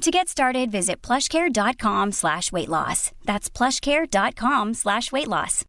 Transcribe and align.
To 0.00 0.10
get 0.10 0.28
started, 0.28 0.70
visit 0.70 1.02
plushcare.com 1.02 2.12
slash 2.12 2.50
weight 2.50 2.70
loss. 2.70 3.12
That's 3.26 3.50
plushcare.com 3.50 4.72
slash 4.72 5.12
weight 5.12 5.28
loss. 5.28 5.66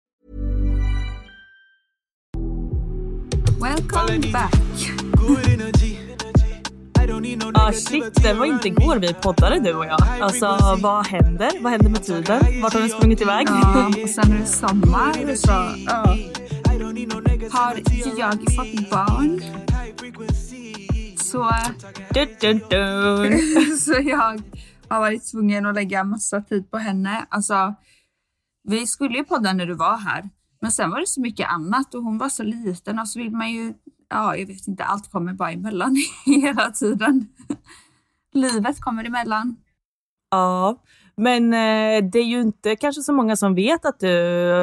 Welcome 3.60 4.32
back. 4.32 4.54
Ah 7.54 7.72
shit, 7.72 8.24
det 8.24 8.34
var 8.34 8.46
inte 8.46 8.68
igår 8.68 8.96
vi 9.00 9.14
poddade 9.14 9.60
du 9.60 9.74
och 9.74 9.86
jag. 9.86 10.02
Alltså 10.22 10.78
vad 10.82 11.08
händer? 11.08 11.52
Vad 11.62 11.72
händer 11.72 11.90
med 11.90 12.04
tiden? 12.04 12.62
Vart 12.62 12.74
har 12.74 12.82
vi 12.82 12.90
sprungit 12.90 13.22
iväg? 13.22 13.48
Ja, 13.50 13.88
och 14.04 14.10
sen 14.10 14.34
är 14.34 14.40
det 14.40 14.46
sommar 14.46 15.36
så 15.36 15.52
ja. 15.88 16.18
har 17.52 17.76
jag 18.18 18.34
fått 18.56 18.90
barn. 18.90 19.42
Så, 21.32 21.52
Dun, 22.14 22.28
dun, 22.42 22.62
dun. 22.70 23.78
så 23.78 23.92
jag 23.92 24.42
har 24.88 25.00
varit 25.00 25.32
tvungen 25.32 25.66
att 25.66 25.76
lägga 25.76 26.04
massa 26.04 26.42
tid 26.42 26.72
på 26.72 26.78
henne. 26.78 27.26
Alltså, 27.30 27.74
vi 28.64 28.88
skulle 28.88 29.18
ju 29.18 29.24
podda 29.24 29.54
när 29.54 29.66
du 29.66 29.74
var 29.74 29.98
här, 29.98 30.30
men 30.62 30.72
sen 30.72 30.90
var 30.90 31.00
det 31.00 31.08
så 31.08 31.22
mycket 31.22 31.50
annat 31.50 31.96
och 31.96 32.04
hon 32.04 32.18
var 32.18 32.30
så 32.30 32.44
liten 32.44 33.00
och 33.00 33.08
så 33.08 33.20
vill 33.20 33.32
man 33.32 33.52
ju, 33.52 33.74
ja 34.10 34.36
jag 34.36 34.48
vet 34.48 34.68
inte, 34.68 34.84
allt 34.84 35.12
kommer 35.12 35.34
bara 35.34 35.52
emellan 35.52 35.96
hela 36.26 36.72
tiden. 36.72 37.28
Livet 38.34 38.82
kommer 38.82 39.04
emellan. 39.06 39.56
Ja, 40.32 40.84
men 41.18 41.54
eh, 41.54 42.10
det 42.12 42.20
är 42.20 42.28
ju 42.28 42.42
inte 42.42 42.76
kanske 42.76 43.02
så 43.02 43.14
många 43.14 43.36
som 43.36 43.56
vet 43.56 43.86
att 43.86 44.00
du 44.00 44.08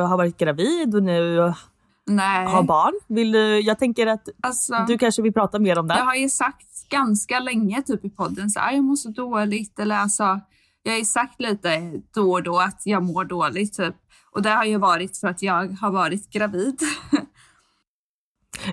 har 0.09 0.17
varit 0.17 0.37
gravid 0.37 0.95
och 0.95 1.03
nu 1.03 1.53
Nej. 2.09 2.47
har 2.47 2.63
barn. 2.63 2.93
Vill 3.07 3.33
du, 3.33 3.61
jag 3.61 3.79
tänker 3.79 4.07
att 4.07 4.29
Alltså, 4.43 4.85
du 4.89 4.99
kanske 4.99 5.23
vill 5.23 5.33
prata 5.33 5.59
mer 5.59 5.79
om 5.79 5.89
det. 5.89 5.95
Jag 5.99 6.05
har 6.05 6.15
ju 6.15 6.29
sagt 6.29 6.89
ganska 6.89 7.39
länge 7.41 7.83
typ 7.83 8.05
i 8.05 8.11
podden 8.11 8.51
så 8.51 8.61
här, 8.61 8.73
jag 8.73 8.85
mår 8.85 8.97
så 8.97 9.09
dåligt 9.09 9.79
eller 9.79 9.97
alltså 9.97 10.41
jag 10.83 10.93
har 10.93 10.99
ju 10.99 11.05
sagt 11.05 11.41
lite 11.41 11.93
då 12.15 12.33
och 12.33 12.43
då 12.43 12.59
att 12.59 12.83
jag 12.85 13.03
mår 13.03 13.25
dåligt 13.25 13.77
typ. 13.77 13.95
Och 14.33 14.43
det 14.43 14.51
har 14.51 14.65
ju 14.65 14.79
varit 14.79 15.17
för 15.19 15.29
att 15.29 15.43
jag 15.43 15.77
har 15.81 15.91
varit 15.91 16.31
gravid. 16.31 16.81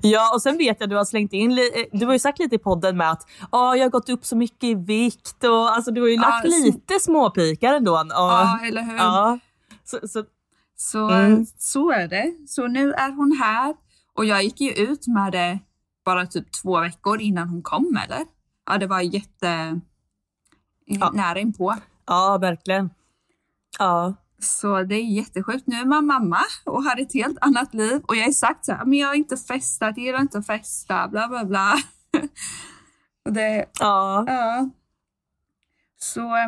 Ja, 0.02 0.34
och 0.34 0.42
sen 0.42 0.58
vet 0.58 0.78
jag 0.80 0.84
att 0.84 0.90
du 0.90 0.96
har 0.96 1.06
slängt 1.06 1.34
in, 1.34 1.52
eh, 1.52 1.58
du 1.92 2.06
har 2.06 2.14
ju 2.14 2.20
sagt 2.20 2.40
lite 2.40 2.56
i 2.56 2.60
podden 2.60 2.98
med 2.98 3.12
att 3.12 3.22
ah, 3.50 3.76
jag 3.76 3.86
har 3.86 3.90
gått 3.90 4.10
upp 4.10 4.26
så 4.26 4.36
mycket 4.38 4.64
i 4.64 4.74
vikt 4.74 5.44
och 5.44 5.76
alltså 5.76 5.92
du 5.92 6.02
har 6.02 6.08
ju 6.08 6.14
Ja, 6.16 6.22
lagt 6.22 6.52
så- 6.52 6.66
lite 6.66 7.00
småpikar 7.00 7.74
ändå. 7.74 7.92
Och, 7.94 8.06
ja, 8.10 8.60
eller 8.68 8.82
hur? 8.82 8.96
ja. 8.98 9.40
Så, 9.84 10.08
så, 10.08 10.24
Så, 10.76 11.10
Mm. 11.10 11.46
så 11.58 11.92
är 11.92 12.08
det. 12.08 12.34
Så 12.48 12.68
nu 12.68 12.94
är 12.94 13.12
hon 13.12 13.32
här 13.32 13.76
och 14.14 14.26
jag 14.26 14.44
gick 14.44 14.62
ju 14.62 14.72
ut 14.72 15.08
med 15.08 15.32
det 15.32 15.60
bara 16.06 16.26
typ 16.26 16.52
två 16.62 16.80
veckor 16.80 17.22
innan 17.22 17.50
hon 17.50 17.62
kom 17.62 18.00
eller? 18.06 18.26
Ja, 18.66 18.78
det 18.78 18.88
var 18.88 19.02
jätte 19.02 19.80
Ja. 20.86 21.12
nära 21.12 21.40
inpå. 21.40 21.76
ja, 22.06 22.38
verkligen. 22.42 22.90
Ja. 23.80 24.14
Så 24.40 24.84
det 24.84 24.96
är 24.96 25.04
jättesjukt. 25.04 25.68
Nu 25.68 25.76
är 25.76 25.86
man 25.86 26.06
mamma 26.06 26.40
och 26.66 26.84
har 26.84 27.00
ett 27.02 27.14
helt 27.14 27.38
annat 27.42 27.74
liv. 27.74 28.02
Och 28.08 28.16
jag 28.16 28.24
har 28.26 28.32
sagt 28.32 28.66
så 28.66 28.72
här, 28.74 28.86
men 28.86 29.00
jag 29.00 29.08
har 29.08 29.16
inte 29.16 29.38
festat, 29.38 29.98
jag 29.98 30.06
gillar 30.06 30.22
inte 30.22 30.38
att 30.38 30.48
festa, 30.48 31.08
bla 31.08 31.28
bla 31.28 31.46
bla. 31.46 31.74
och 33.26 33.34
det, 33.34 33.66
Ja. 33.80 34.24
ja. 34.28 34.70
Så, 35.98 36.22
eh, 36.36 36.48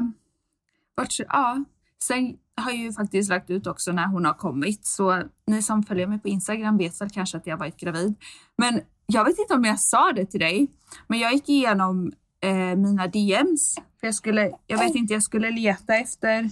vart, 0.96 1.20
ja. 1.20 1.64
Sen 2.04 2.38
har 2.58 2.72
ju 2.72 2.94
faktiskt 2.94 3.30
lagt 3.30 3.50
ut 3.50 3.68
också 3.68 3.92
när 3.92 4.08
hon 4.08 4.26
har 4.26 4.34
kommit. 4.34 4.86
Så 4.86 5.24
ni 5.48 5.62
som 5.62 5.84
följer 5.84 6.08
mig 6.08 6.20
på 6.20 6.28
Instagram 6.28 6.78
vet 6.78 7.02
väl 7.02 7.10
kanske 7.10 7.38
att 7.38 7.48
jag 7.48 7.58
varit 7.58 7.78
gravid. 7.78 8.16
Men 8.58 8.82
jag 9.06 9.26
vet 9.26 9.40
inte 9.40 9.54
om 9.54 9.64
jag 9.64 9.80
sa 9.80 10.12
det 10.16 10.26
till 10.26 10.40
dig, 10.40 10.68
men 11.08 11.20
jag 11.20 11.34
gick 11.34 11.50
igenom 11.50 12.12
eh, 12.42 12.76
mina 12.76 13.08
DMs. 13.08 13.76
För 14.00 14.08
jag, 14.08 14.16
skulle, 14.16 14.52
jag 14.68 14.78
vet 14.78 14.96
inte, 14.96 15.14
jag 15.14 15.24
skulle 15.24 15.52
leta 15.52 15.96
efter 15.96 16.50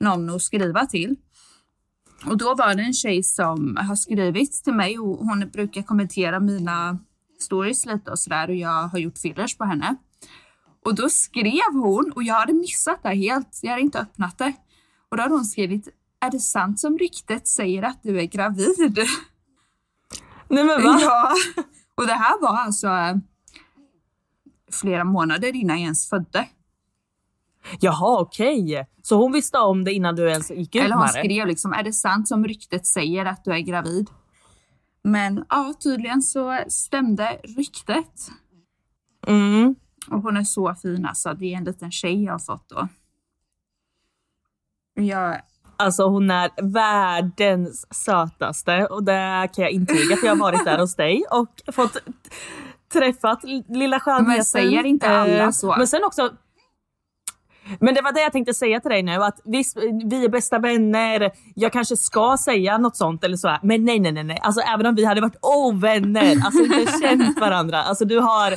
någon 0.00 0.30
att 0.30 0.42
skriva 0.42 0.86
till. 0.86 1.16
Och 2.26 2.36
då 2.36 2.54
var 2.54 2.74
det 2.74 2.82
en 2.82 2.92
tjej 2.92 3.22
som 3.22 3.76
har 3.76 3.96
skrivit 3.96 4.64
till 4.64 4.74
mig 4.74 4.98
och 4.98 5.18
hon 5.18 5.50
brukar 5.52 5.82
kommentera 5.82 6.40
mina 6.40 6.98
stories 7.40 7.86
lite 7.86 8.10
och 8.10 8.18
sådär 8.18 8.48
och 8.48 8.54
jag 8.54 8.88
har 8.88 8.98
gjort 8.98 9.18
fillers 9.18 9.56
på 9.56 9.64
henne. 9.64 9.96
Och 10.84 10.94
då 10.94 11.08
skrev 11.08 11.72
hon, 11.72 12.12
och 12.14 12.22
jag 12.22 12.34
hade 12.34 12.52
missat 12.52 13.02
det 13.02 13.14
helt, 13.14 13.60
jag 13.62 13.70
hade 13.70 13.82
inte 13.82 13.98
öppnat 13.98 14.38
det. 14.38 14.52
Och 15.12 15.18
då 15.18 15.22
hade 15.22 15.34
hon 15.34 15.44
skrivit, 15.44 15.88
är 16.20 16.30
det 16.30 16.38
sant 16.38 16.80
som 16.80 16.98
ryktet 16.98 17.48
säger 17.48 17.82
att 17.82 18.02
du 18.02 18.20
är 18.20 18.24
gravid? 18.24 18.76
Nej 20.48 20.64
men 20.64 20.82
va? 20.82 20.98
Ja. 21.00 21.32
Och 21.94 22.06
det 22.06 22.12
här 22.12 22.40
var 22.40 22.56
alltså 22.56 22.86
eh, 22.86 23.16
flera 24.72 25.04
månader 25.04 25.56
innan 25.56 25.76
jag 25.76 25.82
ens 25.82 26.08
födde. 26.08 26.48
Jaha, 27.80 28.20
okej. 28.20 28.88
Så 29.02 29.16
hon 29.16 29.32
visste 29.32 29.58
om 29.58 29.84
det 29.84 29.92
innan 29.92 30.16
du 30.16 30.30
ens 30.30 30.50
gick 30.50 30.74
ut 30.74 30.82
Eller 30.82 30.94
hon 30.94 31.04
med 31.04 31.14
det? 31.14 31.18
skrev 31.18 31.46
liksom, 31.46 31.72
är 31.72 31.82
det 31.82 31.92
sant 31.92 32.28
som 32.28 32.44
ryktet 32.44 32.86
säger 32.86 33.26
att 33.26 33.44
du 33.44 33.52
är 33.52 33.60
gravid? 33.60 34.10
Men 35.04 35.44
ja, 35.48 35.74
tydligen 35.82 36.22
så 36.22 36.58
stämde 36.68 37.40
ryktet. 37.44 38.28
Mm. 39.26 39.74
Och 40.10 40.22
hon 40.22 40.36
är 40.36 40.44
så 40.44 40.74
fin 40.74 41.06
alltså. 41.06 41.34
Det 41.34 41.54
är 41.54 41.56
en 41.56 41.64
liten 41.64 41.90
tjej 41.90 42.24
jag 42.24 42.32
har 42.32 42.38
fått 42.38 42.68
då. 42.68 42.88
Jag, 44.94 45.40
Alltså 45.76 46.08
hon 46.08 46.30
är 46.30 46.50
världens 46.72 47.86
sötaste 47.94 48.86
och 48.86 49.04
det 49.04 49.48
kan 49.54 49.62
jag 49.64 49.70
intyga 49.70 50.16
för 50.16 50.26
jag 50.26 50.36
har 50.36 50.40
varit 50.40 50.64
där 50.64 50.78
hos 50.78 50.94
dig 50.96 51.24
och 51.30 51.74
fått 51.74 51.96
träffat 52.92 53.40
lilla 53.68 54.00
skönheten. 54.00 54.34
Men 54.34 54.44
säger 54.44 54.84
inte 54.84 55.08
alla 55.08 55.44
Eh, 55.44 55.50
så? 55.50 55.74
Men 55.78 55.86
sen 55.86 56.04
också 56.04 56.30
men 57.80 57.94
det 57.94 58.02
var 58.02 58.12
det 58.12 58.20
jag 58.20 58.32
tänkte 58.32 58.54
säga 58.54 58.80
till 58.80 58.90
dig 58.90 59.02
nu, 59.02 59.14
att 59.14 59.40
visst, 59.44 59.76
vi 60.04 60.24
är 60.24 60.28
bästa 60.28 60.58
vänner, 60.58 61.30
jag 61.54 61.72
kanske 61.72 61.96
ska 61.96 62.36
säga 62.40 62.78
något 62.78 62.96
sånt 62.96 63.24
eller 63.24 63.36
så, 63.36 63.58
men 63.62 63.84
nej, 63.84 64.00
nej, 64.00 64.12
nej, 64.12 64.24
nej. 64.24 64.38
Alltså 64.42 64.60
även 64.60 64.86
om 64.86 64.94
vi 64.94 65.04
hade 65.04 65.20
varit 65.20 65.38
ovänner, 65.42 66.36
alltså 66.44 66.62
inte 66.62 66.92
känt 67.02 67.40
varandra, 67.40 67.82
alltså 67.82 68.04
du 68.04 68.18
har 68.18 68.54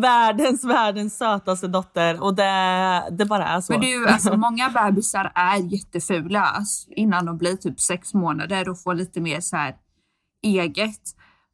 världens, 0.00 0.64
världens 0.64 1.18
sötaste 1.18 1.68
dotter 1.68 2.22
och 2.22 2.34
det, 2.34 3.02
det 3.10 3.24
bara 3.24 3.46
är 3.46 3.60
så. 3.60 3.72
men 3.72 3.80
du, 3.80 4.08
alltså 4.08 4.36
många 4.36 4.70
bebisar 4.70 5.32
är 5.34 5.72
jättefula 5.72 6.40
alltså, 6.40 6.90
innan 6.90 7.26
de 7.26 7.38
blir 7.38 7.56
typ 7.56 7.80
sex 7.80 8.14
månader 8.14 8.68
och 8.68 8.82
får 8.82 8.94
lite 8.94 9.20
mer 9.20 9.40
så 9.40 9.56
här 9.56 9.74
eget. 10.42 11.00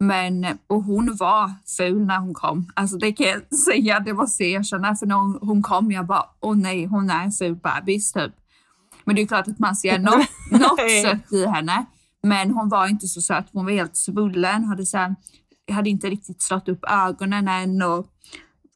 Men, 0.01 0.47
och 0.67 0.83
hon 0.83 1.17
var 1.17 1.51
ful 1.77 2.07
när 2.07 2.19
hon 2.19 2.35
kom. 2.35 2.73
Alltså 2.75 2.97
det 2.97 3.13
kan 3.13 3.27
jag 3.27 3.59
säga, 3.59 4.01
det 4.01 4.13
måste 4.13 4.45
jag 4.45 4.61
erkänna. 4.61 4.97
För 4.97 5.07
när 5.07 5.15
hon, 5.15 5.39
hon 5.43 5.63
kom, 5.63 5.93
jag 5.93 6.07
bara, 6.07 6.25
åh 6.41 6.57
nej, 6.57 6.85
hon 6.85 7.11
är 7.11 7.25
en 7.25 7.33
ful 7.33 7.55
bebis 7.55 8.13
typ. 8.13 8.33
Men 9.05 9.17
det 9.17 9.23
är 9.23 9.27
klart 9.27 9.49
att 9.49 9.59
man 9.59 9.77
ser 9.77 9.99
något, 9.99 10.27
något 10.51 10.81
sött 11.03 11.33
i 11.33 11.47
henne. 11.47 11.85
Men 12.23 12.51
hon 12.51 12.69
var 12.69 12.87
inte 12.89 13.07
så 13.07 13.21
söt, 13.21 13.47
hon 13.53 13.65
var 13.65 13.73
helt 13.73 13.97
svullen, 13.97 14.65
hade, 14.65 14.87
så 14.87 14.99
här, 14.99 15.15
hade 15.73 15.91
inte 15.91 16.11
riktigt 16.11 16.43
slått 16.43 16.69
upp 16.69 16.85
ögonen 16.91 17.49
än 17.49 17.83
och 17.83 18.07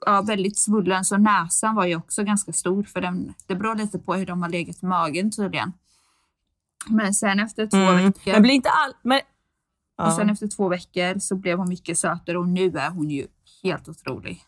ja, 0.06 0.22
väldigt 0.22 0.58
svullen. 0.58 1.04
Så 1.04 1.16
näsan 1.16 1.74
var 1.74 1.84
ju 1.84 1.96
också 1.96 2.24
ganska 2.24 2.52
stor 2.52 2.82
för 2.82 3.00
den, 3.00 3.34
det 3.46 3.54
beror 3.54 3.74
lite 3.74 3.98
på 3.98 4.14
hur 4.14 4.26
de 4.26 4.42
har 4.42 4.48
legat 4.48 4.82
i 4.82 4.86
magen 4.86 5.30
tydligen. 5.30 5.72
Men 6.88 7.14
sen 7.14 7.40
efter 7.40 7.66
två 7.66 7.76
Mm. 7.76 8.04
veckor 8.04 8.32
Men 8.32 8.42
blir 8.42 8.52
inte 8.54 8.70
all... 8.70 8.92
Men... 9.02 9.20
och 9.98 10.12
sen 10.12 10.26
Ja. 10.26 10.32
efter 10.32 10.48
två 10.48 10.68
veckor 10.68 11.18
så 11.18 11.36
blev 11.36 11.58
hon 11.58 11.68
mycket 11.68 11.98
sötare 11.98 12.38
och 12.38 12.48
nu 12.48 12.66
är 12.78 12.90
hon 12.90 13.10
ju 13.10 13.26
helt 13.62 13.88
otrolig. 13.88 14.42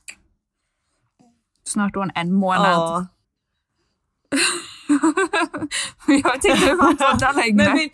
Snart 1.65 1.97
är 1.97 2.01
hon 2.01 2.11
en 2.15 2.33
månad. 2.33 2.73
Ja. 2.73 3.07
jag 6.07 6.35
inte 6.35 6.55
hur 6.55 6.77
man 6.77 6.97
det 6.97 7.33
längre. 7.33 7.91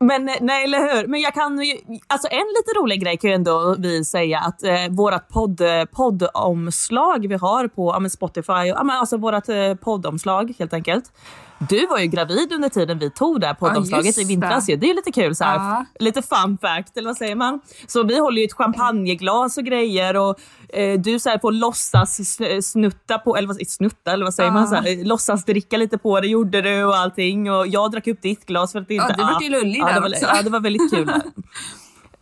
Men, 0.00 0.24
nej, 0.40 0.64
eller 0.64 0.78
hur? 0.78 1.06
Men 1.06 1.20
jag 1.20 1.34
kan 1.34 1.62
ju, 1.62 1.78
alltså 2.06 2.28
en 2.30 2.38
lite 2.38 2.78
rolig 2.80 3.02
grej 3.02 3.16
kan 3.16 3.30
ju 3.30 3.34
ändå 3.34 3.74
vi 3.74 4.04
säga 4.04 4.38
att 4.38 4.62
eh, 4.62 4.88
vårat 4.90 5.28
podd, 5.28 5.60
eh, 5.60 5.84
poddomslag 5.84 7.28
vi 7.28 7.34
har 7.34 7.68
på 7.68 7.92
ja, 7.92 8.08
Spotify, 8.08 8.52
ja, 8.52 8.84
men 8.84 8.96
alltså 8.96 9.16
vårat 9.16 9.48
eh, 9.48 9.74
poddomslag 9.74 10.54
helt 10.58 10.72
enkelt. 10.72 11.12
Du 11.58 11.86
var 11.86 11.98
ju 11.98 12.06
gravid 12.06 12.52
under 12.52 12.68
tiden 12.68 12.98
vi 12.98 13.10
tog 13.10 13.40
det 13.40 13.46
här 13.46 13.54
poddomslaget 13.54 14.06
just 14.06 14.18
i 14.18 14.24
vintras. 14.24 14.66
det. 14.66 14.76
Det 14.76 14.90
är 14.90 14.94
lite 14.94 15.12
kul 15.12 15.34
så 15.36 15.44
Ja. 15.44 15.84
lite 15.98 16.22
fun 16.22 16.58
fact 16.58 16.96
eller 16.96 17.08
vad 17.08 17.16
säger 17.16 17.34
man? 17.36 17.60
Så 17.86 18.02
vi 18.02 18.18
håller 18.18 18.38
ju 18.40 18.44
ett 18.44 18.52
champagneglas 18.52 19.58
och 19.58 19.64
grejer 19.64 20.16
och 20.16 20.38
eh, 20.68 21.00
du 21.00 21.18
så 21.20 21.28
här 21.30 21.38
får 21.38 21.52
låtsas 21.52 22.20
sn- 22.20 22.60
snutta 22.60 23.18
på, 23.18 23.36
eller 23.36 23.48
vad, 23.48 23.66
snutta 23.68 24.12
eller 24.12 24.24
vad 24.24 24.34
säger 24.34 24.50
man? 24.50 24.68
Så 24.68 24.74
här, 24.74 24.86
eh, 25.00 25.06
låtsas 25.06 25.44
dricka 25.44 25.76
lite 25.76 25.98
på 25.98 26.20
det 26.20 26.26
gjorde 26.26 26.62
du 26.62 26.84
och 26.84 26.96
allting 26.96 27.50
och 27.52 27.66
jag 27.66 27.90
drack 27.92 28.06
upp 28.06 28.22
ditt 28.22 28.46
glas 28.46 28.72
för 28.72 28.78
att 28.80 28.88
det 28.88 28.94
inte... 28.94 29.06
Ja, 29.18 29.26
du 29.26 29.32
vart 29.32 29.42
ju 29.42 29.48
lullig 29.50 29.78
ja, 29.80 29.86
där 29.86 29.94
det 29.94 30.00
var, 30.00 30.08
också. 30.08 30.26
Ja, 30.34 30.42
det 30.42 30.50
var 30.50 30.60
väldigt 30.60 30.90
kul. 30.90 31.10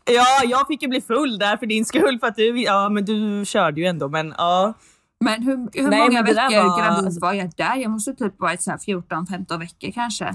Ja, 0.05 0.25
jag 0.45 0.67
fick 0.67 0.83
ju 0.83 0.89
bli 0.89 1.01
full 1.01 1.39
där 1.39 1.57
för 1.57 1.67
din 1.67 1.85
skull 1.85 2.19
för 2.21 2.27
att 2.27 2.37
du, 2.37 2.63
ja 2.63 2.89
men 2.89 3.05
du 3.05 3.45
körde 3.47 3.81
ju 3.81 3.87
ändå 3.87 4.09
men 4.09 4.35
ja. 4.39 4.75
Men 5.25 5.43
hur, 5.43 5.57
hur 5.83 5.89
Nej, 5.91 5.99
många 6.09 6.23
veckor 6.23 6.69
var- 6.69 6.81
gravid 6.81 7.21
var 7.21 7.33
jag 7.33 7.51
där? 7.57 7.77
Jag 7.77 7.91
måste 7.91 8.15
typ 8.15 8.41
varit 8.41 8.63
så 8.63 8.71
här 8.71 8.79
14-15 8.79 9.59
veckor 9.59 9.91
kanske. 9.91 10.35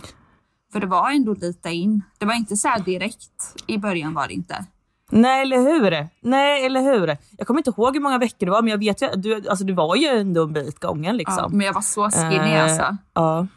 För 0.71 0.79
det 0.79 0.87
var 0.87 1.11
ändå 1.11 1.33
lite 1.33 1.69
in. 1.69 2.03
Det 2.17 2.25
var 2.25 2.33
inte 2.33 2.55
så 2.55 2.67
här 2.67 2.79
direkt. 2.79 3.63
I 3.67 3.77
början 3.77 4.13
var 4.13 4.27
det 4.27 4.33
inte. 4.33 4.65
Nej 5.11 5.41
eller 5.41 5.57
hur? 5.57 6.07
Nej 6.21 6.65
eller 6.65 6.81
hur? 6.81 7.17
Jag 7.37 7.47
kommer 7.47 7.59
inte 7.59 7.69
ihåg 7.69 7.95
hur 7.95 8.01
många 8.01 8.17
veckor 8.17 8.45
det 8.45 8.51
var 8.51 8.61
men 8.61 8.71
jag 8.71 8.77
vet 8.77 9.01
ju, 9.01 9.07
du, 9.15 9.49
alltså, 9.49 9.65
du 9.65 9.73
var 9.73 9.95
ju 9.95 10.07
ändå 10.07 10.43
en 10.43 10.53
bit 10.53 10.79
gången 10.79 11.17
liksom. 11.17 11.37
Ja, 11.39 11.47
men 11.49 11.65
jag 11.65 11.73
var 11.73 11.81
så 11.81 12.09
skinny 12.09 12.35
Eh, 12.35 12.63
alltså. 12.63 12.97
Ja. 13.13 13.47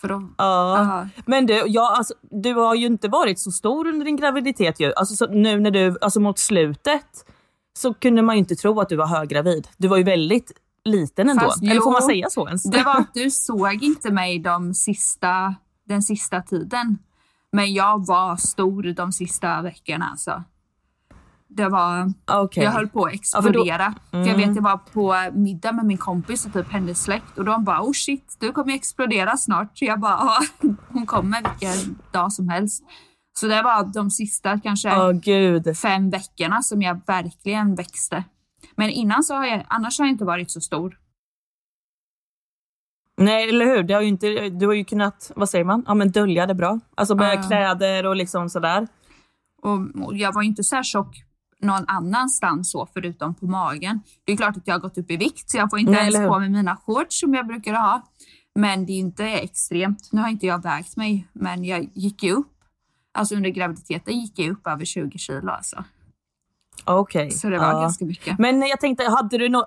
För 0.00 0.08
då, 0.08 0.28
Ja. 0.38 0.78
ja. 0.78 1.22
Men 1.26 1.46
du, 1.46 1.62
ja, 1.66 1.96
alltså, 1.96 2.14
du 2.30 2.54
har 2.54 2.74
ju 2.74 2.86
inte 2.86 3.08
varit 3.08 3.38
så 3.38 3.50
stor 3.50 3.86
under 3.86 4.04
din 4.06 4.16
graviditet 4.16 4.80
ju. 4.80 4.92
Alltså, 4.96 5.16
så 5.16 5.26
nu 5.26 5.60
när 5.60 5.70
du, 5.70 5.96
alltså 6.00 6.20
mot 6.20 6.38
slutet 6.38 7.24
så 7.78 7.94
kunde 7.94 8.22
man 8.22 8.34
ju 8.34 8.38
inte 8.38 8.54
tro 8.56 8.80
att 8.80 8.88
du 8.88 8.96
var 8.96 9.06
höggravid. 9.06 9.68
Du 9.76 9.88
var 9.88 9.96
ju 9.96 10.02
väldigt 10.04 10.52
liten 10.84 11.28
ändå. 11.28 11.44
Fast 11.44 11.62
Eller 11.62 11.80
får 11.80 11.92
man 11.92 12.02
säga 12.02 12.30
så 12.30 12.46
ens? 12.46 12.62
Det 12.62 12.82
var 12.82 12.96
att 13.00 13.14
du 13.14 13.30
såg 13.30 13.82
inte 13.82 14.10
mig 14.12 14.38
de 14.38 14.74
sista, 14.74 15.54
den 15.88 16.02
sista 16.02 16.42
tiden. 16.42 16.98
Men 17.52 17.72
jag 17.72 18.06
var 18.06 18.36
stor 18.36 18.82
de 18.94 19.12
sista 19.12 19.62
veckorna 19.62 20.08
alltså. 20.10 20.42
Det 21.52 21.68
var, 21.68 22.12
Okej. 22.32 22.64
jag 22.64 22.70
höll 22.70 22.88
på 22.88 23.04
att 23.04 23.12
Ja, 23.34 23.42
för 23.42 23.50
då- 23.50 23.64
Mm. 23.64 23.70
explodera. 23.80 23.94
för 24.10 24.30
jag 24.30 24.36
vet 24.46 24.56
jag 24.56 24.62
var 24.62 24.76
på 24.76 25.30
middag 25.38 25.72
med 25.72 25.84
min 25.84 25.98
kompis 25.98 26.46
och 26.46 26.52
typ 26.52 26.68
hennes 26.72 27.02
släkt 27.02 27.38
och 27.38 27.44
de 27.44 27.64
bara 27.64 27.82
oh 27.82 27.92
shit 27.92 28.36
du 28.40 28.52
kommer 28.52 28.74
explodera 28.74 29.36
snart. 29.36 29.78
Så 29.78 29.84
jag 29.84 30.00
bara 30.00 30.12
ja, 30.12 30.38
hon 30.88 31.06
kommer 31.06 31.42
vilken 31.50 31.98
dag 32.12 32.32
som 32.32 32.48
helst. 32.48 32.84
Så 33.38 33.46
det 33.46 33.62
var 33.62 33.92
de 33.94 34.10
sista 34.10 34.60
kanske 34.60 35.12
gud. 35.12 35.76
fem 35.76 36.10
veckorna 36.10 36.62
som 36.62 36.82
jag 36.82 37.00
verkligen 37.06 37.74
växte. 37.74 38.24
Men 38.76 38.90
innan 38.90 39.22
så 39.22 39.34
har 39.34 39.46
jag, 39.46 39.66
annars 39.68 39.98
har 39.98 40.06
jag 40.06 40.12
inte 40.12 40.24
varit 40.24 40.50
så 40.50 40.60
stor. 40.60 40.98
Nej 43.16 43.48
eller 43.48 43.64
hur, 43.64 43.82
det 43.82 43.94
har 43.94 44.00
ju 44.02 44.08
inte, 44.08 44.48
du 44.48 44.66
har 44.66 44.74
ju 44.74 44.84
kunnat, 44.84 45.32
vad 45.36 45.48
säger 45.48 45.64
man, 45.64 45.84
ja, 45.86 45.94
men 45.94 46.10
dölja 46.10 46.46
det 46.46 46.54
bra. 46.54 46.80
Alltså 46.94 47.14
med 47.14 47.38
Ja. 47.38 47.42
kläder 47.42 48.06
och 48.06 48.16
liksom 48.16 48.48
sådär. 48.50 48.88
Och, 49.62 50.06
och 50.06 50.16
jag 50.16 50.32
var 50.32 50.42
inte 50.42 50.64
så 50.64 50.76
här 50.76 50.82
tjock 50.82 51.24
någon 51.62 51.84
annanstans 51.86 52.70
så 52.70 52.86
förutom 52.94 53.34
på 53.34 53.46
magen. 53.46 54.00
Det 54.24 54.32
är 54.32 54.36
klart 54.36 54.56
att 54.56 54.66
jag 54.66 54.74
har 54.74 54.80
gått 54.80 54.98
upp 54.98 55.10
i 55.10 55.16
vikt 55.16 55.50
så 55.50 55.56
jag 55.58 55.70
får 55.70 55.78
inte 55.78 55.92
Nej, 55.92 56.14
ens 56.14 56.28
på 56.28 56.38
mig 56.38 56.48
mina 56.48 56.76
shorts 56.76 57.20
som 57.20 57.34
jag 57.34 57.46
brukar 57.46 57.74
ha. 57.74 58.02
Men 58.54 58.86
det 58.86 58.92
är 58.92 58.98
inte 58.98 59.24
extremt. 59.24 60.08
Nu 60.12 60.20
har 60.20 60.28
inte 60.28 60.46
jag 60.46 60.62
vägt 60.62 60.96
mig 60.96 61.28
men 61.32 61.64
jag 61.64 61.88
gick 61.94 62.22
ju 62.22 62.32
upp. 62.32 62.52
Alltså 63.14 63.34
under 63.34 63.50
graviditeten 63.50 64.20
gick 64.20 64.38
jag 64.38 64.50
upp 64.50 64.66
över 64.66 64.84
20 64.84 65.18
kilo 65.18 65.50
alltså. 65.50 65.84
Okej. 66.84 67.30
Så 67.30 67.48
det 67.48 67.58
var 67.58 67.72
ja. 67.72 67.80
ganska 67.80 68.04
mycket. 68.04 68.38
Men 68.38 68.62
jag 68.62 68.80
tänkte, 68.80 69.04
hade 69.04 69.38
du 69.38 69.48
no 69.48 69.66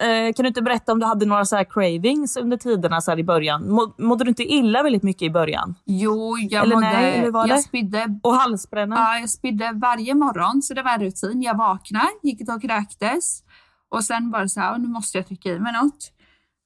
eh, 0.00 0.32
kan 0.32 0.42
du 0.42 0.48
inte 0.48 0.62
berätta 0.62 0.92
om 0.92 1.00
du 1.00 1.06
hade 1.06 1.26
några 1.26 1.44
så 1.44 1.56
här 1.56 1.64
cravings 1.64 2.36
under 2.36 2.56
tiderna 2.56 3.00
så 3.00 3.18
i 3.18 3.24
början? 3.24 3.70
Må, 3.70 3.94
mådde 3.98 4.24
du 4.24 4.28
inte 4.28 4.42
illa 4.42 4.82
väldigt 4.82 5.02
mycket 5.02 5.22
i 5.22 5.30
början? 5.30 5.74
Jo, 5.84 6.38
jag 6.38 6.62
Eller 6.64 6.74
mådde, 6.74 6.86
nej, 6.86 7.18
eller 7.18 7.30
var 7.30 7.48
jag 7.48 7.58
det? 7.58 7.62
spydde 7.62 8.18
Och 8.22 8.34
halsbränna? 8.34 8.96
Ja, 8.96 9.18
jag 9.18 9.30
spydde 9.30 9.72
varje 9.74 10.14
morgon, 10.14 10.62
så 10.62 10.74
det 10.74 10.82
var 10.82 10.90
en 10.90 11.00
rutin. 11.00 11.42
Jag 11.42 11.56
vaknade, 11.58 12.08
gick 12.22 12.48
och 12.48 12.62
kräktes 12.62 13.42
och 13.88 14.04
sen 14.04 14.30
bara 14.30 14.48
så 14.48 14.60
här, 14.60 14.78
nu 14.78 14.88
måste 14.88 15.18
jag 15.18 15.26
trycka 15.26 15.48
i 15.48 15.58
mig 15.58 15.72
något. 15.72 16.12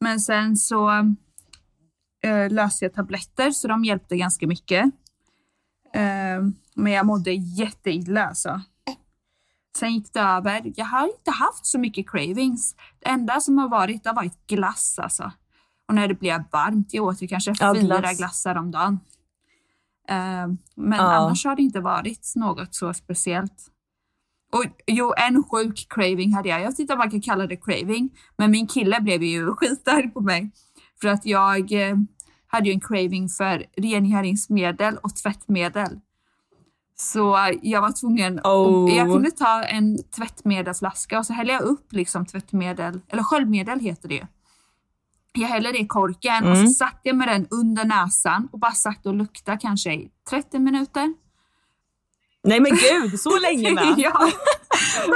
Men 0.01 0.21
sen 0.21 0.57
så 0.57 0.91
eh, 2.25 2.51
löste 2.51 2.85
jag 2.85 2.95
tabletter, 2.95 3.51
så 3.51 3.69
de 3.69 3.85
hjälpte 3.85 4.17
ganska 4.17 4.47
mycket. 4.47 4.85
Eh, 5.95 6.43
men 6.75 6.93
jag 6.93 7.07
mådde 7.07 7.33
jätteilla 7.33 8.27
alltså. 8.27 8.61
Sen 9.79 9.95
gick 9.95 10.13
det 10.13 10.21
över. 10.21 10.73
Jag 10.77 10.85
har 10.87 11.07
inte 11.07 11.31
haft 11.31 11.67
så 11.67 11.79
mycket 11.79 12.11
cravings. 12.11 12.75
Det 12.99 13.09
enda 13.09 13.41
som 13.41 13.59
har 13.59 13.69
varit, 13.69 14.07
har 14.07 14.15
varit 14.15 14.47
glass 14.47 14.99
alltså. 14.99 15.33
Och 15.89 15.95
när 15.95 16.09
det 16.09 16.15
blev 16.15 16.45
varmt, 16.53 16.95
jag 16.95 17.05
åt 17.05 17.23
ju 17.23 17.29
kanske 17.29 17.55
Ja, 17.61 17.75
fyra 17.75 17.99
glass. 18.01 18.19
glassar 18.19 18.55
om 18.55 18.71
dagen. 18.71 19.01
Eh, 20.09 20.47
men 20.77 20.99
Ja. 20.99 21.13
annars 21.15 21.45
har 21.45 21.57
det 21.57 21.63
inte 21.63 21.81
varit 21.81 22.33
något 22.37 22.75
så 22.75 22.95
speciellt. 22.95 23.71
Och 24.53 24.65
jo, 24.87 25.13
en 25.17 25.45
sjuk 25.45 25.87
craving 25.91 26.35
hade 26.35 26.49
jag. 26.49 26.61
Jag 26.61 26.67
vet 26.71 26.79
inte 26.79 26.93
om 26.93 26.99
man 26.99 27.11
kan 27.11 27.21
kalla 27.21 27.47
det 27.47 27.57
craving, 27.57 28.11
men 28.37 28.51
min 28.51 28.67
kille 28.67 29.01
blev 29.01 29.23
ju 29.23 29.47
skitarg 29.57 30.09
på 30.09 30.21
mig. 30.21 30.51
För 31.01 31.09
att 31.09 31.27
jag 31.27 31.73
eh, 31.73 31.97
hade 32.55 32.69
ju 32.69 32.73
en 32.75 32.81
craving 32.81 33.29
för 33.29 33.65
rengöringsmedel 33.77 34.97
och 35.03 35.17
tvättmedel. 35.17 36.01
Så 36.97 37.53
jag 37.63 37.81
var 37.81 37.93
tvungen, 38.01 38.41
Oh. 38.45 38.97
jag 38.97 39.07
kunde 39.13 39.31
ta 39.31 39.63
en 39.63 39.99
tvättmedelflaska 40.17 41.19
och 41.19 41.27
så 41.27 41.33
häller 41.33 41.55
jag 41.55 41.63
upp 41.63 41.93
liksom 41.93 42.27
tvättmedel, 42.27 43.01
eller 43.09 43.23
sköljmedel 43.23 43.81
heter 43.81 44.09
det. 44.09 44.27
Jag 45.33 45.49
häller 45.49 45.73
det 45.73 45.79
i 45.79 45.87
korken 45.87 46.45
och 46.45 46.57
så 46.57 46.61
Mm. 46.61 46.71
satte 46.71 47.01
jag 47.03 47.17
med 47.17 47.29
den 47.29 47.47
under 47.51 47.85
näsan 47.85 48.49
och 48.53 48.59
bara 48.59 48.73
satt 48.73 49.07
och 49.07 49.15
luktade 49.15 49.59
kanske 49.59 49.93
i 49.95 50.11
30 50.31 50.59
minuter. 50.59 51.15
Nej 52.45 52.61
men 52.61 52.73
gud, 52.73 53.21
så 53.21 53.39
länge 53.39 53.75
med? 53.75 53.95
ja. 53.99 54.29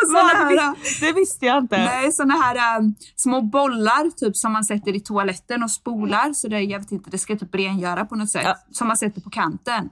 Såna 0.06 0.28
här, 0.28 0.75
Det 1.00 1.12
visste 1.12 1.47
jag 1.47 1.58
inte. 1.58 1.76
nej, 1.78 2.12
såna 2.12 2.35
här 2.35 2.78
um, 2.78 2.94
små 3.16 3.42
bollar 3.42 4.11
typ 4.11 4.37
som 4.37 4.52
man 4.52 4.64
sätter 4.64 4.97
i 4.97 5.00
toaletten 5.00 5.62
och 5.62 5.70
spolar. 5.70 6.32
Så 6.32 6.49
det, 6.49 6.61
jag 6.61 6.78
vet 6.78 6.92
inte, 6.92 7.11
det 7.11 7.18
ska 7.18 7.37
typ 7.37 7.54
rengöra 7.54 8.04
på 8.04 8.14
något 8.16 8.30
sätt. 8.30 8.42
Ja. 8.44 8.56
Som 8.73 8.88
man 8.88 8.97
sätter 8.97 9.20
på 9.20 9.30
kanten. 9.30 9.82
Vet 9.85 9.90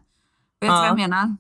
du 0.61 0.67
Ja. 0.67 0.73
vad 0.79 0.89
jag 0.89 0.97
menar? 0.97 1.37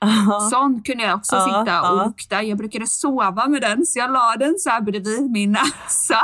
Ja. 0.00 0.48
Sån 0.50 0.82
kunde 0.82 1.04
jag 1.04 1.14
också 1.18 1.36
Ja, 1.36 1.44
sitta 1.64 1.90
och 1.92 2.06
lukta. 2.06 2.42
Jag 2.42 2.58
brukade 2.58 2.86
sova 2.86 3.48
med 3.48 3.62
den 3.62 3.86
så 3.86 3.98
jag 3.98 4.12
la 4.12 4.36
den 4.38 4.54
så 4.58 4.70
här 4.70 4.80
bredvid 4.80 5.30
min 5.30 5.52
näsa. 5.52 6.20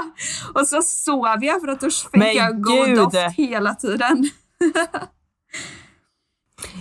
Och 0.55 0.69
så 0.69 0.83
sov 0.83 1.45
jag 1.45 1.61
för 1.61 1.69
att 1.69 1.81
då 1.81 1.91
fick 1.91 2.17
Men 2.17 2.35
jag 2.35 2.63
god 2.63 2.97
doft 2.97 3.17
hela 3.37 3.75
tiden. 3.75 4.31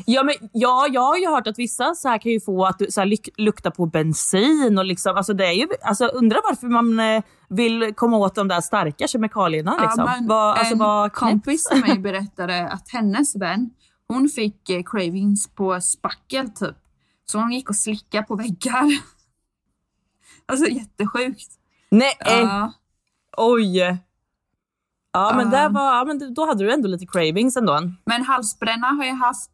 Ja, 0.06 0.24
men, 0.24 0.36
ja, 0.54 0.88
jag 0.92 1.02
har 1.02 1.18
ju 1.18 1.28
hört 1.28 1.48
att 1.48 1.60
vissa 1.60 1.96
så 1.96 2.10
här 2.10 2.18
kan 2.18 2.32
ju 2.32 2.40
få 2.40 2.66
att 2.66 2.94
så 2.94 3.02
här, 3.02 3.08
luk- 3.08 3.30
lukta 3.38 3.72
på 3.72 3.86
bensin 3.86 4.78
och 4.78 4.86
liksom, 4.86 5.16
alltså 5.16 5.34
det 5.34 5.46
är 5.48 5.52
ju, 5.54 5.68
alltså 5.84 6.06
undrar 6.06 6.40
varför 6.50 6.68
man 6.68 7.00
eh, 7.00 7.24
vill 7.50 7.94
komma 7.96 8.18
åt 8.18 8.36
de 8.36 8.48
där 8.48 8.62
starka 8.62 9.08
kemikalierna 9.08 9.78
liksom. 9.82 10.04
men 10.06 10.28
vad, 10.28 10.58
alltså, 10.58 10.74
en 10.74 10.80
knäppt. 10.80 11.16
kompis 11.16 11.64
till 11.66 11.82
mig 11.82 12.00
berättade 12.00 12.68
att 12.70 12.90
hennes 12.90 13.36
vän, 13.36 13.70
hon 14.08 14.30
fick 14.30 14.70
eh, 14.70 14.84
cravings 14.84 15.50
på 15.56 15.82
spackel 15.82 16.50
typ. 16.50 16.76
Så 17.26 17.38
hon 17.38 17.52
gick 17.52 17.70
och 17.70 17.76
slickade 17.76 18.24
på 18.24 18.36
väggar. 18.36 18.86
Alltså 20.46 20.68
jättesjukt. 20.70 21.52
Nej, 21.92 22.14
Ja. 22.20 22.74
oj. 23.38 23.98
Ja, 25.14 25.34
men, 25.36 25.50
där 25.50 25.70
var, 25.70 25.96
ja, 25.96 26.06
men 26.06 26.34
då 26.34 26.46
hade 26.46 26.64
du 26.64 26.74
ändå 26.74 26.88
lite 26.88 27.06
cravings 27.06 27.58
ändå. 27.58 27.80
Men 28.06 28.24
halsbränna 28.24 28.88
har 28.88 29.04
jag 29.04 29.16
haft 29.16 29.52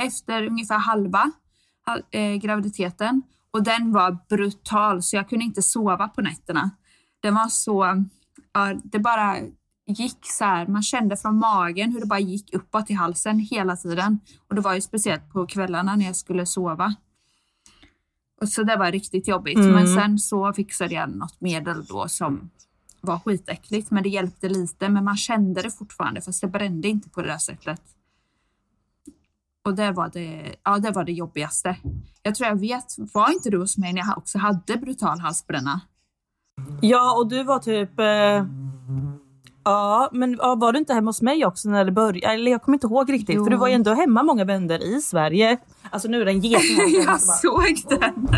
efter 0.00 0.46
ungefär 0.46 0.78
halva 0.78 1.30
hal- 1.86 2.02
eh, 2.10 2.34
graviditeten. 2.34 3.22
Och 3.50 3.62
den 3.62 3.92
var 3.92 4.18
brutal, 4.28 5.02
så 5.02 5.16
jag 5.16 5.28
kunde 5.28 5.44
inte 5.44 5.62
sova 5.62 6.08
på 6.08 6.20
nätterna. 6.20 6.70
Den 7.20 7.34
var 7.34 7.48
så... 7.48 8.04
Ja, 8.52 8.74
det 8.84 8.98
bara... 8.98 9.36
gick 9.86 10.18
så 10.22 10.44
här, 10.44 10.66
man 10.66 10.82
kände 10.82 11.16
från 11.16 11.38
magen 11.38 11.92
hur 11.92 12.00
det 12.00 12.06
bara 12.06 12.18
gick 12.18 12.54
uppåt 12.54 12.90
i 12.90 12.94
halsen 12.94 13.38
hela 13.38 13.76
tiden. 13.76 14.20
Och 14.48 14.54
det 14.54 14.60
var 14.60 14.74
ju 14.74 14.80
speciellt 14.80 15.32
på 15.32 15.46
kvällarna 15.46 15.96
när 15.96 16.06
jag 16.06 16.16
skulle 16.16 16.46
sova. 16.46 16.94
Och 18.40 18.48
så 18.48 18.62
det 18.62 18.76
var 18.76 18.92
riktigt 18.92 19.28
jobbigt. 19.28 19.58
Mm. 19.58 19.72
Men 19.72 19.86
sen 19.86 20.18
så 20.18 20.52
fixade 20.52 20.94
jag 20.94 21.10
något 21.10 21.40
medel 21.40 21.84
då 21.84 22.08
som 22.08 22.50
var 23.08 23.18
skitäckligt. 23.18 23.90
Men 23.90 24.02
det 24.02 24.08
hjälpte 24.08 24.48
lite. 24.48 24.88
Men 24.88 25.04
man 25.04 25.16
kände 25.16 25.62
det 25.62 25.70
fortfarande 25.70 26.20
fast 26.20 26.40
det 26.40 26.46
brände 26.46 26.88
inte 26.88 27.08
på 27.10 27.22
det 27.22 27.28
där 27.28 27.38
sättet. 27.38 27.80
Och 29.64 29.74
det 29.74 29.92
var 29.92 30.10
det, 30.12 30.54
ja, 30.64 30.78
det 30.78 30.90
var 30.90 31.04
det 31.04 31.12
jobbigaste. 31.12 31.76
Jag 32.22 32.34
tror 32.34 32.48
jag 32.48 32.60
vet, 32.60 32.96
var 33.14 33.32
inte 33.32 33.50
du 33.50 33.58
hos 33.58 33.78
mig 33.78 33.92
när 33.92 34.00
jag 34.00 34.18
också 34.18 34.38
hade 34.38 34.76
brutal 34.76 35.20
halsbränna? 35.20 35.80
Ja, 36.80 37.16
och 37.16 37.28
du 37.28 37.44
var 37.44 37.58
typ... 37.58 38.00
Eh, 38.00 38.46
ja, 39.64 40.08
men 40.12 40.36
ja, 40.38 40.54
var 40.54 40.72
du 40.72 40.78
inte 40.78 40.94
hemma 40.94 41.08
hos 41.08 41.22
mig 41.22 41.46
också 41.46 41.68
när 41.68 41.84
det 41.84 41.92
började? 41.92 42.34
Eller 42.34 42.50
jag 42.50 42.62
kommer 42.62 42.76
inte 42.76 42.86
ihåg 42.86 43.12
riktigt. 43.12 43.36
Jo. 43.36 43.44
För 43.44 43.50
du 43.50 43.56
var 43.56 43.68
ju 43.68 43.74
ändå 43.74 43.94
hemma 43.94 44.22
många 44.22 44.44
vänder 44.44 44.96
i 44.96 45.00
Sverige. 45.00 45.58
Alltså 45.90 46.08
nu 46.08 46.20
är 46.20 46.24
det 46.24 46.30
en 46.30 46.40
get 46.40 46.60
här. 46.60 47.04
jag 47.06 47.20
såg 47.20 47.98
den. 48.00 48.28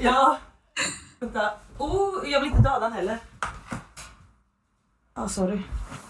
Ja. 0.00 0.38
Vänta. 1.20 1.50
Oh, 1.78 2.30
jag 2.30 2.40
vill 2.40 2.50
inte 2.50 2.62
döda 2.62 2.80
den 2.80 2.92
heller. 2.92 3.18
Ja, 5.14 5.28
sorry. 5.28 5.62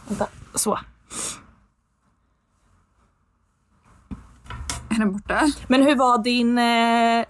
Vänta. 0.09 0.29
Så. 0.55 0.79
Är 4.91 4.99
den 4.99 5.13
borta? 5.13 5.41
Men 5.69 5.83
hur 5.83 5.97
var 5.97 6.23
din... 6.23 6.59
Eh, 6.59 7.25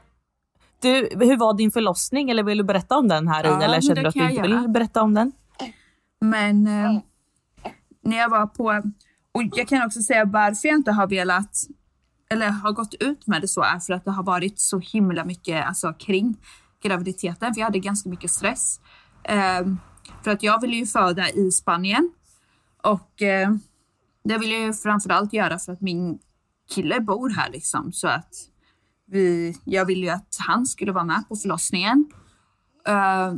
du, 0.81 1.09
hur 1.27 1.37
var 1.37 1.55
din 1.55 1.71
förlossning? 1.71 2.31
Eller 2.31 2.43
vill 2.43 2.59
du 2.59 2.65
berätta 2.65 2.97
om 2.97 3.09
den 3.09 3.29
här 3.29 3.45
Ja, 3.45 3.61
i? 3.61 3.65
Eller 3.65 3.81
känner 3.81 4.03
du 4.03 4.09
att 4.09 4.15
du 4.15 4.31
inte 4.31 4.43
vill 4.43 4.69
berätta 4.69 5.03
om 5.03 5.15
den? 5.15 5.33
Men 6.21 6.67
eh, 6.67 7.01
när 8.03 8.17
jag 8.17 8.29
var 8.29 8.47
på... 8.47 8.83
Och 9.33 9.43
jag 9.53 9.69
kan 9.69 9.87
också 9.87 10.03
säga 10.03 10.25
varför 10.25 10.69
jag 10.69 10.77
inte 10.77 10.93
har 10.93 11.07
velat 11.07 11.57
eller 12.31 12.49
har 12.49 12.73
gått 12.73 12.95
ut 12.95 13.27
med 13.27 13.41
det 13.41 13.49
så 13.49 13.63
är 13.63 13.79
för 13.79 13.93
att 13.93 14.05
det 14.05 14.11
har 14.11 14.23
varit 14.23 14.59
så 14.61 14.79
himla 14.79 15.25
mycket 15.25 15.67
alltså, 15.67 15.93
kring 15.93 16.37
graviditeten. 16.83 17.55
För 17.55 17.61
jag 17.61 17.67
hade 17.67 17.79
ganska 17.79 18.09
mycket 18.09 18.31
stress. 18.31 18.81
Eh, 19.25 19.67
för 20.25 20.31
att 20.31 20.43
jag 20.43 20.61
ville 20.61 20.77
ju 20.77 20.87
föda 20.87 21.31
i 21.31 21.51
Spanien. 21.51 22.11
Och 22.83 23.23
eh, 23.23 23.51
det 24.25 24.39
vill 24.39 24.53
jag 24.53 24.61
ju 24.61 24.73
framförallt 24.73 25.33
göra 25.33 25.59
för 25.59 25.73
att 25.73 25.81
min 25.81 26.19
kille 26.75 27.01
bor 27.01 27.31
här 27.31 27.51
liksom. 27.51 27.93
Så 27.93 28.09
att 28.09 28.35
vi, 29.07 29.57
jag 29.65 29.85
ville 29.85 30.07
ju 30.07 30.11
att 30.11 30.37
han 30.39 30.67
skulle 30.67 30.93
vara 30.93 31.05
med 31.05 31.29
på 31.29 31.37
förlossningen. 31.37 32.11
Eh, 32.87 33.35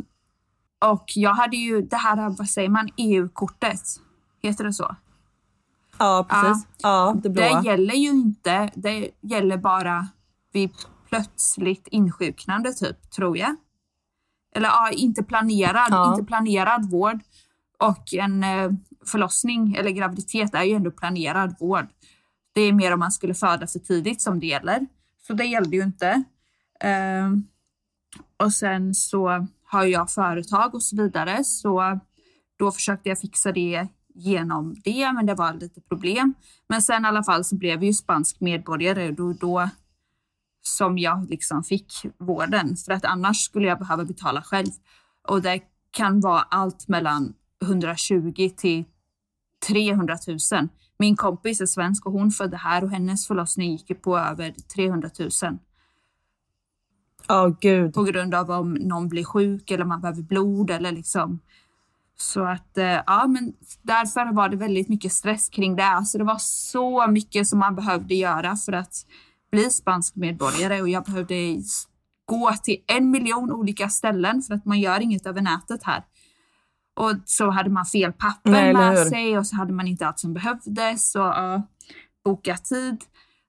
och 0.90 1.04
jag 1.14 1.34
hade 1.34 1.56
ju 1.56 1.82
det 1.82 1.96
här, 1.96 2.36
vad 2.38 2.48
säger 2.48 2.68
man, 2.68 2.88
EU-kortet. 2.96 3.80
Heter 4.42 4.64
det 4.64 4.72
så? 4.72 4.96
Ja, 5.98 6.26
precis. 6.30 6.66
Ja, 6.82 7.14
det 7.22 7.30
blåa. 7.30 7.60
Det 7.60 7.68
gäller 7.68 7.94
ju 7.94 8.10
inte, 8.10 8.70
det 8.74 9.10
gäller 9.20 9.56
bara 9.56 10.08
vid 10.52 10.70
plötsligt 11.12 11.88
insjuknande 11.88 12.72
typ, 12.72 13.10
tror 13.10 13.38
jag. 13.38 13.56
Eller 14.54 14.68
ja, 14.68 14.90
inte 14.90 15.22
planerad, 15.22 15.86
Ja. 15.90 16.12
inte 16.12 16.24
planerad 16.24 16.90
vård. 16.90 17.20
Och 17.78 18.14
en 18.14 18.44
eh, 18.44 18.70
förlossning 19.06 19.74
eller 19.74 19.90
graviditet 19.90 20.54
är 20.54 20.62
ju 20.62 20.74
ändå 20.74 20.90
planerad 20.90 21.56
vård. 21.60 21.86
Det 22.54 22.60
är 22.60 22.72
mer 22.72 22.92
om 22.92 23.00
man 23.00 23.12
skulle 23.12 23.34
föda 23.34 23.66
för 23.66 23.78
tidigt 23.78 24.20
som 24.22 24.40
det 24.40 24.46
gäller. 24.46 24.86
Så 25.26 25.32
det 25.32 25.44
gällde 25.44 25.76
ju 25.76 25.82
inte. 25.82 26.22
Ehm, 26.80 27.44
och 28.36 28.52
sen 28.52 28.94
så 28.94 29.46
har 29.64 29.84
jag 29.84 30.10
företag 30.10 30.74
och 30.74 30.82
så 30.82 30.96
vidare. 30.96 31.44
Så 31.44 32.00
då 32.58 32.72
försökte 32.72 33.08
jag 33.08 33.20
fixa 33.20 33.52
det 33.52 33.88
genom 34.14 34.74
det, 34.84 35.12
men 35.12 35.26
det 35.26 35.34
var 35.34 35.52
lite 35.52 35.80
problem. 35.80 36.34
Men 36.68 36.82
sen 36.82 37.04
i 37.04 37.08
alla 37.08 37.24
fall 37.24 37.44
så 37.44 37.56
blev 37.56 37.74
jag 37.74 37.84
ju 37.84 37.92
spansk 37.92 38.40
medborgare 38.40 39.08
och 39.08 39.14
då, 39.14 39.32
då 39.32 39.68
som 40.62 40.98
jag 40.98 41.30
liksom 41.30 41.64
fick 41.64 41.92
vården. 42.18 42.76
För 42.76 42.92
att 42.92 43.04
annars 43.04 43.36
skulle 43.36 43.68
jag 43.68 43.78
behöva 43.78 44.04
betala 44.04 44.42
själv. 44.42 44.70
Och 45.28 45.42
det 45.42 45.60
kan 45.90 46.20
vara 46.20 46.40
allt 46.40 46.88
mellan 46.88 47.34
120 47.62 48.50
till 48.56 48.84
300 49.68 50.16
000. 50.28 50.68
Min 50.98 51.16
kompis 51.16 51.60
är 51.60 51.66
svensk 51.66 52.06
och 52.06 52.12
hon 52.12 52.30
födde 52.30 52.56
här 52.56 52.84
och 52.84 52.90
hennes 52.90 53.26
förlossning 53.26 53.72
gick 53.72 54.02
på 54.02 54.18
över 54.18 54.54
300 54.74 55.10
000 55.18 55.30
Ja, 57.28 57.56
gud. 57.60 57.94
på 57.94 58.02
grund 58.02 58.34
av 58.34 58.50
om 58.50 58.74
någon 58.74 59.08
blir 59.08 59.24
sjuk 59.24 59.70
eller 59.70 59.84
man 59.84 60.00
behöver 60.00 60.22
blod 60.22 60.70
eller 60.70 60.92
liksom. 60.92 61.40
Så 62.16 62.44
att 62.44 62.78
eh, 62.78 63.00
ja, 63.06 63.26
men 63.26 63.52
därför 63.82 64.32
var 64.32 64.48
det 64.48 64.56
väldigt 64.56 64.88
mycket 64.88 65.12
stress 65.12 65.48
kring 65.48 65.76
det. 65.76 65.84
Alltså 65.86 66.18
det 66.18 66.24
var 66.24 66.38
så 66.38 67.06
mycket 67.06 67.46
som 67.46 67.58
man 67.58 67.74
behövde 67.74 68.14
göra 68.14 68.56
för 68.56 68.72
att 68.72 68.94
bli 69.52 69.70
spansk 69.70 70.16
medborgare 70.16 70.80
och 70.82 70.88
jag 70.88 71.04
behövde 71.04 71.34
gå 72.24 72.52
till 72.62 72.76
en 72.86 73.10
miljon 73.10 73.52
olika 73.52 73.88
ställen 73.88 74.42
för 74.42 74.54
att 74.54 74.64
man 74.64 74.80
gör 74.80 75.00
inget 75.00 75.26
över 75.26 75.40
nätet 75.40 75.82
här. 75.84 76.04
Och 76.94 77.12
så 77.24 77.50
hade 77.50 77.70
man 77.70 77.86
fel 77.86 78.12
papper 78.12 78.50
Nej, 78.50 78.74
med 78.74 79.06
sig 79.06 79.38
och 79.38 79.46
så 79.46 79.56
hade 79.56 79.72
man 79.72 79.86
inte 79.86 80.06
allt 80.06 80.18
som 80.18 80.34
behövdes. 80.34 81.14
Och, 81.14 81.20
ja, 81.22 81.62
boka 82.24 82.56
tid. 82.56 83.04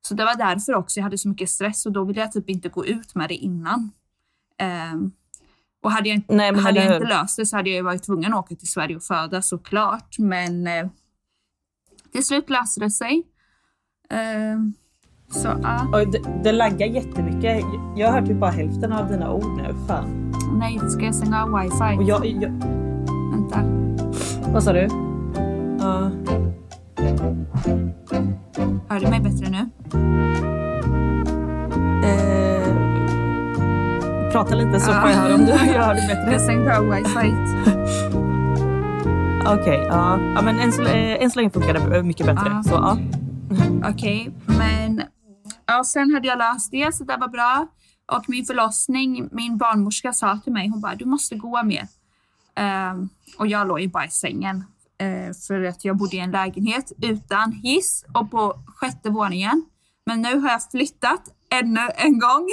Så 0.07 0.13
det 0.13 0.25
var 0.25 0.36
därför 0.36 0.74
också 0.75 1.00
jag 1.00 1.03
hade 1.03 1.17
så 1.17 1.29
mycket 1.29 1.50
stress 1.50 1.86
och 1.86 1.91
då 1.91 2.03
ville 2.05 2.19
jag 2.22 2.31
typ 2.31 2.50
inte 2.50 2.69
gå 2.69 2.86
ut 2.86 3.15
med 3.15 3.29
det 3.29 3.36
innan. 3.36 3.91
Ehm, 4.57 5.12
och 5.83 5.91
hade 5.91 6.10
jag, 6.10 6.15
inte- 6.15 6.36
Nej, 6.36 6.55
hade 6.60 6.83
jag 6.86 6.95
inte 6.95 7.07
löst 7.07 7.38
det 7.38 7.45
så 7.45 7.55
hade 7.55 7.69
jag 7.69 7.83
varit 7.83 8.03
tvungen 8.03 8.33
att 8.33 8.39
åka 8.39 8.55
till 8.55 8.67
Sverige 8.72 8.95
och 8.95 9.03
föda 9.03 9.41
såklart. 9.41 10.19
Men 10.19 10.67
eh, 10.67 10.88
till 12.12 12.25
slut 12.25 12.50
löste 12.50 12.79
det 12.79 12.91
sig. 12.91 13.24
Ehm, 14.10 14.74
så 15.33 15.49
ja, 15.63 15.87
Oj, 15.93 16.05
det, 16.05 16.19
det 16.43 16.51
laggar 16.51 16.87
jättemycket. 16.87 17.63
Jag 17.95 18.07
har 18.11 18.19
hört 18.19 18.27
typ 18.27 18.39
bara 18.39 18.51
hälften 18.51 18.93
av 18.93 19.07
dina 19.07 19.31
ord 19.31 19.57
nu. 19.57 19.75
Fan. 19.87 20.33
nej, 20.59 20.79
ska 20.89 21.05
jag 21.05 21.15
stänga 21.15 21.43
av 21.43 21.59
wifi? 21.59 21.97
Och 21.99 22.03
jag, 22.03 22.25
jag, 22.25 22.51
Vänta. 23.31 23.59
vad 24.53 24.63
sa 24.63 24.73
du? 24.73 24.87
Ja. 25.79 26.11
Hör 28.89 28.99
du 28.99 29.07
mig 29.07 29.19
bättre 29.19 29.49
nu? 29.49 29.69
Eh, 32.07 32.67
prata 34.31 34.55
lite 34.55 34.79
så 34.79 34.91
Ja. 34.91 35.01
får 35.01 35.09
jag 35.09 35.17
höra 35.17 35.35
om 35.35 35.41
du 35.41 35.47
gör 35.51 35.93
det 35.93 36.07
Jag 36.09 36.25
bättre. 36.25 36.39
stängde 36.39 36.77
av 36.77 36.83
wifi. 36.89 37.33
Okej, 39.47 39.85
ja. 39.89 40.17
Men 40.43 40.59
än 40.59 40.71
så, 40.71 40.81
eh, 40.81 41.23
än 41.23 41.31
så 41.31 41.39
länge 41.39 41.49
funkar 41.49 41.73
det 41.73 42.03
mycket 42.03 42.25
bättre. 42.25 42.43
Ja. 42.45 42.63
Så, 42.63 42.73
ja. 42.73 42.97
Okej, 43.89 44.29
men 44.45 45.01
ja, 45.77 45.84
sen 45.84 46.13
hade 46.13 46.27
jag 46.27 46.38
löst 46.38 46.72
det 46.72 46.96
så 46.96 47.03
det 47.03 47.18
var 47.18 47.27
bra. 47.27 47.68
Och 48.12 48.24
min 48.27 48.46
förlossning, 48.46 49.30
min 49.32 49.58
barnmorska 49.58 50.13
sa 50.13 50.39
till 50.44 50.53
mig, 50.53 50.68
hon 50.70 50.82
bara 50.82 50.96
du 50.96 51.06
måste 51.06 51.36
gå 51.36 51.63
mer. 51.63 51.88
Ehm, 52.56 53.10
och 53.38 53.48
jag 53.48 53.68
låg 53.68 53.80
ju 53.80 53.88
bara 53.88 54.06
i 54.06 54.10
sängen. 54.10 54.65
eh, 54.98 55.34
för 55.48 55.63
att 55.63 55.86
jag 55.86 55.98
bodde 55.98 56.15
i 56.15 56.20
en 56.20 56.32
lägenhet 56.32 56.92
utan 57.01 57.51
hiss 57.51 58.06
och 58.13 58.32
på 58.32 58.63
sjätte 58.75 59.10
våningen. 59.10 59.65
Men 60.06 60.22
nu 60.22 60.39
har 60.39 60.50
jag 60.50 60.72
flyttat 60.72 61.22
ännu 61.50 61.82
en 61.96 62.20
gång. 62.20 62.48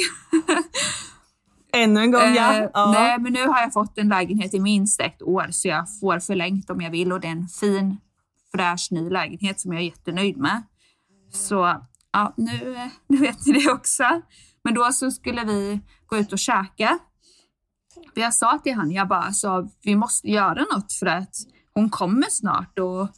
Ännu 1.73 2.01
en 2.01 2.11
gång, 2.11 2.35
ja. 2.37 2.55
Eh, 2.55 2.69
ja. 2.75 2.91
Nej, 2.93 3.19
men 3.19 3.33
nu 3.33 3.47
har 3.47 3.61
jag 3.61 3.73
fått 3.73 3.99
en 3.99 4.09
lägenhet 4.09 4.55
i 4.55 4.61
minst 4.61 5.01
ett 5.01 5.23
år 5.23 5.47
så 5.51 5.69
jag 5.69 5.87
får 6.01 6.19
förlängt 6.21 6.71
om 6.71 6.81
jag 6.81 6.91
vill 6.91 7.13
och 7.13 7.21
det 7.21 7.27
är 7.29 7.33
en 7.33 7.49
fin 7.49 7.97
fräsch 8.55 8.89
ny 8.91 9.11
lägenhet 9.11 9.61
som 9.61 9.73
jag 9.73 9.83
är 9.83 9.87
jättenöjd 9.87 10.37
med. 10.37 10.63
Så 11.33 11.87
ja, 12.13 12.35
nu, 12.37 12.91
nu 13.07 13.17
vet 13.17 13.47
ni 13.47 13.53
det 13.53 13.73
också. 13.73 14.23
Men 14.65 14.75
då 14.75 14.93
så 14.93 15.11
skulle 15.11 15.45
vi 15.45 15.81
gå 16.07 16.17
ut 16.17 16.33
och 16.33 16.39
käka. 16.39 16.99
För 18.15 18.21
jag 18.21 18.35
sa 18.35 18.59
till 18.59 18.75
han, 18.75 18.91
jag 18.91 19.09
bara, 19.09 19.33
så 19.33 19.71
vi 19.83 19.97
måste 19.97 20.29
göra 20.29 20.67
något 20.75 20.93
för 20.93 21.07
att 21.07 21.35
hon 21.75 21.91
kommer 21.91 22.27
snart 22.31 22.79
och 22.79 23.09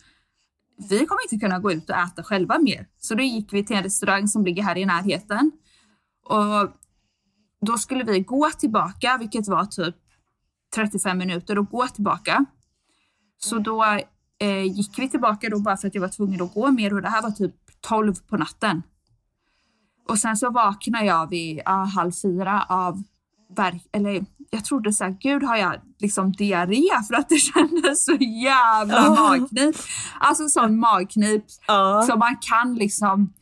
vi 0.89 1.07
kommer 1.07 1.23
inte 1.23 1.47
kunna 1.47 1.59
gå 1.59 1.73
ut 1.73 1.91
och 1.91 1.97
äta 1.97 2.23
själva 2.23 2.59
mer. 2.59 2.87
Så 2.99 3.15
då 3.15 3.23
gick 3.23 3.53
vi 3.53 3.65
till 3.65 3.77
en 3.77 3.83
restaurang 3.83 4.29
som 4.29 4.45
ligger 4.45 4.63
här 4.63 4.79
i 4.79 4.85
närheten. 4.85 5.53
Och 6.25 6.73
då 7.61 7.79
skulle 7.79 8.05
vi 8.05 8.21
gå 8.21 8.51
tillbaka, 8.51 9.17
vilket 9.19 9.49
var 9.49 9.65
typ 9.65 9.97
35 10.75 11.19
minuter 11.19 11.59
och 11.59 11.71
gå 11.71 11.89
tillbaka. 11.89 12.45
Så 13.39 13.59
då 13.59 13.85
eh, 14.39 14.63
gick 14.63 14.99
vi 14.99 15.09
tillbaka 15.09 15.49
då 15.49 15.61
bara 15.61 15.77
för 15.77 15.89
att 15.89 15.95
jag 15.95 16.03
var 16.03 16.09
tvungen 16.09 16.43
att 16.43 16.55
gå 16.55 16.71
mer 16.71 16.95
och 16.95 17.03
det 17.03 17.09
här 17.09 17.23
var 17.23 17.31
typ 17.31 17.55
12 17.89 18.15
på 18.29 18.37
natten. 18.37 18.83
Och 20.09 20.19
sen 20.19 20.37
så 20.37 20.51
vaknade 20.51 21.05
jag 21.05 21.31
vid 21.31 21.61
ja, 21.65 21.73
halv 21.95 22.12
fyra 22.12 22.67
av 22.69 23.03
eller 23.93 24.25
jag 24.51 24.65
trodde 24.65 24.93
så 24.93 25.05
här, 25.05 25.17
gud 25.21 25.43
har 25.43 25.57
jag 25.57 25.75
liksom 25.99 26.33
diarré 26.33 26.83
för 27.09 27.15
att 27.15 27.29
det 27.29 27.37
kändes 27.37 28.05
så 28.05 28.12
jävla 28.45 29.09
Oh. 29.11 29.31
magknip. 29.31 29.77
Alltså 30.21 30.49
sån 30.49 30.79
magknip 30.79 31.45
Ja. 31.67 32.05
så 32.11 32.17
man 32.17 32.37
kan 32.41 32.75
liksom, 32.75 33.33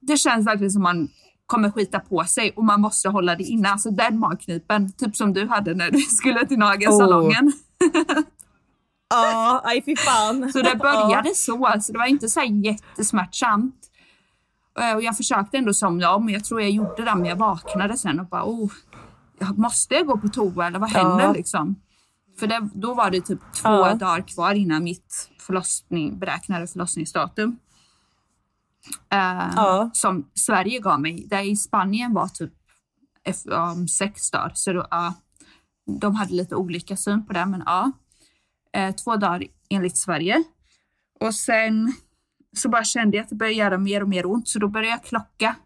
det 0.00 0.16
känns 0.16 0.46
verkligen 0.46 0.70
som 0.70 0.82
man 0.82 1.08
kommer 1.46 1.70
skita 1.70 2.00
på 2.00 2.24
sig 2.24 2.50
och 2.56 2.64
man 2.64 2.80
måste 2.80 3.08
hålla 3.08 3.36
det 3.36 3.44
inne. 3.44 3.68
Alltså 3.68 3.90
den 3.90 4.18
magknipen, 4.18 4.92
typ 4.92 5.16
som 5.16 5.32
du 5.32 5.46
hade 5.48 5.74
när 5.74 5.90
du 5.90 6.00
skulle 6.10 6.46
till 6.46 6.58
nagelsalongen. 6.58 7.52
Ja, 9.08 9.60
aj 9.64 9.82
fy 9.84 9.96
fan. 9.96 10.52
Så 10.52 10.62
det 10.62 10.76
började 10.76 11.34
så, 11.34 11.66
alltså 11.66 11.92
det 11.92 11.98
var 11.98 12.06
inte 12.06 12.28
så 12.28 12.40
här 12.40 12.46
jättesmärtsamt. 12.46 13.74
Eh, 14.80 14.96
Och 14.96 15.02
jag 15.02 15.16
försökte 15.16 15.56
ändå 15.58 15.74
somna 15.74 16.14
om, 16.14 16.24
men 16.24 16.34
jag 16.34 16.44
tror 16.44 16.60
jag 16.60 16.70
gjorde 16.70 17.04
det, 17.04 17.14
men 17.14 17.24
jag 17.24 17.36
vaknade 17.36 17.96
sen 17.98 18.20
och 18.20 18.26
bara, 18.26 18.44
oh, 18.44 18.72
måste 19.56 19.94
jag 19.94 20.06
gå 20.06 20.18
på 20.18 20.28
toa 20.28 20.66
eller 20.66 20.78
vad 20.78 20.90
händer 20.90 21.24
Ja. 21.24 21.32
liksom? 21.32 21.76
För 22.38 22.46
det, 22.46 22.68
då 22.74 22.94
var 22.94 23.10
det 23.10 23.20
typ 23.20 23.40
två 23.62 23.68
Ja. 23.70 23.94
dagar 23.94 24.20
kvar 24.28 24.54
innan 24.54 24.84
mitt 24.84 25.30
förlossning, 25.40 26.18
beräknade 26.18 26.66
förlossningsdatum. 26.66 27.58
Eh, 29.12 29.52
Ja. 29.56 29.90
Som 29.94 30.28
Sverige 30.34 30.78
gav 30.80 31.00
mig. 31.00 31.26
Där 31.30 31.42
i 31.42 31.56
Spanien 31.56 32.14
var 32.14 32.28
typ 32.28 32.52
om 33.74 33.88
sex 33.88 34.30
dagar. 34.30 34.52
Så 34.54 34.72
då, 34.72 34.86
ja, 34.90 35.14
de 36.00 36.14
hade 36.14 36.34
lite 36.34 36.56
olika 36.56 36.96
syn 36.96 37.26
på 37.26 37.32
det, 37.32 37.46
men 37.46 37.62
ja. 37.66 37.92
Eh, 38.74 38.94
två 38.94 39.16
dagar 39.16 39.44
enligt 39.70 39.96
Sverige. 39.96 40.44
Och 41.20 41.34
sen 41.34 41.92
så 42.56 42.68
bara 42.68 42.84
kände 42.84 43.16
jag 43.16 43.24
att 43.24 43.30
det 43.30 43.36
började 43.36 43.56
göra 43.56 43.78
mer 43.78 44.02
och 44.02 44.08
mer 44.08 44.26
ont, 44.26 44.48
så 44.48 44.58
då 44.58 44.68
började 44.68 44.90
jag 44.90 45.04
klocka. 45.04 45.56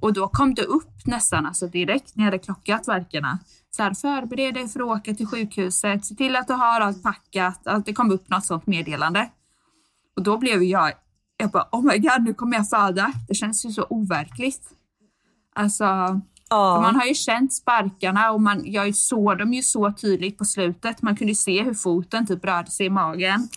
Och 0.00 0.12
då 0.12 0.28
kom 0.28 0.54
det 0.54 0.62
upp 0.62 1.06
nästan 1.06 1.46
alltså 1.46 1.68
direkt 1.68 2.16
när 2.16 2.24
jag 2.24 2.32
hade 2.32 2.38
klockat 2.38 2.88
verkarna. 2.88 3.38
Så 3.70 3.82
här, 3.82 3.94
förbered 3.94 4.54
dig 4.54 4.68
för 4.68 4.80
att 4.80 5.00
åka 5.00 5.14
till 5.14 5.26
sjukhuset, 5.26 6.04
se 6.04 6.14
till 6.14 6.36
att 6.36 6.46
du 6.46 6.52
har 6.52 6.80
allt 6.80 7.02
packat. 7.02 7.66
Att 7.66 7.86
det 7.86 7.92
kom 7.92 8.10
upp 8.10 8.28
något 8.28 8.44
sånt 8.44 8.66
meddelande. 8.66 9.30
Och 10.16 10.22
då 10.22 10.38
blev 10.38 10.62
jag, 10.62 10.92
jag 11.36 11.50
bara, 11.50 11.68
oh 11.72 11.84
my 11.84 11.98
god, 11.98 12.22
nu 12.24 12.34
kommer 12.34 12.56
jag 12.56 12.68
föda. 12.68 13.12
Det 13.28 13.34
känns 13.34 13.66
ju 13.66 13.70
så 13.70 13.86
overkligt. 13.90 14.70
Alltså, 15.54 16.20
Ja. 16.50 16.74
för 16.76 16.82
man 16.82 16.96
har 16.96 17.04
ju 17.04 17.14
känt 17.14 17.52
sparkarna 17.52 18.32
och 18.32 18.40
man, 18.40 18.62
jag 18.64 18.96
såg 18.96 19.38
dem 19.38 19.52
ju 19.54 19.62
så 19.62 19.92
tydligt 19.92 20.38
på 20.38 20.44
slutet. 20.44 21.02
Man 21.02 21.16
kunde 21.16 21.30
ju 21.30 21.34
se 21.34 21.62
hur 21.62 21.74
foten 21.74 22.26
typ 22.26 22.44
rörde 22.44 22.70
sig 22.70 22.86
i 22.86 22.90
magen. 22.90 23.48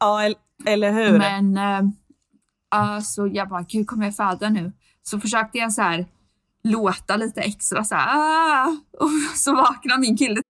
ja, 0.00 0.24
el- 0.24 0.36
eller 0.66 0.92
hur? 0.92 1.18
Men 1.18 1.56
eh, 1.56 1.90
alltså, 2.68 3.26
jag 3.26 3.48
bara, 3.48 3.62
gud 3.62 3.86
kommer 3.86 4.04
jag 4.04 4.16
föda 4.16 4.48
nu? 4.48 4.72
Så 5.02 5.20
försökte 5.20 5.58
jag 5.58 5.72
så 5.72 5.82
här 5.82 6.06
låta 6.64 7.16
lite 7.16 7.40
extra 7.40 7.84
så 7.84 7.94
här, 7.94 8.08
ah! 8.16 8.76
och 8.98 9.10
så 9.36 9.54
vaknade 9.54 10.00
min 10.00 10.16
kille 10.16 10.40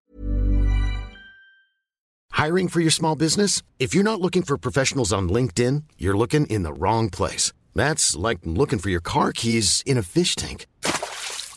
Hiring 2.32 2.68
for 2.68 2.80
your 2.80 2.90
small 2.90 3.18
business? 3.18 3.62
If 3.78 3.94
you're 3.94 4.02
not 4.02 4.20
looking 4.20 4.42
for 4.42 4.56
professionals 4.56 5.12
on 5.12 5.28
LinkedIn, 5.28 5.84
you're 5.98 6.16
looking 6.16 6.46
in 6.46 6.62
the 6.62 6.72
wrong 6.72 7.10
place. 7.10 7.52
That's 7.74 8.16
like 8.28 8.40
looking 8.44 8.78
for 8.78 8.88
your 8.90 9.02
car 9.02 9.32
keys 9.32 9.82
in 9.86 9.98
a 9.98 10.02
fish 10.02 10.36
tank. 10.36 10.66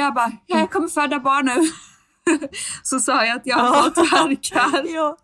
Jag 0.00 0.14
bara, 0.14 0.32
jag 0.46 0.70
kommer 0.70 0.88
föda 0.88 1.18
barn 1.18 1.46
nu. 1.46 1.70
Så 2.82 3.00
sa 3.00 3.24
jag 3.24 3.36
att 3.36 3.46
jag 3.46 3.56
har 3.56 3.82
fått 3.82 3.96
värkar. 3.98 4.94
Ja. 4.94 5.16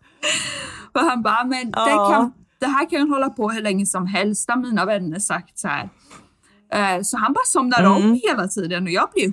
Och 0.93 0.99
han 1.01 1.21
bara, 1.21 1.43
men 1.43 1.71
det, 1.71 1.95
kan, 2.11 2.33
det 2.59 2.67
här 2.67 2.89
kan 2.89 3.09
hålla 3.09 3.29
på 3.29 3.49
hur 3.49 3.61
länge 3.61 3.85
som 3.85 4.07
helst, 4.07 4.49
har 4.49 4.57
mina 4.57 4.85
vänner 4.85 5.19
sagt 5.19 5.59
så 5.59 5.67
här. 5.67 5.89
Eh, 6.73 7.01
Så 7.01 7.17
han 7.17 7.33
bara 7.33 7.45
somnar 7.45 7.83
om 7.83 8.19
hela 8.23 8.47
tiden 8.47 8.83
och 8.83 8.89
jag 8.89 9.09
blev 9.15 9.31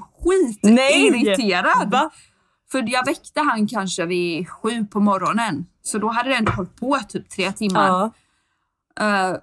Nej! 0.62 1.12
skitirriterad. 1.12 1.90
Va? 1.90 2.10
För 2.72 2.84
jag 2.86 3.04
väckte 3.06 3.40
han 3.40 3.68
kanske 3.68 4.06
vid 4.06 4.48
sju 4.50 4.84
på 4.84 5.00
morgonen. 5.00 5.66
Så 5.82 5.98
då 5.98 6.08
hade 6.08 6.28
den 6.28 6.48
hållit 6.48 6.76
på 6.80 6.98
typ 7.08 7.30
tre 7.30 7.52
timmar. 7.52 7.86
Ja. 7.86 8.10
Eh, 9.00 9.36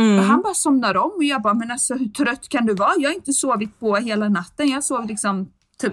och 0.00 0.24
Han 0.24 0.42
bara 0.42 0.54
somnar 0.54 0.96
om 0.96 1.10
och 1.16 1.24
jag 1.24 1.42
bara, 1.42 1.54
men 1.54 1.70
alltså 1.70 1.94
hur 1.94 2.08
trött 2.08 2.48
kan 2.48 2.66
du 2.66 2.74
vara? 2.74 2.92
Jag 2.98 3.10
har 3.10 3.14
inte 3.14 3.32
sovit 3.32 3.80
på 3.80 3.96
hela 3.96 4.28
natten. 4.28 4.68
Jag 4.68 4.84
sov 4.84 5.06
liksom 5.06 5.52
typ 5.78 5.92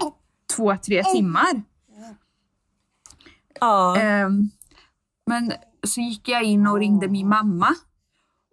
två, 0.56 0.76
tre 0.76 1.04
timmar. 1.04 1.62
Ja. 3.60 3.96
Ehm, 3.96 4.50
men 5.26 5.52
så 5.82 6.00
gick 6.00 6.28
jag 6.28 6.42
in 6.42 6.66
och 6.66 6.78
ringde 6.78 7.08
min 7.08 7.28
mamma. 7.28 7.74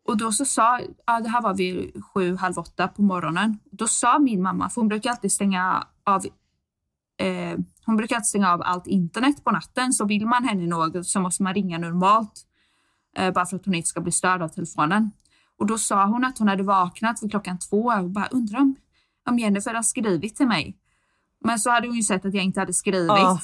Och 0.07 0.17
då 0.17 0.31
så 0.31 0.45
sa, 0.45 0.79
ja 1.07 1.19
det 1.19 1.29
här 1.29 1.41
var 1.41 1.53
vid 1.53 2.03
sju, 2.13 2.35
halv 2.35 2.59
åtta 2.59 2.87
på 2.87 3.01
morgonen. 3.01 3.59
Då 3.71 3.87
sa 3.87 4.19
min 4.19 4.41
mamma, 4.41 4.69
för 4.69 4.81
hon 4.81 4.87
brukar 4.87 5.09
alltid 5.09 5.31
stänga 5.31 5.87
av 6.03 6.25
eh, 7.17 7.57
hon 7.85 7.97
brukar 7.97 8.15
alltid 8.15 8.27
stänga 8.27 8.53
av 8.53 8.61
allt 8.61 8.87
internet 8.87 9.43
på 9.43 9.51
natten. 9.51 9.93
Så 9.93 10.05
vill 10.05 10.25
man 10.25 10.43
henne 10.43 10.67
något 10.67 11.07
så 11.07 11.19
måste 11.19 11.43
man 11.43 11.53
ringa 11.53 11.77
normalt. 11.77 12.45
Eh, 13.17 13.33
bara 13.33 13.45
för 13.45 13.55
att 13.55 13.65
hon 13.65 13.75
inte 13.75 13.87
ska 13.87 14.01
bli 14.01 14.11
störd 14.11 14.41
av 14.41 14.47
telefonen. 14.49 15.11
Och 15.59 15.65
då 15.65 15.77
sa 15.77 16.05
hon 16.05 16.25
att 16.25 16.39
hon 16.39 16.47
hade 16.47 16.63
vaknat 16.63 17.23
vid 17.23 17.31
klockan 17.31 17.59
två 17.59 17.83
och 17.83 18.09
bara 18.09 18.27
undrar 18.27 18.59
om, 18.59 18.75
om 19.29 19.39
Jennifer 19.39 19.73
har 19.73 19.83
skrivit 19.83 20.35
till 20.35 20.47
mig. 20.47 20.77
Men 21.43 21.59
så 21.59 21.69
hade 21.69 21.87
hon 21.87 21.95
ju 21.95 22.03
sett 22.03 22.25
att 22.25 22.33
jag 22.33 22.43
inte 22.43 22.59
hade 22.59 22.73
skrivit. 22.73 23.11
Ah. 23.11 23.39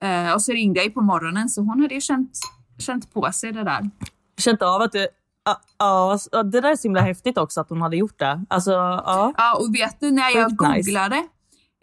Eh, 0.00 0.32
och 0.34 0.42
så 0.42 0.52
ringde 0.52 0.78
jag 0.80 0.86
ju 0.86 0.92
på 0.92 1.00
morgonen 1.00 1.48
så 1.48 1.60
hon 1.60 1.80
hade 1.80 1.94
ju 1.94 2.00
känt, 2.00 2.38
känt 2.78 3.12
på 3.12 3.32
sig 3.32 3.52
det 3.52 3.64
där. 3.64 3.90
Känt 4.38 4.62
av 4.62 4.82
att 4.82 4.92
du... 4.92 5.08
Ja, 5.44 5.60
ja, 5.78 6.18
ja, 6.32 6.42
det 6.42 6.60
där 6.60 6.70
är 6.70 6.76
så 6.76 6.82
himla 6.82 7.00
häftigt 7.00 7.38
också 7.38 7.60
att 7.60 7.68
hon 7.68 7.82
hade 7.82 7.96
gjort 7.96 8.18
det. 8.18 8.44
Alltså, 8.48 8.70
ja. 8.70 9.32
Ja, 9.36 9.56
och 9.56 9.74
vet 9.74 10.00
du 10.00 10.10
när 10.10 10.30
jag 10.30 10.50
Sjukt 10.50 10.62
nice. 10.62 10.90
googlade, 10.90 11.16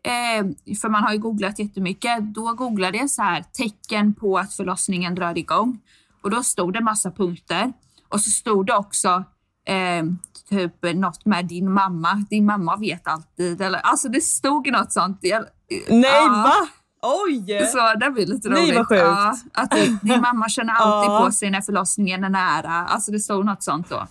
eh, 0.04 0.76
för 0.82 0.90
man 0.90 1.04
har 1.04 1.14
ju 1.14 1.20
googlat 1.20 1.60
jättemycket, 1.60 2.34
då 2.34 2.54
googlade 2.54 2.98
jag 2.98 3.10
så 3.10 3.22
här 3.22 3.44
tecken 3.54 4.14
på 4.14 4.38
att 4.38 4.54
förlossningen 4.54 5.16
drar 5.16 5.38
igång. 5.38 5.80
Och 6.24 6.30
då 6.30 6.44
stod 6.44 6.74
det 6.74 6.82
massa 6.82 7.12
punkter. 7.12 7.74
Och 8.10 8.22
så 8.22 8.30
stod 8.30 8.66
det 8.66 8.76
också 8.76 9.24
eh, 9.66 10.04
typ 10.50 10.96
något 10.96 11.26
med 11.26 11.46
din 11.46 11.72
mamma. 11.72 12.26
Din 12.30 12.46
mamma 12.46 12.76
vet 12.76 13.08
alltid. 13.08 13.62
Eller, 13.62 13.80
alltså 13.80 14.10
det 14.10 14.22
stod 14.22 14.72
något 14.72 14.92
sånt. 14.92 15.20
Jag, 15.22 15.46
Nej, 15.90 16.12
ja. 16.14 16.28
va? 16.28 16.68
Oj! 17.02 17.66
Så 17.66 17.94
det 18.00 18.12
blir 18.12 18.26
lite 18.26 18.50
Nej, 18.50 18.64
roligt. 18.64 18.76
vad 18.76 18.88
sjukt. 18.88 19.02
Ja, 19.02 19.36
att 19.54 19.72
din 20.02 20.22
mamma 20.22 20.50
känner 20.50 20.74
alltid 20.74 21.26
på 21.26 21.32
sig 21.32 21.50
när 21.52 21.62
förlossningen 21.62 22.24
är 22.24 22.30
nära. 22.30 22.72
Alltså 22.74 23.12
det 23.12 23.20
stod 23.20 23.46
något 23.46 23.64
sånt 23.64 23.90
då. 23.90 24.08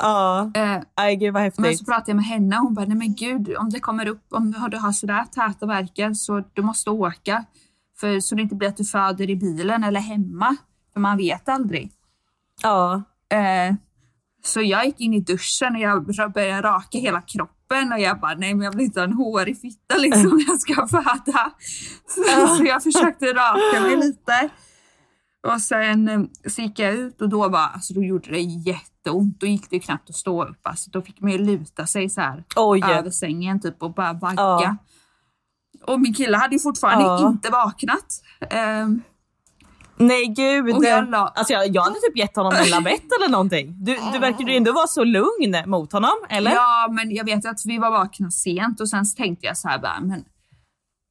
Ja. 0.00 0.50
Eh, 0.54 1.10
gud 1.18 1.32
vad 1.32 1.42
men 1.42 1.42
häftigt. 1.42 1.78
så 1.78 1.84
pratade 1.84 2.10
jag 2.10 2.16
med 2.16 2.24
henne 2.24 2.56
och 2.56 2.62
hon 2.62 2.74
bara, 2.74 2.86
nej 2.86 2.96
men 2.96 3.14
gud, 3.14 3.56
om 3.56 3.70
det 3.70 3.80
kommer 3.80 4.08
upp, 4.08 4.24
om 4.30 4.50
du 4.70 4.78
har 4.78 4.92
sådär 4.92 5.24
täta 5.24 5.66
verkar 5.66 6.14
så 6.14 6.44
du 6.52 6.62
måste 6.62 6.90
åka. 6.90 7.44
För, 8.00 8.20
så 8.20 8.34
det 8.34 8.42
inte 8.42 8.54
blir 8.54 8.68
att 8.68 8.76
du 8.76 8.84
föder 8.84 9.30
i 9.30 9.36
bilen 9.36 9.84
eller 9.84 10.00
hemma. 10.00 10.56
För 10.92 11.00
man 11.00 11.16
vet 11.16 11.48
aldrig. 11.48 11.92
Ja. 12.62 13.02
Eh, 13.34 13.74
så 14.44 14.62
jag 14.62 14.86
gick 14.86 15.00
in 15.00 15.14
i 15.14 15.20
duschen 15.20 15.74
och 15.74 15.80
jag 15.80 16.32
började 16.32 16.68
raka 16.68 16.98
hela 16.98 17.20
kroppen 17.22 17.92
och 17.92 18.00
jag 18.00 18.20
bara, 18.20 18.34
nej 18.34 18.54
men 18.54 18.64
jag 18.64 18.72
vill 18.72 18.84
inte 18.84 19.00
ha 19.00 19.04
en 19.04 19.12
hårig 19.12 19.60
fitta 19.60 19.96
liksom 19.96 20.30
när 20.36 20.44
jag 20.48 20.60
ska 20.60 20.86
föda. 20.86 21.50
Så, 22.08 22.46
så 22.56 22.64
jag 22.64 22.82
försökte 22.82 23.26
raka 23.26 23.80
mig 23.80 23.96
lite. 23.96 24.48
Och 25.46 25.60
sen 25.60 26.08
eh, 26.08 26.20
så 26.50 26.62
gick 26.62 26.78
jag 26.78 26.94
ut 26.94 27.22
och 27.22 27.28
då, 27.28 27.48
var, 27.48 27.58
alltså, 27.74 27.94
då 27.94 28.02
gjorde 28.02 28.30
det 28.30 28.40
jätteont. 28.40 29.40
Då 29.40 29.46
gick 29.46 29.70
det 29.70 29.80
knappt 29.80 30.10
att 30.10 30.16
stå 30.16 30.44
upp. 30.44 30.60
Alltså, 30.62 30.90
då 30.90 31.02
fick 31.02 31.20
man 31.20 31.30
ju 31.32 31.38
luta 31.38 31.86
sig 31.86 32.10
så 32.10 32.20
här 32.20 32.44
Oj. 32.56 32.82
över 32.84 33.10
sängen 33.10 33.60
typ 33.60 33.82
och 33.82 33.94
bara 33.94 34.12
vagga. 34.12 34.36
Ja. 34.42 34.76
Och 35.86 36.00
min 36.00 36.14
kille 36.14 36.36
hade 36.36 36.54
ju 36.54 36.60
fortfarande 36.60 37.04
Ja. 37.04 37.28
inte 37.28 37.50
vaknat. 37.50 38.06
Ehm, 38.50 39.02
Nej 39.96 40.26
gud. 40.26 40.76
Och 40.76 40.84
jag 40.84 41.10
la- 41.10 41.32
Alltså, 41.34 41.52
jag, 41.52 41.68
jag 41.74 41.82
hade 41.82 41.94
typ 41.94 42.16
gett 42.16 42.36
honom 42.36 42.52
en 42.56 42.70
lavett 42.70 43.04
eller 43.18 43.28
någonting. 43.28 43.84
Du, 43.84 43.98
du 44.12 44.18
verkar 44.18 44.44
ju 44.44 44.56
ändå 44.56 44.72
vara 44.72 44.86
så 44.86 45.04
lugn 45.04 45.56
mot 45.70 45.92
honom, 45.92 46.10
eller? 46.28 46.50
Ja, 46.50 46.88
men 46.90 47.14
jag 47.14 47.24
vet 47.24 47.46
att 47.46 47.60
vi 47.64 47.78
var 47.78 47.90
vakna 47.90 48.30
sent 48.30 48.80
och 48.80 48.88
sen 48.88 49.04
tänkte 49.16 49.46
jag 49.46 49.56
så 49.58 49.68
här 49.68 49.78
bara, 49.78 50.00
men 50.00 50.24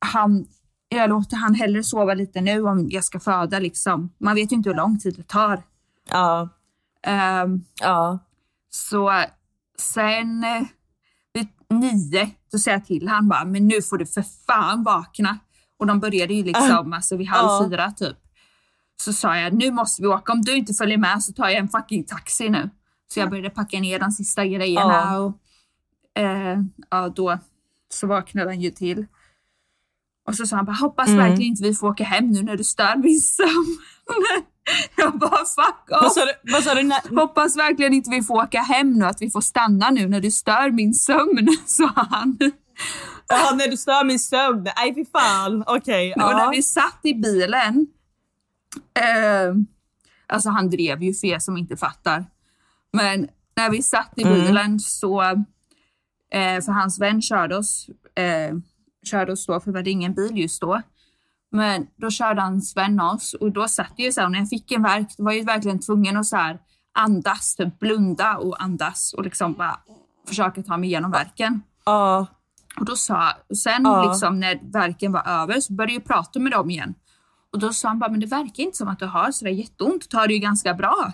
han, 0.05 0.45
jag 0.89 1.09
låter 1.09 1.37
han 1.37 1.55
hellre 1.55 1.83
sova 1.83 2.13
lite 2.13 2.41
nu 2.41 2.61
om 2.63 2.87
jag 2.89 3.03
ska 3.03 3.19
föda 3.19 3.59
liksom. 3.59 4.13
Man 4.19 4.35
vet 4.35 4.51
ju 4.51 4.55
inte 4.55 4.69
hur 4.69 4.75
lång 4.77 4.99
tid 4.99 5.13
det 5.17 5.27
tar. 5.27 5.63
Ja. 6.09 6.49
Ehm, 7.07 7.61
ja. 7.81 8.19
Så 8.69 9.23
sen 9.79 10.43
eh, 10.43 10.61
vid 11.33 11.47
nio, 11.69 12.29
då 12.51 12.57
säger 12.57 12.77
jag 12.77 12.85
till 12.85 13.07
han 13.07 13.27
bara, 13.29 13.45
men 13.45 13.67
nu 13.67 13.81
får 13.81 13.97
du 13.97 14.05
för 14.05 14.23
fan 14.47 14.83
vakna. 14.83 15.37
Och 15.79 15.87
de 15.87 15.99
började 15.99 16.33
ju 16.33 16.43
liksom 16.43 16.93
alltså 16.95 17.15
vid 17.17 17.27
halv 17.27 17.47
Ja. 17.47 17.67
fyra 17.69 17.91
typ. 17.91 18.17
Så 19.01 19.13
sa 19.13 19.37
jag, 19.37 19.53
nu 19.53 19.71
måste 19.71 20.01
vi 20.01 20.07
åka. 20.07 20.31
Om 20.33 20.41
du 20.41 20.55
inte 20.57 20.73
följer 20.73 20.97
med 20.97 21.23
så 21.23 21.33
tar 21.33 21.45
jag 21.49 21.57
en 21.57 21.67
fucking 21.69 22.03
taxi 22.03 22.49
nu. 22.49 22.69
Så 23.13 23.19
jag 23.19 23.29
började 23.29 23.49
packa 23.49 23.79
ner 23.79 23.99
de 23.99 24.11
sista 24.11 24.45
grejerna 24.45 25.19
och 25.19 25.37
eh, 26.21 26.59
ja, 26.89 27.09
då 27.09 27.39
så 27.93 28.07
vaknade 28.07 28.49
han 28.49 28.61
ju 28.61 28.71
till. 28.71 29.05
Och 30.27 30.35
så 30.35 30.45
sa 30.45 30.55
han 30.55 30.65
bara, 30.65 30.75
hoppas 30.75 31.07
Mm. 31.07 31.19
verkligen 31.19 31.41
inte 31.51 31.63
vi 31.63 31.73
får 31.73 31.87
åka 31.87 32.03
hem 32.03 32.31
nu 32.31 32.41
när 32.43 32.57
du 32.57 32.63
stör 32.63 32.95
min 32.95 33.19
sömn. 33.19 33.77
jag 34.97 35.17
bara, 35.19 35.37
fuck 35.45 35.83
Vad 35.89 36.05
off. 36.05 36.13
sa 36.13 36.21
du? 36.25 36.51
Vad 36.53 36.63
sa 36.63 36.73
du 36.75 36.83
när- 36.83 37.19
Hoppas 37.19 37.57
verkligen 37.57 37.93
inte 37.93 38.09
vi 38.09 38.21
får 38.21 38.35
åka 38.43 38.59
hem 38.61 38.93
nu, 38.93 39.05
att 39.05 39.21
vi 39.21 39.29
får 39.31 39.41
stanna 39.41 39.89
nu 39.89 40.07
när 40.07 40.21
du 40.21 40.31
stör 40.31 40.71
min 40.71 40.93
sömn, 40.93 41.47
sa 41.65 41.91
han. 41.95 42.37
Ja, 43.27 43.55
när 43.55 43.67
du 43.67 43.77
stör 43.77 44.03
min 44.05 44.19
sömn. 44.19 44.63
Nej, 44.77 44.95
fy 44.95 45.05
fan. 45.05 45.63
Okej. 45.67 46.13
Och 46.13 46.19
när 46.31 46.51
vi 46.51 46.61
satt 46.63 46.99
i 47.03 47.13
bilen, 47.13 47.87
eh, 48.93 49.55
alltså 50.27 50.49
han 50.49 50.69
drev 50.69 51.03
ju 51.03 51.13
för 51.13 51.27
er 51.27 51.39
som 51.39 51.57
inte 51.57 51.77
fattar, 51.77 52.25
men 52.93 53.27
när 53.55 53.69
vi 53.69 53.81
satt 53.81 54.13
i 54.15 54.23
bilen 54.23 54.79
så, 54.79 55.21
eh, 56.31 56.61
för 56.65 56.71
hans 56.71 56.99
vän 56.99 57.21
körde 57.21 57.57
oss, 57.57 57.89
eh, 58.15 58.55
körde 59.05 59.31
oss 59.31 59.45
då, 59.45 59.59
för 59.59 59.71
vi 59.71 59.77
hade 59.77 59.89
ingen 59.89 60.13
bil 60.13 60.37
just 60.37 60.61
då. 60.61 60.81
Men 61.51 61.87
då 61.95 62.09
körde 62.09 62.41
hans 62.41 62.77
vän 62.77 62.99
oss 62.99 63.33
och 63.33 63.51
då 63.51 63.67
satt 63.67 63.93
jag 63.95 64.05
ju 64.05 64.11
så 64.11 64.21
här, 64.21 64.29
när 64.29 64.39
jag 64.39 64.49
fick 64.49 64.71
en 64.71 64.83
verk, 64.83 65.07
då 65.17 65.23
var 65.23 65.31
jag 65.31 65.39
ju 65.39 65.45
verkligen 65.45 65.79
tvungen 65.79 66.17
att 66.17 66.25
så 66.25 66.35
här 66.37 66.59
andas, 66.93 67.55
typ 67.55 67.79
blunda 67.79 68.37
och 68.37 68.63
andas 68.63 69.13
och 69.13 69.23
liksom 69.23 69.53
bara 69.53 69.79
försöka 70.27 70.63
ta 70.63 70.77
mig 70.77 70.89
igenom 70.89 71.11
verken. 71.11 71.61
Ja. 71.85 72.27
Och 72.79 72.85
då 72.85 72.95
sa, 72.95 73.31
och 73.49 73.57
sen 73.57 73.83
Ja. 73.83 74.11
liksom 74.11 74.39
när 74.39 74.71
verken 74.71 75.11
var 75.11 75.27
över 75.27 75.59
så 75.59 75.73
började 75.73 75.93
jag 75.93 76.05
prata 76.05 76.39
med 76.39 76.51
dem 76.51 76.69
igen. 76.69 76.95
Och 77.53 77.59
då 77.59 77.73
sa 77.73 77.87
han 77.87 77.99
bara, 77.99 78.11
men 78.11 78.19
det 78.19 78.25
verkar 78.25 78.63
inte 78.63 78.77
som 78.77 78.87
att 78.87 78.99
du 78.99 79.05
har 79.05 79.31
sådär 79.31 79.51
jätteont, 79.51 80.01
du 80.01 80.07
tar 80.07 80.27
det 80.27 80.33
ju 80.33 80.39
ganska 80.39 80.73
bra. 80.73 81.13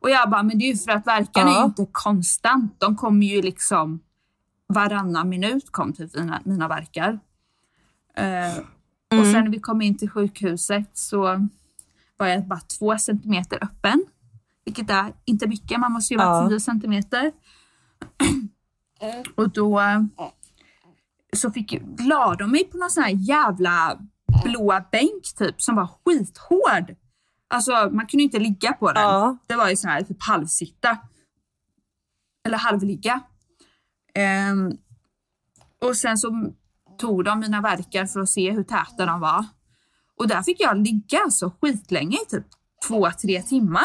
Och 0.00 0.10
jag 0.10 0.30
bara, 0.30 0.42
men 0.42 0.58
det 0.58 0.64
är 0.64 0.72
ju 0.72 0.76
för 0.78 0.90
att 0.92 1.06
verkarna 1.06 1.50
är 1.50 1.54
Ja. 1.54 1.60
ju 1.60 1.64
inte 1.66 1.86
konstant, 1.92 2.74
de 2.80 2.96
kommer 2.96 3.26
ju 3.26 3.42
liksom 3.42 4.00
varannan 4.68 5.28
minut 5.28 5.72
kom 5.72 5.92
typ 5.92 6.14
mina, 6.16 6.40
mina 6.44 6.68
verkar. 6.68 7.12
Och 9.10 9.18
Mm. 9.18 9.32
sen 9.32 9.44
när 9.44 9.50
vi 9.50 9.60
kom 9.60 9.82
in 9.82 9.98
till 9.98 10.10
sjukhuset 10.10 10.90
så 10.98 11.48
var 12.16 12.26
jag 12.26 12.46
bara 12.46 12.60
två 12.78 12.98
centimeter 12.98 13.58
öppen. 13.64 14.04
Vilket 14.64 14.90
är 14.90 15.12
inte 15.24 15.46
mycket, 15.46 15.80
man 15.80 15.92
måste 15.92 16.14
ju 16.14 16.18
vara 16.18 16.42
Ja. 16.42 16.48
10 16.48 16.60
centimeter. 16.60 17.32
Och 19.34 19.50
då 19.50 19.80
så 21.36 21.50
fick, 21.50 21.74
la 21.98 22.34
de 22.34 22.50
mig 22.50 22.64
på 22.64 22.76
någon 22.76 22.90
sån 22.90 23.02
här 23.02 23.10
jävla 23.10 23.98
blå 24.44 24.80
bänk 24.92 25.34
typ 25.38 25.62
som 25.62 25.76
var 25.76 25.86
skithård. 26.04 26.96
Alltså 27.48 27.72
man 27.92 28.06
kunde 28.06 28.22
inte 28.24 28.38
ligga 28.38 28.72
på 28.72 28.92
den. 28.92 29.02
Ja. 29.02 29.36
Det 29.46 29.56
var 29.56 29.68
ju 29.68 29.76
så 29.76 29.88
här 29.88 30.02
typ 30.02 30.22
halvsitta. 30.22 30.98
Eller 32.46 32.58
halvligga. 32.58 33.20
Ehm, 34.14 34.70
och 35.84 35.96
sen 35.96 36.18
så 36.18 36.52
tog 36.98 37.24
de 37.24 37.40
mina 37.40 37.60
verkar 37.60 38.06
för 38.06 38.20
att 38.20 38.28
se 38.28 38.50
hur 38.50 38.62
täta 38.64 39.06
de 39.06 39.20
var. 39.20 39.44
Och 40.18 40.28
där 40.28 40.42
fick 40.42 40.60
jag 40.60 40.76
ligga 40.76 41.18
alltså 41.24 41.52
skitlänge 41.60 42.16
i 42.26 42.30
typ 42.30 42.46
två, 42.88 43.10
tre 43.22 43.42
timmar. 43.42 43.84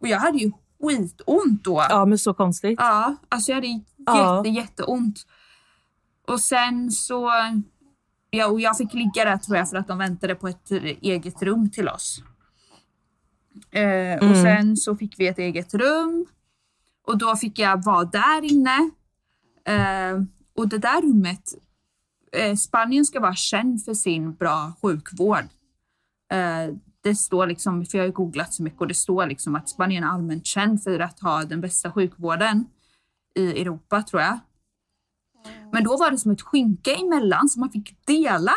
Och 0.00 0.08
jag 0.08 0.18
hade 0.20 0.38
ju 0.38 0.52
skitont 0.82 1.64
då. 1.64 1.86
ja, 1.90 2.04
men 2.04 2.18
så 2.18 2.34
konstigt. 2.34 2.78
Ja, 2.80 3.16
alltså 3.28 3.50
jag 3.50 3.56
hade 3.56 3.84
Ja. 4.06 4.36
jätte, 4.36 4.48
jätteont. 4.48 5.26
Och 6.28 6.40
sen 6.40 6.90
så, 6.90 7.30
ja, 8.30 8.46
och 8.46 8.60
jag 8.60 8.76
fick 8.76 8.94
ligga 8.94 9.24
där 9.24 9.36
tror 9.36 9.56
jag 9.56 9.68
för 9.68 9.76
att 9.76 9.88
de 9.88 9.98
väntade 9.98 10.34
på 10.34 10.48
ett 10.48 10.70
eget 10.70 11.42
rum 11.42 11.70
till 11.70 11.88
oss. 11.88 12.22
Eh, 13.70 14.30
Och 14.30 14.36
sen 14.36 14.76
så 14.76 14.96
fick 14.96 15.20
vi 15.20 15.28
ett 15.28 15.38
eget 15.38 15.74
rum 15.74 16.26
och 17.06 17.18
då 17.18 17.36
fick 17.36 17.58
jag 17.58 17.84
vara 17.84 18.04
där 18.04 18.52
inne. 18.52 18.90
Eh, 19.64 20.22
och 20.54 20.68
det 20.68 20.78
där 20.78 21.02
rummet, 21.02 21.42
eh, 22.32 22.54
Spanien 22.56 23.04
ska 23.04 23.20
vara 23.20 23.34
känd 23.34 23.84
för 23.84 23.94
sin 23.94 24.34
bra 24.34 24.72
sjukvård. 24.82 25.44
Eh, 26.32 26.74
det 27.00 27.14
står 27.14 27.46
liksom, 27.46 27.84
för 27.86 27.98
jag 27.98 28.04
har 28.04 28.12
googlat 28.12 28.54
så 28.54 28.62
mycket 28.62 28.80
och 28.80 28.88
det 28.88 28.94
står 28.94 29.26
liksom 29.26 29.54
att 29.54 29.68
Spanien 29.68 30.04
är 30.04 30.08
allmänt 30.08 30.46
känd 30.46 30.82
för 30.82 31.00
att 31.00 31.20
ha 31.20 31.44
den 31.44 31.60
bästa 31.60 31.92
sjukvården 31.92 32.66
i 33.34 33.60
Europa 33.60 34.02
tror 34.02 34.22
jag. 34.22 34.38
Men 35.72 35.84
då 35.84 35.96
var 35.96 36.10
det 36.10 36.18
som 36.18 36.30
ett 36.30 36.42
skynke 36.42 36.94
emellan 36.94 37.48
som 37.48 37.60
man 37.60 37.70
fick 37.70 38.06
dela 38.06 38.52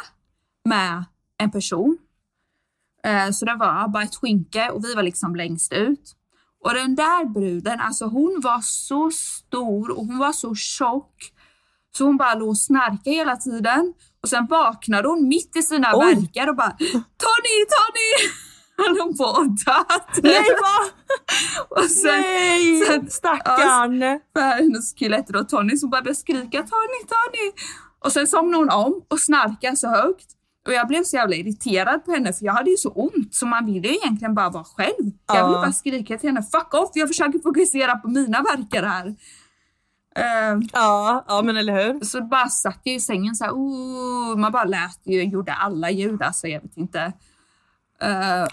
med 0.66 1.04
en 1.38 1.52
person. 1.52 1.98
Eh, 3.04 3.30
Så 3.32 3.46
det 3.46 3.56
var 3.56 3.88
bara 3.88 4.04
ett 4.04 4.16
skynke 4.16 4.70
och 4.70 4.86
vi 4.86 4.96
var 4.96 5.04
liksom 5.04 5.36
längst 5.36 5.74
ut. 5.74 6.16
Och 6.64 6.74
den 6.74 6.96
där 6.96 7.26
bruden, 7.26 7.80
alltså 7.80 8.06
hon 8.06 8.40
var 8.44 8.62
så 8.62 9.12
stor 9.12 9.90
och 9.98 10.06
hon 10.06 10.18
var 10.18 10.32
så 10.32 10.56
tjock. 10.56 11.34
Så 11.98 12.06
hon 12.06 12.18
bara 12.18 12.36
låg 12.36 12.50
och 12.50 12.58
snarkade 12.58 13.12
hela 13.16 13.36
tiden. 13.38 13.94
Och 14.24 14.30
sen 14.30 14.48
vaknade 14.48 15.08
hon 15.08 15.28
mitt 15.28 15.56
i 15.56 15.62
sina 15.62 15.92
Oj. 15.96 16.16
verkar 16.16 16.48
och 16.48 16.56
bara 16.56 16.72
Tony, 16.80 17.58
Tony! 17.74 18.32
På 19.18 19.26
att 19.26 20.16
dö. 20.16 20.30
Nej, 20.30 20.40
va? 20.62 20.86
Och 21.70 21.84
sen, 21.90 22.22
Nej, 22.22 22.82
sen- 22.88 23.10
stackarn. 23.10 24.20
för 24.34 24.42
hennes 24.42 24.94
kille 24.94 25.16
hette 25.16 25.34
då 25.34 25.44
Tony 25.44 25.78
som 25.78 25.90
började 25.90 26.16
skrika 26.16 26.58
Tony, 26.58 27.00
Tony. 27.08 27.52
Och 28.00 28.12
sen 28.12 28.28
somnade 28.28 28.58
hon 28.64 28.70
om 28.70 29.02
och 29.08 29.20
snarkade 29.20 29.76
så 29.76 29.88
högt. 29.88 30.26
Och 30.68 30.74
jag 30.74 30.88
blev 30.88 31.04
så 31.04 31.16
jävla 31.16 31.36
irriterad 31.36 32.06
på 32.06 32.12
henne 32.12 32.34
för 32.34 32.46
jag 32.46 32.54
hade 32.54 32.70
ju 32.70 32.78
så 32.78 32.90
ont 32.90 33.36
så 33.36 33.46
man 33.46 33.66
ville 33.66 33.88
ju 33.88 33.96
egentligen 33.96 34.36
bara 34.36 34.50
vara 34.50 34.64
själv. 34.64 35.12
Jag 35.28 35.38
Ja. 35.38 35.48
ville 35.48 35.60
bara 35.60 35.72
skrika 35.72 36.18
till 36.18 36.30
henne, 36.30 36.44
fuck 36.44 36.74
off, 36.74 36.90
jag 36.94 37.08
försöker 37.08 37.40
fokusera 37.40 37.96
på 37.96 38.08
mina 38.08 38.42
verkar 38.42 38.84
här. 38.84 39.08
Eh, 40.16 40.60
Ja, 40.74 41.26
ja, 41.28 41.42
men 41.42 41.58
eller 41.58 41.86
hur? 41.94 42.00
så 42.06 42.22
bara 42.22 42.50
satt 42.50 42.80
jag 42.84 42.96
i 42.96 43.00
sängen 43.00 43.36
så 43.36 43.44
här, 43.46 43.52
oh, 43.52 44.38
man 44.38 44.52
bara 44.52 44.64
lät 44.64 45.00
ju, 45.06 45.24
gjorde 45.24 45.54
alla 45.54 45.90
ljud 45.92 46.22
alltså, 46.22 46.48
jag 46.48 46.62
vet 46.62 46.78
inte. 46.78 47.00
Eh, 48.02 48.48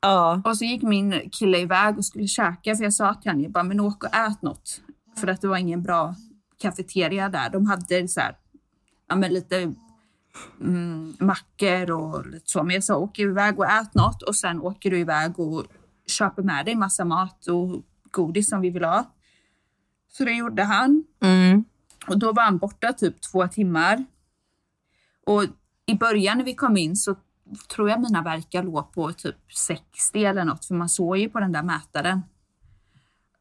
Ja. 0.00 0.42
och 0.44 0.58
så 0.58 0.64
gick 0.64 0.82
min 0.82 1.30
kille 1.32 1.58
iväg 1.58 1.98
och 1.98 2.04
skulle 2.04 2.26
käka 2.26 2.76
för 2.76 2.84
jag 2.84 2.94
sa 2.94 3.14
till 3.14 3.30
honom, 3.30 3.42
jag 3.42 3.52
bara, 3.52 3.64
men 3.64 3.80
åk 3.80 4.04
och 4.04 4.14
ät 4.14 4.42
något. 4.42 4.80
För 5.16 5.28
att 5.28 5.40
det 5.40 5.48
var 5.48 5.56
ingen 5.56 5.82
bra 5.82 6.14
kafeteria 6.58 7.28
där. 7.28 7.50
De 7.50 7.66
hade 7.66 8.08
så 8.08 8.20
här, 8.20 8.36
ja 9.08 9.16
men 9.16 9.32
lite 9.32 9.74
mm, 10.60 11.16
mackor 11.18 11.90
och 11.90 12.26
lite 12.26 12.50
så. 12.50 12.62
Men 12.62 12.74
jag 12.74 12.84
sa, 12.84 12.96
åk 12.96 13.18
iväg 13.18 13.58
och 13.58 13.66
ät 13.66 13.94
något 13.94 14.22
och 14.22 14.36
sen 14.36 14.60
åker 14.60 14.90
du 14.90 14.98
iväg 14.98 15.38
och 15.38 15.64
köper 16.06 16.42
med 16.42 16.66
dig 16.66 16.74
massa 16.74 17.04
mat 17.04 17.46
och 17.46 17.84
godis 18.10 18.48
som 18.48 18.60
vi 18.60 18.70
vill 18.70 18.84
ha. 18.84 19.14
Så 20.08 20.24
det 20.24 20.32
gjorde 20.32 20.62
han. 20.62 21.04
Mm. 21.20 21.64
Och 22.06 22.18
då 22.18 22.32
var 22.32 22.42
han 22.42 22.58
borta 22.58 22.92
typ 22.92 23.22
två 23.22 23.48
timmar. 23.48 24.04
Och 25.26 25.44
i 25.86 25.94
början 25.94 26.38
när 26.38 26.44
vi 26.44 26.54
kom 26.54 26.76
in 26.76 26.96
så 26.96 27.16
tror 27.74 27.90
jag 27.90 28.00
mina 28.00 28.22
verkar 28.22 28.62
låg 28.62 28.92
på 28.92 29.12
typ 29.12 29.36
60 29.56 30.24
eller 30.24 30.44
något, 30.44 30.64
för 30.64 30.74
man 30.74 30.88
såg 30.88 31.18
ju 31.18 31.28
på 31.28 31.40
den 31.40 31.52
där 31.52 31.62
mätaren. 31.62 32.22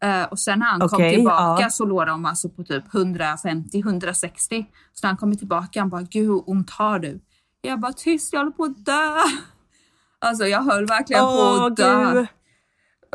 Eh, 0.02 0.24
och 0.24 0.40
sen 0.40 0.60
när 0.60 0.66
han 0.66 0.80
kom 0.80 0.90
Okej, 0.94 1.16
tillbaka 1.16 1.64
ja. 1.64 1.70
så 1.70 1.86
låg 1.86 2.08
de 2.08 2.26
alltså 2.26 2.50
på 2.50 2.64
typ 2.64 2.86
150-160. 2.88 4.66
Så 4.94 5.06
när 5.06 5.10
han 5.10 5.18
kommer 5.18 5.36
tillbaka 5.36 5.80
han 5.80 5.90
bara, 5.90 6.02
gud 6.02 6.28
hur 6.28 6.50
ont 6.50 6.70
har 6.70 7.00
du? 7.00 7.20
Jag 7.62 7.80
bara, 7.80 7.94
tyst 7.94 8.34
jag 8.34 8.40
håller 8.40 8.52
på 8.52 8.64
att 8.64 8.86
dö. 8.86 9.16
Alltså 10.20 10.46
jag 10.46 10.62
höll 10.62 10.86
verkligen 10.86 11.22
på 11.22 11.28
Åh, 11.28 11.66
att 11.66 11.76
dö. 11.76 12.26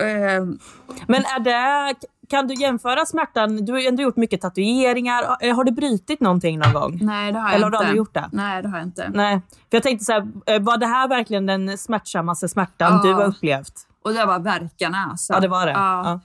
Ehm, 0.00 0.58
Men 1.06 1.22
är 1.24 1.40
det, 1.40 1.94
kan 2.36 2.46
du 2.46 2.54
jämföra 2.54 3.06
smärtan? 3.06 3.56
Du 3.64 3.72
har 3.72 3.80
ju 3.80 3.86
ändå 3.86 4.02
gjort 4.02 4.16
mycket 4.16 4.40
tatueringar. 4.40 5.22
Har- 5.24 5.52
Har 5.54 5.64
du 5.64 5.72
brutit 5.72 6.20
någonting 6.20 6.58
någon 6.58 6.72
gång? 6.72 6.98
nej 7.02 7.32
det 7.32 7.38
har 7.38 7.48
jag 7.48 7.54
Eller 7.54 7.62
har 7.64 7.68
inte. 7.68 7.76
du 7.78 7.78
aldrig 7.78 7.96
gjort 7.96 8.14
det? 8.14 8.28
Nej 8.32 8.62
det 8.62 8.68
har 8.68 8.78
jag 8.78 8.86
inte. 8.86 9.10
Nej. 9.14 9.40
För 9.50 9.76
jag 9.76 9.82
tänkte 9.82 10.04
så 10.04 10.12
här, 10.12 10.20
eh, 10.46 10.62
var 10.62 10.76
det 10.78 10.86
här 10.86 11.08
verkligen 11.08 11.46
den 11.46 11.78
smärtsammaste 11.78 12.48
smärtan 12.48 12.92
Ja. 12.92 13.02
du 13.08 13.14
har 13.14 13.24
upplevt? 13.24 13.72
Och 14.04 14.12
det 14.12 14.26
var 14.26 14.38
verkarna 14.38 15.06
alltså. 15.10 15.32
Ja, 15.32 15.40
det 15.40 15.48
var 15.48 15.66
det. 15.66 15.72
Ja. 15.72 16.02
Ja. 16.04 16.20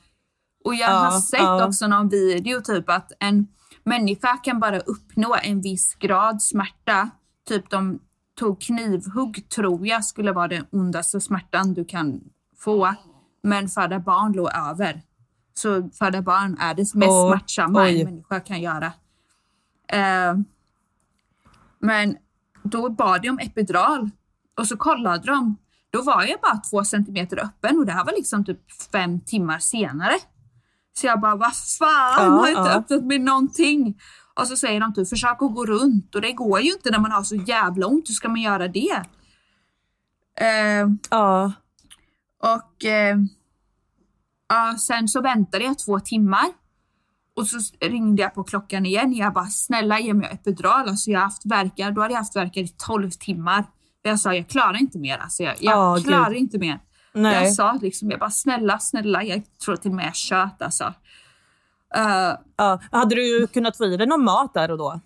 Och 0.65 0.75
jag 0.75 0.91
Ja, 0.91 0.95
har 0.95 1.19
sett 1.19 1.67
också 1.67 1.87
någon 1.87 2.09
video 2.09 2.61
typ 2.61 2.89
att 2.89 3.11
en 3.19 3.47
människa 3.83 4.37
kan 4.37 4.59
bara 4.59 4.79
uppnå 4.79 5.35
en 5.43 5.61
viss 5.61 5.95
grad 5.95 6.41
smärta. 6.41 7.09
Typ 7.49 7.69
de 7.69 7.99
tog 8.39 8.61
knivhugg 8.61 9.49
tror 9.49 9.87
jag 9.87 10.05
skulle 10.05 10.31
vara 10.31 10.47
den 10.47 10.65
ondaste 10.71 11.21
smärtan 11.21 11.73
du 11.73 11.85
kan 11.85 12.19
få. 12.59 12.93
Men 13.43 13.67
föda 13.67 13.99
barn 13.99 14.31
låg 14.33 14.49
över. 14.69 15.01
Så 15.59 15.89
föda 15.93 16.21
barn 16.21 16.57
är 16.59 16.73
det 16.73 16.93
mest 16.95 17.09
Åh, 17.11 17.31
smärtsamma 17.31 17.81
oj. 17.83 17.99
en 18.01 18.05
människa 18.05 18.39
kan 18.39 18.61
göra. 18.61 18.85
Eh, 19.87 20.35
men 21.79 22.17
då 22.63 22.89
bad 22.89 23.21
de 23.21 23.29
om 23.29 23.39
epidural 23.39 24.09
och 24.57 24.67
så 24.67 24.77
kollade 24.77 25.27
de. 25.31 25.55
Då 25.91 26.01
var 26.01 26.23
jag 26.23 26.41
bara 26.41 26.57
två 26.57 26.83
centimeter 26.83 27.39
öppen 27.43 27.79
och 27.79 27.85
det 27.85 27.91
här 27.91 28.05
var 28.05 28.11
liksom 28.11 28.45
typ 28.45 28.71
fem 28.91 29.19
timmar 29.21 29.59
senare. 29.59 30.13
Så 30.93 31.07
jag 31.07 31.19
bara, 31.21 31.35
vad 31.35 31.55
fan, 31.55 32.23
Ja, 32.25 32.29
har 32.29 32.47
jag 32.47 32.59
inte 32.59 32.71
ja. 32.71 32.77
öppnat 32.77 33.03
med 33.03 33.21
någonting? 33.21 33.99
Och 34.33 34.47
så 34.47 34.55
säger 34.57 34.79
de 34.79 34.93
typ, 34.93 35.09
försök 35.09 35.41
att 35.41 35.55
gå 35.55 35.65
runt. 35.65 36.15
Och 36.15 36.21
det 36.21 36.31
går 36.33 36.59
ju 36.61 36.71
inte 36.71 36.91
när 36.91 36.99
man 36.99 37.11
har 37.11 37.23
så 37.23 37.35
jävla 37.35 37.87
ont. 37.87 38.09
Hur 38.09 38.13
ska 38.13 38.29
man 38.29 38.41
göra 38.41 38.67
det? 38.67 39.03
Eh, 40.41 40.87
Ja. 41.09 41.51
och 42.43 42.85
eh, 42.85 43.17
ja, 44.49 44.75
sen 44.79 45.07
så 45.07 45.21
väntade 45.21 45.63
jag 45.63 45.79
två 45.79 45.99
timmar. 45.99 46.45
Och 47.35 47.47
så 47.47 47.57
ringde 47.81 48.21
jag 48.21 48.33
på 48.33 48.43
klockan 48.43 48.85
igen. 48.85 49.13
Jag 49.13 49.33
bara, 49.33 49.45
snälla 49.45 49.99
ge 49.99 50.13
mig 50.13 50.29
epidural. 50.31 50.89
Alltså 50.89 51.11
jag 51.11 51.19
har 51.19 51.23
haft 51.23 51.45
verkar, 51.45 51.91
då 51.91 52.01
hade 52.01 52.13
jag 52.13 52.19
haft 52.19 52.35
verkar 52.35 52.61
i 52.61 52.67
12 52.67 53.09
timmar. 53.11 53.63
Jag 54.01 54.19
sa, 54.19 54.33
jag 54.33 54.47
klarar 54.47 54.79
inte 54.79 54.99
mer. 54.99 55.17
Alltså 55.17 55.43
jag 55.43 55.55
jag 55.59 55.73
Ja, 55.73 55.95
gud. 55.95 56.05
klarar 56.07 56.33
inte 56.33 56.57
mer. 56.57 56.79
Nej. 57.13 57.43
Jag 57.43 57.53
sa 57.53 57.79
liksom, 57.81 58.11
jag 58.11 58.19
bara, 58.19 58.29
snälla, 58.29 58.79
snälla. 58.79 59.23
Jag 59.23 59.41
tror 59.65 59.75
till 59.75 59.91
och 59.91 59.95
med 59.95 60.05
jag 60.05 60.15
tjöt 60.15 60.61
alltså. 60.61 60.93
Eh, 61.95 62.33
ja. 62.57 62.79
Hade 62.91 63.15
du 63.15 63.47
kunnat 63.47 63.77
få 63.77 63.85
i 63.85 63.97
dig 63.97 64.07
någon 64.07 64.23
mat 64.23 64.53
där 64.53 64.71
och 64.71 64.77
då? 64.77 64.99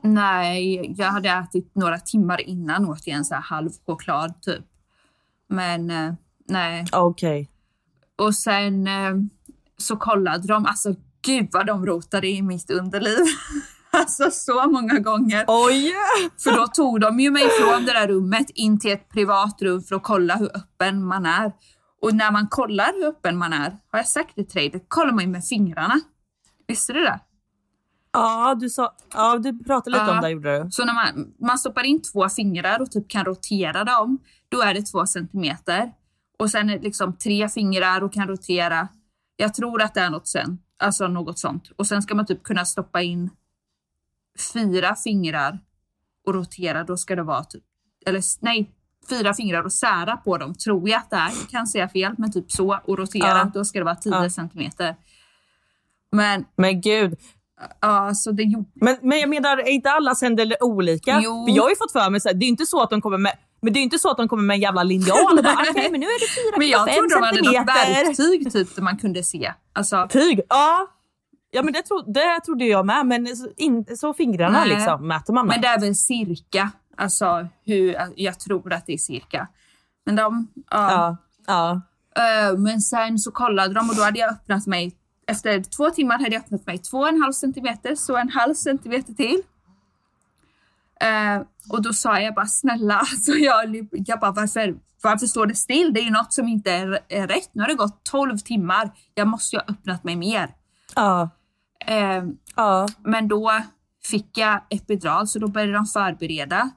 nej, 0.00 0.94
jag 0.98 1.06
hade 1.06 1.28
ätit 1.28 1.74
några 1.74 1.98
timmar 1.98 2.40
innan 2.40 2.88
åt 2.88 3.06
jag 3.06 3.16
en 3.16 3.24
så 3.24 3.34
halv 3.34 3.70
choklad 3.86 4.42
typ. 4.42 4.64
Men 5.48 5.90
eh, 5.90 6.12
nej. 6.48 6.86
Okej. 6.92 7.50
Och 8.18 8.34
sen 8.34 8.86
eh, 8.86 9.14
så 9.78 9.96
kollade 9.96 10.46
de, 10.48 10.66
alltså 10.66 10.94
gud 11.22 11.48
vad 11.52 11.66
de 11.66 11.86
rotade 11.86 12.28
i 12.28 12.42
mitt 12.42 12.70
underliv. 12.70 13.24
alltså 13.90 14.30
så 14.30 14.68
många 14.70 14.98
gånger. 14.98 15.44
Oj! 15.48 15.92
För 16.44 16.56
då 16.56 16.66
tog 16.66 17.00
de 17.00 17.20
ju 17.20 17.30
mig 17.30 17.48
från 17.60 17.84
det 17.84 17.92
där 17.92 18.08
rummet 18.08 18.50
in 18.54 18.78
till 18.80 18.92
ett 18.92 19.08
privat 19.08 19.62
rum 19.62 19.82
för 19.82 19.96
att 19.96 20.02
kolla 20.02 20.36
hur 20.36 20.56
öppen 20.56 21.04
man 21.04 21.26
är. 21.26 21.52
Och 22.02 22.14
när 22.14 22.30
man 22.32 22.48
kollar 22.48 22.92
hur 22.92 23.06
öppen 23.06 23.36
man 23.36 23.52
är, 23.52 23.70
har 23.92 23.98
jag 23.98 24.08
sagt 24.08 24.32
det 24.36 24.44
till 24.44 24.60
dig, 24.60 24.68
det 24.70 24.84
kollar 24.88 25.12
man 25.12 25.24
ju 25.24 25.30
med 25.30 25.44
fingrarna. 25.44 26.00
Visste 26.68 26.92
du 26.92 27.00
det? 27.00 27.20
Ja, 28.12 28.54
du 28.60 28.70
sa... 28.70 28.94
Ja, 29.14 29.38
du 29.38 29.58
pratade 29.64 29.90
lite 29.90 30.04
Ja. 30.10 30.14
om 30.16 30.20
det 30.22 30.30
gjorde 30.30 30.64
du. 30.64 30.70
Så 30.70 30.84
när 30.84 30.94
man, 30.94 31.34
man 31.40 31.58
stoppar 31.58 31.82
in 31.84 32.02
två 32.02 32.28
fingrar 32.28 32.80
och 32.80 32.90
typ 32.90 33.08
kan 33.08 33.24
rotera 33.24 33.84
dem, 33.84 34.18
då 34.48 34.60
är 34.60 34.74
det 34.74 34.82
två 34.82 35.06
centimeter. 35.06 35.92
Och 36.38 36.50
sen 36.50 36.66
liksom 36.66 37.16
tre 37.16 37.48
fingrar 37.48 38.00
och 38.04 38.12
kan 38.12 38.28
rotera. 38.28 38.88
Jag 39.36 39.54
tror 39.54 39.82
att 39.82 39.94
det 39.94 40.00
är 40.00 40.10
något 40.10 40.28
sen, 40.28 40.58
alltså 40.78 41.08
något 41.08 41.38
sånt. 41.38 41.70
Och 41.76 41.86
sen 41.86 42.02
ska 42.02 42.14
man 42.14 42.26
typ 42.26 42.42
kunna 42.42 42.64
stoppa 42.64 43.02
in 43.02 43.30
fyra 44.52 44.94
fingrar 44.94 45.58
och 46.26 46.34
rotera. 46.34 46.84
Då 46.84 46.96
ska 46.96 47.16
det 47.16 47.22
vara 47.22 47.44
typ, 47.44 47.64
eller 48.06 48.22
nej, 48.40 48.70
fyra 49.08 49.34
fingrar 49.34 49.62
och 49.62 49.72
sära 49.72 50.16
på 50.16 50.38
dem 50.38 50.54
tror 50.54 50.88
jag 50.88 50.98
att 50.98 51.10
det 51.10 51.16
är. 51.16 51.30
Jag 51.40 51.48
kan 51.50 51.66
säga 51.66 51.88
fel, 51.88 52.14
men 52.18 52.32
typ 52.32 52.50
så. 52.52 52.80
Och 52.84 52.98
rotera, 52.98 53.26
Ja. 53.28 53.50
då 53.54 53.64
ska 53.64 53.78
det 53.78 53.84
vara 53.84 53.94
10 53.96 54.12
Ja. 54.22 54.30
centimeter. 54.30 54.96
Men 56.12 56.44
Men 56.56 56.80
gud. 56.80 57.18
ja, 57.80 58.14
så 58.14 58.32
det 58.32 58.42
gjorde 58.42 58.70
Men, 58.74 58.96
men 59.02 59.18
jag 59.20 59.28
menar, 59.28 59.56
är 59.58 59.68
inte 59.68 59.90
alla 59.90 60.14
sänder 60.14 60.56
olika? 60.62 61.20
Jo. 61.24 61.46
För 61.48 61.56
jag 61.56 61.62
har 61.62 61.70
ju 61.70 61.76
fått 61.76 61.92
för 61.92 62.10
mig 62.10 62.20
så 62.20 62.28
här, 62.28 62.34
det 62.34 62.44
är 62.46 62.48
inte 62.48 62.66
så 62.66 62.82
att 62.82 62.90
de 62.90 63.00
kommer 63.00 63.18
med 63.18 63.32
men 63.62 63.72
det 63.72 63.78
är 63.78 63.82
inte 63.82 63.98
så 63.98 64.10
att 64.10 64.16
de 64.16 64.28
kommer 64.28 64.42
med 64.42 64.54
en 64.54 64.60
jävla 64.60 64.82
linjal 64.82 65.18
och 65.38 65.44
bara 65.44 65.58
okej 65.70 65.88
men 65.90 66.00
nu 66.00 66.06
är 66.06 66.52
det 66.52 66.58
Men 66.58 66.68
jag 66.68 66.88
4,5 66.88 66.92
trodde 66.94 67.14
de 67.14 67.22
hade 67.22 67.38
något 67.42 67.54
centimeter. 67.54 68.04
verktyg 68.04 68.52
typ 68.52 68.74
där 68.76 68.82
man 68.82 68.96
kunde 68.96 69.22
se. 69.22 69.52
Alltså, 69.72 70.06
Tyg? 70.10 70.40
Ja. 70.48 70.86
Ja 71.50 71.62
men 71.62 71.72
det, 71.72 71.82
tro, 71.82 72.02
det 72.12 72.40
trodde 72.40 72.64
jag 72.64 72.86
med 72.86 73.06
men 73.06 73.36
så, 73.36 73.48
in, 73.56 73.86
så 73.96 74.14
fingrarna 74.14 74.60
Nej. 74.60 74.68
liksom 74.68 75.08
mäter 75.08 75.32
man 75.34 75.46
med. 75.46 75.54
men 75.54 75.62
det 75.62 75.68
är 75.68 75.80
väl 75.80 75.94
cirka. 75.94 76.70
Alltså 76.96 77.48
hur, 77.64 77.96
jag 78.16 78.40
tror 78.40 78.72
att 78.72 78.86
det 78.86 78.92
är 78.92 78.98
cirka. 78.98 79.48
Men 80.06 80.16
de, 80.16 80.48
ja. 80.70 80.90
Ja. 80.92 81.16
Ja. 81.46 81.80
Eh, 82.50 82.58
men 82.58 82.80
sen 82.80 83.18
så 83.18 83.30
kollade 83.30 83.74
de 83.74 83.90
och 83.90 83.96
då 83.96 84.02
hade 84.02 84.18
jag 84.18 84.30
öppnat 84.30 84.66
mig. 84.66 84.92
Efter 85.26 85.62
två 85.62 85.90
timmar 85.90 86.18
hade 86.18 86.30
jag 86.34 86.42
öppnat 86.42 86.66
mig 86.66 86.78
två 86.78 86.98
och 86.98 87.08
en 87.08 87.22
halv 87.22 87.32
centimeter, 87.32 87.94
så 87.94 88.16
en 88.16 88.28
halv 88.28 88.54
centimeter 88.54 89.12
till. 89.12 89.42
Eh, 91.00 91.42
och 91.70 91.82
då 91.82 91.92
sa 91.92 92.20
jag 92.20 92.34
bara 92.34 92.46
snälla, 92.46 92.94
alltså 92.98 93.32
jag, 93.32 93.88
jag 93.90 94.20
bara 94.20 94.32
varför, 94.32 94.74
varför 95.02 95.26
står 95.26 95.46
det 95.46 95.54
still? 95.54 95.92
Det 95.94 96.00
är 96.00 96.04
ju 96.04 96.10
något 96.10 96.32
som 96.32 96.48
inte 96.48 96.72
är, 96.72 96.98
är 97.08 97.26
rätt. 97.26 97.50
Nu 97.52 97.62
har 97.62 97.68
det 97.68 97.74
gått 97.74 98.04
12 98.04 98.38
timmar. 98.38 98.90
Jag 99.14 99.28
måste 99.28 99.56
ju 99.56 99.60
ha 99.60 99.66
öppnat 99.74 100.04
mig 100.04 100.16
mer. 100.16 100.50
Ja. 100.94 101.30
Eh, 101.86 102.24
Ja. 102.56 102.88
Men 103.04 103.28
då 103.28 103.52
fick 104.04 104.38
jag 104.38 104.60
epidural 104.70 105.26
så 105.28 105.38
då 105.38 105.48
började 105.48 105.72
de 105.72 105.86
förbereda. 105.86 106.70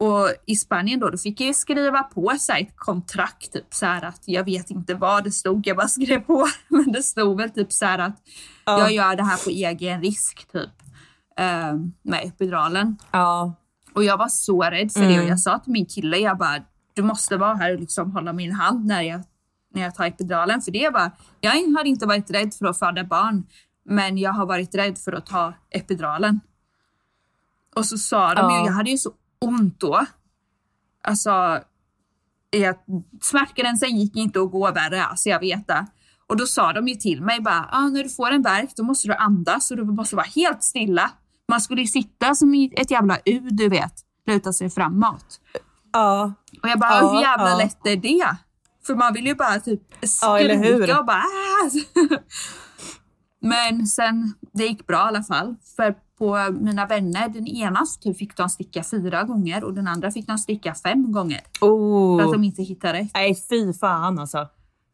Och 0.00 0.28
i 0.46 0.56
Spanien 0.56 1.00
då, 1.00 1.10
då 1.10 1.18
fick 1.18 1.40
jag 1.40 1.46
ju 1.46 1.54
skriva 1.54 2.02
på 2.02 2.32
så 2.38 2.52
ett 2.52 2.76
kontrakt, 2.76 3.52
typ 3.52 3.74
så 3.74 3.86
här 3.86 4.04
att 4.04 4.22
jag 4.24 4.44
vet 4.44 4.70
inte 4.70 4.94
vad 4.94 5.24
det 5.24 5.30
stod, 5.32 5.66
jag 5.66 5.76
bara 5.76 5.88
skrev 5.98 6.20
på. 6.20 6.46
Men 6.68 6.92
det 6.92 7.02
stod 7.02 7.36
väl 7.36 7.50
typ 7.50 7.72
så 7.72 7.86
här 7.86 7.98
att 7.98 8.16
Ja. 8.64 8.78
jag 8.78 8.92
gör 8.92 9.16
det 9.16 9.22
här 9.22 9.44
på 9.44 9.50
egen 9.50 10.02
risk 10.02 10.46
typ. 10.52 10.70
Eh, 11.38 11.74
med 12.02 12.24
epiduralen. 12.24 12.96
Ja. 13.10 13.54
Och 13.94 14.04
jag 14.04 14.16
var 14.16 14.28
så 14.28 14.62
rädd 14.62 14.92
för 14.92 15.00
Mm. 15.00 15.12
det 15.12 15.20
och 15.22 15.28
jag 15.28 15.40
sa 15.40 15.58
till 15.58 15.72
min 15.72 15.86
kille, 15.86 16.16
jag 16.16 16.38
bara, 16.38 16.62
du 16.94 17.02
måste 17.02 17.36
vara 17.36 17.54
här 17.54 17.74
och 17.74 17.80
liksom 17.80 18.12
hålla 18.12 18.32
min 18.32 18.52
hand 18.52 18.86
när 18.86 19.02
jag, 19.02 19.20
när 19.74 19.82
jag 19.82 19.94
tar 19.94 20.04
epiduralen. 20.06 20.60
För 20.60 20.70
det 20.72 20.90
var, 20.90 21.10
jag 21.40 21.50
har 21.50 21.84
inte 21.84 22.06
varit 22.06 22.30
rädd 22.30 22.54
för 22.54 22.66
att 22.66 22.78
föda 22.78 23.04
barn, 23.04 23.46
men 23.84 24.18
jag 24.18 24.32
har 24.32 24.46
varit 24.46 24.74
rädd 24.74 24.98
för 24.98 25.12
att 25.12 25.26
ta 25.26 25.52
epiduralen. 25.70 26.40
Och 27.76 27.86
så 27.86 27.98
sa 27.98 28.34
de 28.34 28.40
Ja. 28.40 28.60
ju, 28.60 28.66
jag 28.66 28.72
hade 28.72 28.90
ju 28.90 28.98
så 28.98 29.10
ont 29.40 29.80
då. 29.80 30.06
Alltså, 31.02 31.58
jag, 32.50 32.76
smärtgränsen 33.22 33.96
gick 33.96 34.16
inte 34.16 34.40
att 34.40 34.50
gå 34.50 34.70
värre, 34.72 35.04
alltså 35.04 35.28
jag 35.28 35.40
vet 35.40 35.66
det. 35.68 35.86
Och 36.26 36.36
då 36.36 36.46
sa 36.46 36.72
de 36.72 36.88
ju 36.88 36.94
till 36.94 37.22
mig 37.22 37.40
bara, 37.40 37.68
ah, 37.72 37.88
när 37.88 38.02
du 38.02 38.08
får 38.08 38.30
en 38.30 38.42
värk 38.42 38.70
då 38.76 38.82
måste 38.82 39.08
du 39.08 39.14
andas 39.14 39.70
och 39.70 39.76
du 39.76 39.84
måste 39.84 40.16
vara 40.16 40.26
helt 40.26 40.62
stilla. 40.64 41.10
Man 41.48 41.60
skulle 41.60 41.80
ju 41.80 41.86
sitta 41.86 42.34
som 42.34 42.54
i 42.54 42.72
ett 42.76 42.90
jävla 42.90 43.18
U, 43.24 43.40
du 43.50 43.68
vet, 43.68 43.92
luta 44.26 44.52
sig 44.52 44.70
framåt. 44.70 45.40
Ja. 45.92 46.32
Och 46.62 46.68
jag 46.68 46.78
bara, 46.78 47.00
Ja, 47.00 47.12
hur 47.12 47.20
jävla 47.20 47.50
ja. 47.50 47.56
lätt 47.58 47.86
är 47.86 47.96
det? 47.96 48.36
För 48.86 48.94
man 48.94 49.12
vill 49.12 49.26
ju 49.26 49.34
bara 49.34 49.60
typ 49.60 49.82
Ja, 50.00 50.06
skrika 50.38 50.98
och 51.00 51.06
bara! 51.06 51.22
Men 53.40 53.86
sen, 53.86 54.34
det 54.52 54.64
gick 54.64 54.86
bra 54.86 54.96
i 54.96 55.00
alla 55.00 55.22
fall. 55.22 55.56
För 55.76 55.94
på 56.18 56.52
mina 56.60 56.86
vänner, 56.86 57.28
den 57.28 57.46
ena 57.46 57.80
typ 58.00 58.18
fick 58.18 58.36
de 58.36 58.48
sticka 58.48 58.84
fyra 58.84 59.22
gånger 59.24 59.64
och 59.64 59.74
den 59.74 59.88
andra 59.88 60.10
fick 60.10 60.26
de 60.26 60.38
sticka 60.38 60.74
fem 60.74 61.12
gånger. 61.12 61.40
För 61.58 61.66
att 62.20 62.26
Oh. 62.26 62.32
de 62.32 62.44
inte 62.44 62.62
hittade 62.62 62.98
rätt. 62.98 63.10
Nej 63.14 63.34
fy 63.50 63.72
fan 63.72 64.18
alltså. 64.18 64.38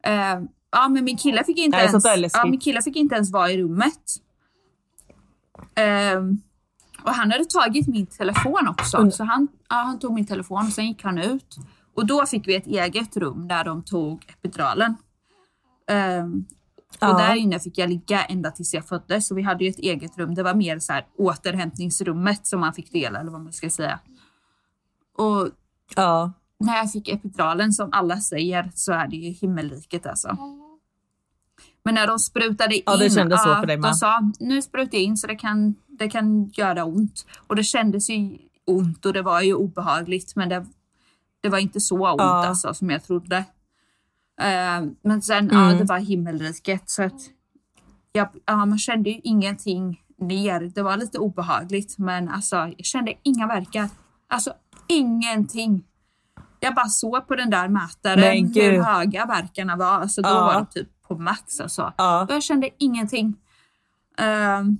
Eh, 0.04 0.40
ja, 0.70 0.88
men 0.88 1.04
min 1.04 1.16
kille 1.16 1.44
fick 1.44 1.58
inte 1.58 1.78
Nej, 1.78 1.86
ens, 1.86 2.34
ja, 2.34 2.46
min 2.46 2.60
kille 2.60 2.82
fick 2.82 2.96
inte 2.96 3.14
ens 3.14 3.32
vara 3.32 3.50
i 3.50 3.62
rummet. 3.62 4.16
Eh, 5.74 6.20
och 7.04 7.10
han 7.10 7.30
hade 7.30 7.44
tagit 7.44 7.86
min 7.88 8.06
telefon 8.06 8.68
också. 8.68 8.96
Mm. 8.96 9.10
Så 9.10 9.24
han, 9.24 9.48
ja, 9.68 9.76
han 9.76 9.98
tog 9.98 10.12
min 10.14 10.26
telefon 10.26 10.66
och 10.66 10.72
sen 10.72 10.86
gick 10.86 11.04
han 11.04 11.18
ut. 11.18 11.56
Och 11.96 12.06
då 12.06 12.26
fick 12.26 12.48
vi 12.48 12.54
ett 12.56 12.66
eget 12.66 13.16
rum 13.16 13.48
där 13.48 13.64
de 13.64 13.82
tog 13.82 14.24
epiduralen. 14.28 14.96
Eh, 15.90 16.24
och 16.24 16.98
Ja. 17.00 17.18
där 17.18 17.34
inne 17.34 17.60
fick 17.60 17.78
jag 17.78 17.88
ligga 17.90 18.24
ända 18.24 18.50
tills 18.50 18.74
jag 18.74 18.84
föddes. 18.88 19.26
Så 19.28 19.34
vi 19.34 19.42
hade 19.42 19.64
ju 19.64 19.70
ett 19.70 19.78
eget 19.78 20.18
rum. 20.18 20.34
Det 20.34 20.42
var 20.42 20.54
mer 20.54 20.78
så 20.78 20.92
här 20.92 21.06
återhämtningsrummet 21.18 22.46
som 22.46 22.60
man 22.60 22.72
fick 22.72 22.92
dela, 22.92 23.20
eller 23.20 23.30
vad 23.30 23.40
man 23.40 23.52
ska 23.52 23.70
säga. 23.70 24.00
Och 25.18 25.48
Ja. 25.96 26.32
när 26.58 26.76
jag 26.76 26.92
fick 26.92 27.08
epiduralen, 27.08 27.72
som 27.72 27.88
alla 27.92 28.20
säger, 28.20 28.70
så 28.74 28.92
är 28.92 29.08
det 29.08 29.16
ju 29.16 29.30
himmelriket 29.30 30.06
alltså. 30.06 30.36
Men 31.84 31.94
när 31.94 32.06
de 32.06 32.18
sprutade 32.18 32.76
in, 32.76 32.82
Ja, 32.86 32.96
det 32.96 33.10
kändes 33.10 33.42
så 33.42 33.54
för 33.54 33.66
dig 33.66 33.76
de 33.76 33.80
med. 33.80 33.96
sa 33.96 34.20
nu 34.40 34.62
sprutar 34.62 34.94
jag 34.98 35.02
in 35.02 35.16
så 35.16 35.26
det 35.26 35.36
kan, 35.36 35.74
det 35.98 36.08
kan 36.10 36.46
göra 36.46 36.84
ont. 36.84 37.26
Och 37.46 37.56
det 37.56 37.64
kändes 37.64 38.10
ju 38.10 38.38
ont 38.66 39.06
och 39.06 39.12
det 39.12 39.22
var 39.22 39.40
ju 39.40 39.54
obehagligt 39.54 40.36
men 40.36 40.48
det, 40.48 40.66
det 41.42 41.48
var 41.48 41.58
inte 41.58 41.80
så 41.80 41.96
ont 42.10 42.20
Ja. 42.20 42.46
alltså 42.46 42.74
som 42.74 42.90
jag 42.90 43.04
trodde. 43.04 43.36
Eh, 44.40 44.82
men 45.02 45.22
sen, 45.22 45.50
Mm. 45.50 45.62
ja 45.72 45.78
det 45.78 45.84
var 45.84 45.98
himmelriket 45.98 46.90
så 46.90 47.02
att 47.02 47.20
jag, 48.12 48.28
ja, 48.46 48.56
man 48.66 48.78
kände 48.78 49.10
ju 49.10 49.20
ingenting 49.24 50.00
ner. 50.18 50.60
Det 50.74 50.82
var 50.82 50.96
lite 50.96 51.18
obehagligt 51.18 51.98
men 51.98 52.28
alltså 52.28 52.56
jag 52.56 52.84
kände 52.84 53.12
inga 53.22 53.46
verkar. 53.46 53.88
Alltså 54.28 54.52
ingenting. 54.88 55.84
Jag 56.60 56.74
bara 56.74 56.86
såg 56.88 57.28
på 57.28 57.34
den 57.36 57.50
där 57.50 57.68
mätaren 57.68 58.52
hur 58.54 58.82
höga 58.82 59.26
verkarna 59.26 59.76
var. 59.76 59.86
Alltså 60.00 60.22
då 60.22 60.28
Ja. 60.28 60.40
var 60.46 60.54
de 60.54 60.66
typ 60.66 60.88
på 61.08 61.18
max 61.18 61.60
alltså. 61.60 61.92
Ja. 61.98 62.22
Och 62.22 62.30
jag 62.30 62.42
kände 62.42 62.68
ingenting. 62.78 63.36
Ehm, 64.18 64.78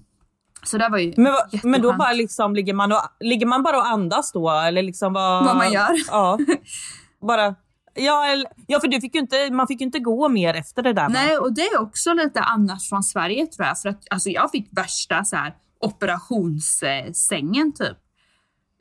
så 0.64 0.78
det 0.78 0.88
var 0.88 0.98
ju 0.98 1.14
Men, 1.16 1.32
men 1.62 1.82
då 1.82 1.92
bara 1.92 2.12
liksom, 2.12 2.54
ligger, 2.54 2.74
man 2.74 2.92
och, 2.92 3.00
ligger 3.20 3.46
man 3.46 3.62
bara 3.62 3.76
och 3.76 3.86
andas 3.86 4.32
då? 4.32 4.50
Eller 4.50 4.82
liksom 4.82 5.12
vad, 5.12 5.44
Vad 5.44 5.56
man 5.56 5.72
gör. 5.72 5.90
Ja. 6.08 6.38
Bara, 7.26 7.54
ja, 7.94 8.26
eller, 8.26 8.50
ja, 8.66 8.80
för 8.80 8.88
du 8.88 9.00
fick 9.00 9.14
inte, 9.14 9.50
man 9.50 9.66
fick 9.66 9.80
ju 9.80 9.84
inte 9.86 9.98
gå 9.98 10.28
mer 10.28 10.54
efter 10.54 10.82
det 10.82 10.92
där. 10.92 11.08
Nej, 11.08 11.38
och 11.38 11.54
det 11.54 11.62
är 11.62 11.80
också 11.80 12.12
lite 12.12 12.40
annat 12.40 12.82
från 12.82 13.02
Sverige 13.02 13.46
tror 13.46 13.66
jag. 13.66 13.78
För 13.78 13.88
att 13.88 14.02
alltså, 14.10 14.30
jag 14.30 14.50
fick 14.50 14.68
värsta 14.70 15.24
så 15.24 15.36
här, 15.36 15.54
operationssängen 15.80 17.72
typ. 17.72 17.98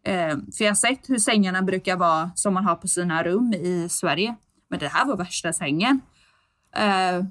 Eh, 0.06 0.38
för 0.58 0.64
jag 0.64 0.70
har 0.70 0.76
sett 0.76 1.10
hur 1.10 1.20
sängarna 1.20 1.62
brukar 1.62 1.98
vara 1.98 2.32
som 2.36 2.54
man 2.54 2.66
har 2.66 2.76
på 2.76 2.88
sina 2.88 3.24
rum 3.24 3.54
i 3.54 3.88
Sverige. 3.90 4.36
Men 4.70 4.80
det 4.80 4.88
här 4.88 5.06
var 5.06 5.18
värsta 5.18 5.54
sängen. 5.54 6.02
Eh, 6.76 7.26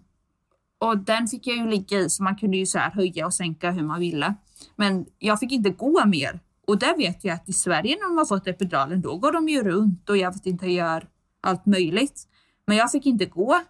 och 0.82 0.98
den 0.98 1.26
fick 1.26 1.46
jag 1.46 1.56
ju 1.56 1.66
ligga 1.70 1.98
i 1.98 2.10
så 2.10 2.22
man 2.22 2.36
kunde 2.36 2.56
ju 2.56 2.66
så 2.66 2.78
här 2.78 2.90
höja 2.90 3.26
och 3.26 3.34
sänka 3.34 3.70
hur 3.70 3.82
man 3.82 4.00
ville. 4.00 4.34
Men 4.76 5.06
jag 5.18 5.40
fick 5.40 5.52
inte 5.52 5.70
gå 5.70 6.04
mer. 6.06 6.40
Och 6.66 6.78
där 6.78 6.96
vet 6.96 7.24
jag 7.24 7.34
att 7.34 7.48
i 7.48 7.52
Sverige 7.52 7.96
när 8.00 8.08
de 8.08 8.18
har 8.18 8.24
fått 8.24 8.46
epiduralen 8.46 9.00
då 9.00 9.16
går 9.16 9.32
de 9.32 9.48
ju 9.48 9.62
runt 9.62 10.10
och 10.10 10.16
jag 10.16 10.32
vet 10.32 10.46
inte 10.46 10.66
gör 10.66 11.06
allt 11.42 11.66
möjligt. 11.66 12.22
Men 12.66 12.76
jag 12.76 12.90
fick 12.90 13.06
inte 13.06 13.24
gå. 13.24 13.60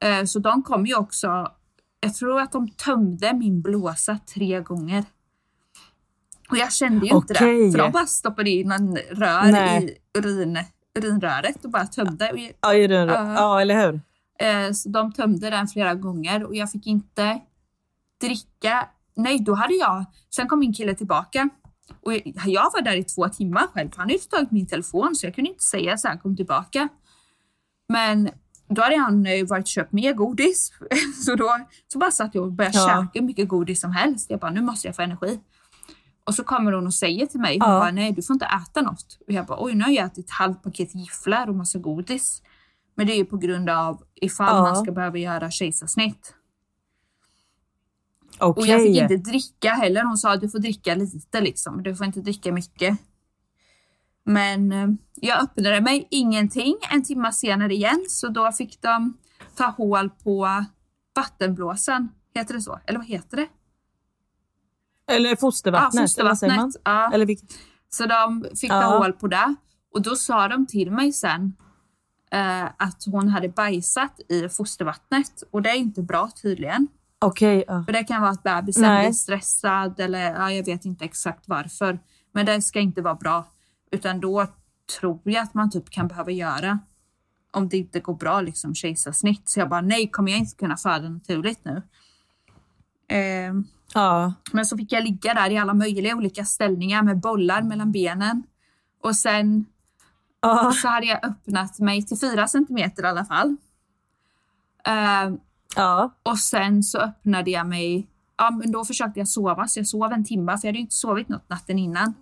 Eh, 0.00 0.24
så 0.24 0.38
de 0.38 0.62
kom 0.62 0.86
ju 0.86 0.96
också, 0.96 1.52
jag 2.00 2.14
tror 2.14 2.40
att 2.40 2.52
de 2.52 2.68
tömde 2.70 3.32
min 3.34 3.62
blåsa 3.62 4.18
tre 4.34 4.60
gånger. 4.60 5.04
Och 6.50 6.56
jag 6.56 6.72
kände 6.72 7.06
ju 7.06 7.12
inte 7.12 7.34
Okej. 7.34 7.66
det. 7.66 7.72
För 7.72 7.78
de 7.78 7.92
bara 7.92 8.06
stoppade 8.06 8.50
in 8.50 8.72
en 8.72 8.96
rör 8.96 9.52
Nej. 9.52 9.84
i 9.84 10.18
urin, 10.18 10.58
urinröret 10.98 11.64
och 11.64 11.70
bara 11.70 11.86
tömde. 11.86 12.32
Ja, 12.60 12.74
Ja. 12.74 13.34
ja, 13.34 13.60
eller 13.60 13.86
hur? 13.86 14.00
Eh, 14.40 14.72
så 14.72 14.88
de 14.88 15.12
tömde 15.12 15.50
den 15.50 15.68
flera 15.68 15.94
gånger 15.94 16.44
och 16.44 16.54
jag 16.54 16.70
fick 16.70 16.86
inte 16.86 17.40
dricka. 18.20 18.88
Nej, 19.16 19.38
då 19.38 19.54
hade 19.54 19.74
jag... 19.74 20.04
Sen 20.34 20.48
kom 20.48 20.58
min 20.58 20.72
kille 20.74 20.94
tillbaka 20.94 21.48
och 22.02 22.12
jag 22.46 22.70
var 22.72 22.82
där 22.82 22.96
i 22.96 23.04
två 23.04 23.28
timmar 23.28 23.66
själv. 23.66 23.90
Han 23.96 24.00
hade 24.00 24.12
ju 24.12 24.18
tagit 24.18 24.50
min 24.50 24.66
telefon 24.66 25.14
så 25.16 25.26
jag 25.26 25.34
kunde 25.34 25.50
inte 25.50 25.64
säga 25.64 25.96
så 25.96 26.08
han 26.08 26.18
kom 26.18 26.36
tillbaka. 26.36 26.88
Men 27.88 28.30
då 28.68 28.82
hade 28.82 28.96
han 28.98 29.26
eh, 29.26 29.46
varit 29.46 29.62
och 29.62 29.68
köpt 29.68 29.92
mer 29.92 30.12
godis. 30.12 30.72
Så 31.24 31.34
då 31.34 31.58
så 31.92 31.98
bara 31.98 32.10
satt 32.10 32.34
jag 32.34 32.44
och 32.44 32.52
började 32.52 32.78
Ja. 32.78 32.86
käka 32.88 33.10
hur 33.20 33.22
mycket 33.26 33.48
godis 33.48 33.80
som 33.80 33.92
helst. 33.92 34.30
Jag 34.30 34.40
bara, 34.40 34.50
nu 34.50 34.60
måste 34.60 34.88
jag 34.88 34.96
få 34.96 35.02
energi. 35.02 35.40
Och 36.24 36.34
så 36.34 36.44
kommer 36.44 36.72
hon 36.72 36.86
och 36.86 36.94
säger 36.94 37.26
till 37.26 37.40
mig, 37.40 37.58
hon 37.60 37.70
Ja. 37.72 37.80
bara, 37.80 37.90
nej 37.90 38.12
du 38.12 38.22
får 38.22 38.34
inte 38.34 38.46
äta 38.46 38.82
något. 38.82 39.18
Och 39.26 39.32
jag 39.32 39.46
bara, 39.46 39.64
oj 39.64 39.74
nu 39.74 39.84
har 39.84 39.90
jag 39.90 40.06
ätit 40.06 40.24
ett 40.24 40.30
halvt 40.30 40.62
paket 40.62 40.94
gifflar 40.94 41.48
och 41.48 41.54
massa 41.54 41.78
godis. 41.78 42.42
Men 42.94 43.06
det 43.06 43.12
är 43.12 43.16
ju 43.16 43.24
på 43.24 43.36
grund 43.36 43.70
av 43.70 44.02
ifall 44.20 44.56
Ja. 44.56 44.62
man 44.62 44.76
ska 44.76 44.92
behöva 44.92 45.18
göra 45.18 45.50
kejsarsnitt. 45.50 46.34
Okej. 48.38 48.62
Och 48.62 48.66
jag 48.66 48.82
fick 48.82 48.96
inte 49.02 49.16
dricka 49.30 49.70
heller. 49.70 50.04
Hon 50.04 50.16
sa 50.18 50.32
att 50.32 50.40
du 50.40 50.48
får 50.48 50.58
dricka 50.58 50.94
lite 50.94 51.40
liksom. 51.40 51.82
Du 51.82 51.96
får 51.96 52.06
inte 52.06 52.20
dricka 52.20 52.52
mycket. 52.52 52.98
Men 54.24 54.72
eh, 54.72 54.88
jag 55.14 55.42
öppnade 55.42 55.80
mig 55.80 56.06
ingenting 56.10 56.76
en 56.90 57.02
timme 57.04 57.32
senare 57.32 57.74
igen. 57.74 58.04
Så 58.08 58.28
då 58.28 58.52
fick 58.52 58.82
de 58.82 59.16
ta 59.56 59.64
hål 59.66 60.10
på 60.10 60.64
vattenblåsan. 61.14 62.08
Heter 62.34 62.54
det 62.54 62.60
så? 62.60 62.80
Eller 62.86 62.98
vad 62.98 63.06
heter 63.08 63.36
det? 63.36 63.48
Eller 65.14 65.36
fostervattnet, 65.36 65.94
Ja, 66.16 66.20
eller 66.22 66.30
fostervattnet. 66.30 66.76
Ja. 66.84 67.12
Eller 67.12 67.26
vilket? 67.26 67.50
Så 67.88 68.06
de 68.06 68.44
fick 68.60 68.70
Ja. 68.70 68.80
ta 68.80 68.98
hål 68.98 69.12
på 69.12 69.26
det. 69.26 69.54
Och 69.94 70.02
då 70.02 70.16
sa 70.16 70.48
de 70.48 70.66
till 70.66 70.90
mig 70.90 71.12
sen 71.12 71.56
eh, 72.30 72.64
att 72.64 73.04
hon 73.06 73.28
hade 73.28 73.48
bajsat 73.48 74.20
i 74.28 74.48
fostervattnet. 74.48 75.42
Och 75.50 75.62
det 75.62 75.70
är 75.70 75.76
inte 75.76 76.02
bra 76.02 76.30
tydligen. 76.42 76.88
Okej, 77.18 77.64
ja. 77.66 77.84
För 77.84 77.92
det 77.92 78.04
kan 78.04 78.20
vara 78.20 78.30
att 78.30 78.42
bebisen 78.42 78.82
Nej. 78.82 79.06
blir 79.06 79.14
stressad 79.14 80.00
eller 80.00 80.34
ja, 80.34 80.52
jag 80.52 80.64
vet 80.64 80.84
inte 80.84 81.04
exakt 81.04 81.48
varför. 81.48 81.98
Men 82.32 82.46
det 82.46 82.62
ska 82.62 82.80
inte 82.80 83.02
vara 83.02 83.14
bra. 83.14 83.44
Utan 83.90 84.20
då 84.20 84.46
tror 84.98 85.20
jag 85.24 85.42
att 85.42 85.54
man 85.54 85.70
typ 85.70 85.90
kan 85.90 86.08
behöva 86.08 86.30
göra 86.30 86.78
om 87.50 87.68
det 87.68 87.76
inte 87.76 88.00
går 88.00 88.14
bra 88.14 88.40
liksom 88.40 88.74
kejsarsnitt. 88.74 89.48
Så 89.48 89.60
jag 89.60 89.68
bara 89.68 89.80
nej, 89.80 90.10
kommer 90.10 90.30
jag 90.30 90.38
inte 90.38 90.56
kunna 90.56 90.76
föda 90.76 91.08
naturligt 91.08 91.64
nu? 91.64 91.82
Eh, 93.08 93.52
ja. 93.94 94.34
men 94.52 94.66
så 94.66 94.76
fick 94.76 94.92
jag 94.92 95.04
ligga 95.04 95.34
där 95.34 95.50
i 95.50 95.58
alla 95.58 95.74
möjliga 95.74 96.16
olika 96.16 96.44
ställningar 96.44 97.02
med 97.02 97.20
bollar 97.20 97.62
mellan 97.62 97.92
benen. 97.92 98.42
Och 99.02 99.16
sen 99.16 99.66
Ja. 100.40 100.72
så 100.82 100.88
hade 100.88 101.06
jag 101.06 101.24
öppnat 101.24 101.78
mig 101.78 102.06
till 102.06 102.18
fyra 102.18 102.48
centimeter 102.48 103.02
i 103.02 103.06
alla 103.06 103.24
fall. 103.24 103.56
Eh, 104.86 105.34
ja. 105.76 106.14
och 106.22 106.38
sen 106.38 106.82
så 106.82 106.98
öppnade 106.98 107.50
jag 107.50 107.66
mig, 107.66 108.06
ja 108.36 108.50
men 108.50 108.72
då 108.72 108.84
försökte 108.84 109.20
jag 109.20 109.28
sova 109.28 109.68
så 109.68 109.78
jag 109.78 109.86
sov 109.86 110.12
en 110.12 110.24
timme 110.24 110.58
för 110.58 110.66
jag 110.66 110.70
hade 110.70 110.78
ju 110.78 110.82
inte 110.82 110.94
sovit 110.94 111.28
något 111.28 111.48
natten 111.48 111.78
innan. 111.78 112.14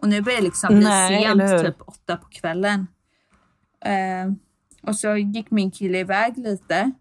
Och 0.00 0.08
nu 0.08 0.20
börjar 0.20 0.38
det 0.38 0.44
liksom 0.44 0.68
bli 0.68 0.84
Nej, 0.84 1.22
sent, 1.22 1.64
typ 1.64 1.88
åtta 1.88 2.16
på 2.16 2.28
kvällen. 2.28 2.86
Eh, 3.84 4.32
och 4.82 4.96
så 4.96 5.16
gick 5.16 5.50
min 5.50 5.70
kille 5.70 5.98
iväg 5.98 6.38
lite, 6.38 6.92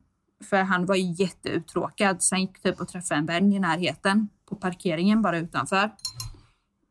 för 0.50 0.64
han 0.64 0.86
var 0.86 0.96
ju 0.96 1.24
jätteuttråkad. 1.24 2.24
Så 2.24 2.36
han 2.36 2.42
gick 2.42 2.62
typ 2.62 2.82
och 2.82 2.88
träffade 2.88 3.20
en 3.20 3.26
vän 3.26 3.54
i 3.54 3.60
närheten 3.60 4.30
på 4.50 4.56
parkeringen 4.56 5.22
bara 5.22 5.38
utanför. 5.38 5.92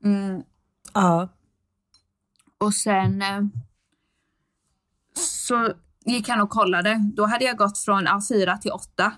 Mm, 0.04 0.42
ja. 0.94 1.28
Och 2.58 2.74
sen 2.74 3.22
eh, 3.22 3.42
så 5.14 5.72
gick 6.04 6.28
han 6.28 6.40
och 6.40 6.50
kollade. 6.50 7.10
Då 7.14 7.26
hade 7.26 7.44
jag 7.44 7.56
gått 7.56 7.78
från 7.78 8.04
ja, 8.04 8.20
fyra 8.28 8.56
till 8.56 8.72
åtta 8.72 9.12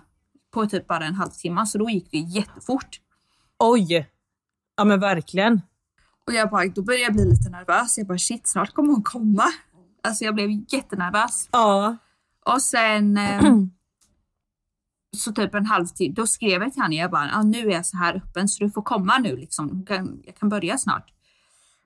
på 0.50 0.66
typ 0.66 0.86
bara 0.86 1.04
en 1.04 1.14
halvtimme, 1.14 1.66
så 1.66 1.78
då 1.78 1.90
gick 1.90 2.10
det 2.10 2.18
jättefort. 2.18 3.00
Oj! 3.58 4.10
Ja 4.76 4.84
men 4.84 5.00
verkligen. 5.00 5.60
Och 6.26 6.32
jag 6.32 6.50
bara, 6.50 6.66
då 6.66 6.82
började 6.82 7.04
jag 7.04 7.12
bli 7.12 7.24
lite 7.24 7.50
nervös. 7.50 7.98
Jag 7.98 8.06
bara 8.06 8.18
shit, 8.18 8.46
snart 8.46 8.72
kommer 8.72 8.92
hon 8.92 9.02
komma. 9.02 9.44
Alltså 10.02 10.24
jag 10.24 10.34
blev 10.34 10.50
jättenervös. 10.68 11.48
Ja. 11.52 11.96
Och 12.44 12.62
sen 12.62 13.16
eh, 13.16 13.42
så 15.16 15.32
typ 15.32 15.54
en 15.54 15.66
halvtimme, 15.66 16.14
då 16.14 16.26
skrev 16.26 16.62
jag 16.62 16.72
till 16.72 16.82
henne, 16.82 16.94
jag 16.94 17.10
bara, 17.10 17.30
ah, 17.34 17.42
nu 17.42 17.58
är 17.58 17.72
jag 17.72 17.86
så 17.86 17.96
här 17.96 18.16
öppen 18.16 18.48
så 18.48 18.64
du 18.64 18.70
får 18.70 18.82
komma 18.82 19.18
nu 19.18 19.36
liksom. 19.36 19.84
Kan, 19.86 20.22
jag 20.24 20.36
kan 20.36 20.48
börja 20.48 20.78
snart. 20.78 21.12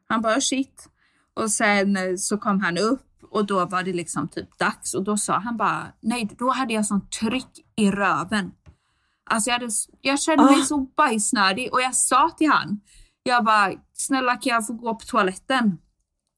Han 0.08 0.22
bara 0.22 0.40
shit. 0.40 0.88
Och 1.34 1.50
sen 1.50 1.96
eh, 1.96 2.16
så 2.16 2.38
kom 2.38 2.60
han 2.60 2.78
upp 2.78 3.08
och 3.30 3.46
då 3.46 3.66
var 3.66 3.82
det 3.82 3.92
liksom 3.92 4.28
typ 4.28 4.58
dags 4.58 4.94
och 4.94 5.02
då 5.04 5.16
sa 5.16 5.38
han 5.38 5.56
bara, 5.56 5.86
nej 6.00 6.28
då 6.38 6.50
hade 6.50 6.74
jag 6.74 6.86
sånt 6.86 7.12
tryck 7.12 7.66
i 7.76 7.90
röven. 7.90 8.52
Alltså 9.30 9.50
jag, 9.50 9.54
hade, 9.54 9.68
jag 10.00 10.20
kände 10.20 10.44
mig 10.44 10.60
Ah. 10.60 10.64
så 10.64 10.78
bajsnödig 10.96 11.72
och 11.72 11.80
jag 11.82 11.94
sa 11.94 12.30
till 12.30 12.50
han, 12.50 12.80
jag 13.22 13.44
bara, 13.44 13.72
snälla 13.92 14.36
kan 14.36 14.50
jag 14.52 14.66
få 14.66 14.72
gå 14.72 14.94
på 14.94 15.06
toaletten? 15.06 15.78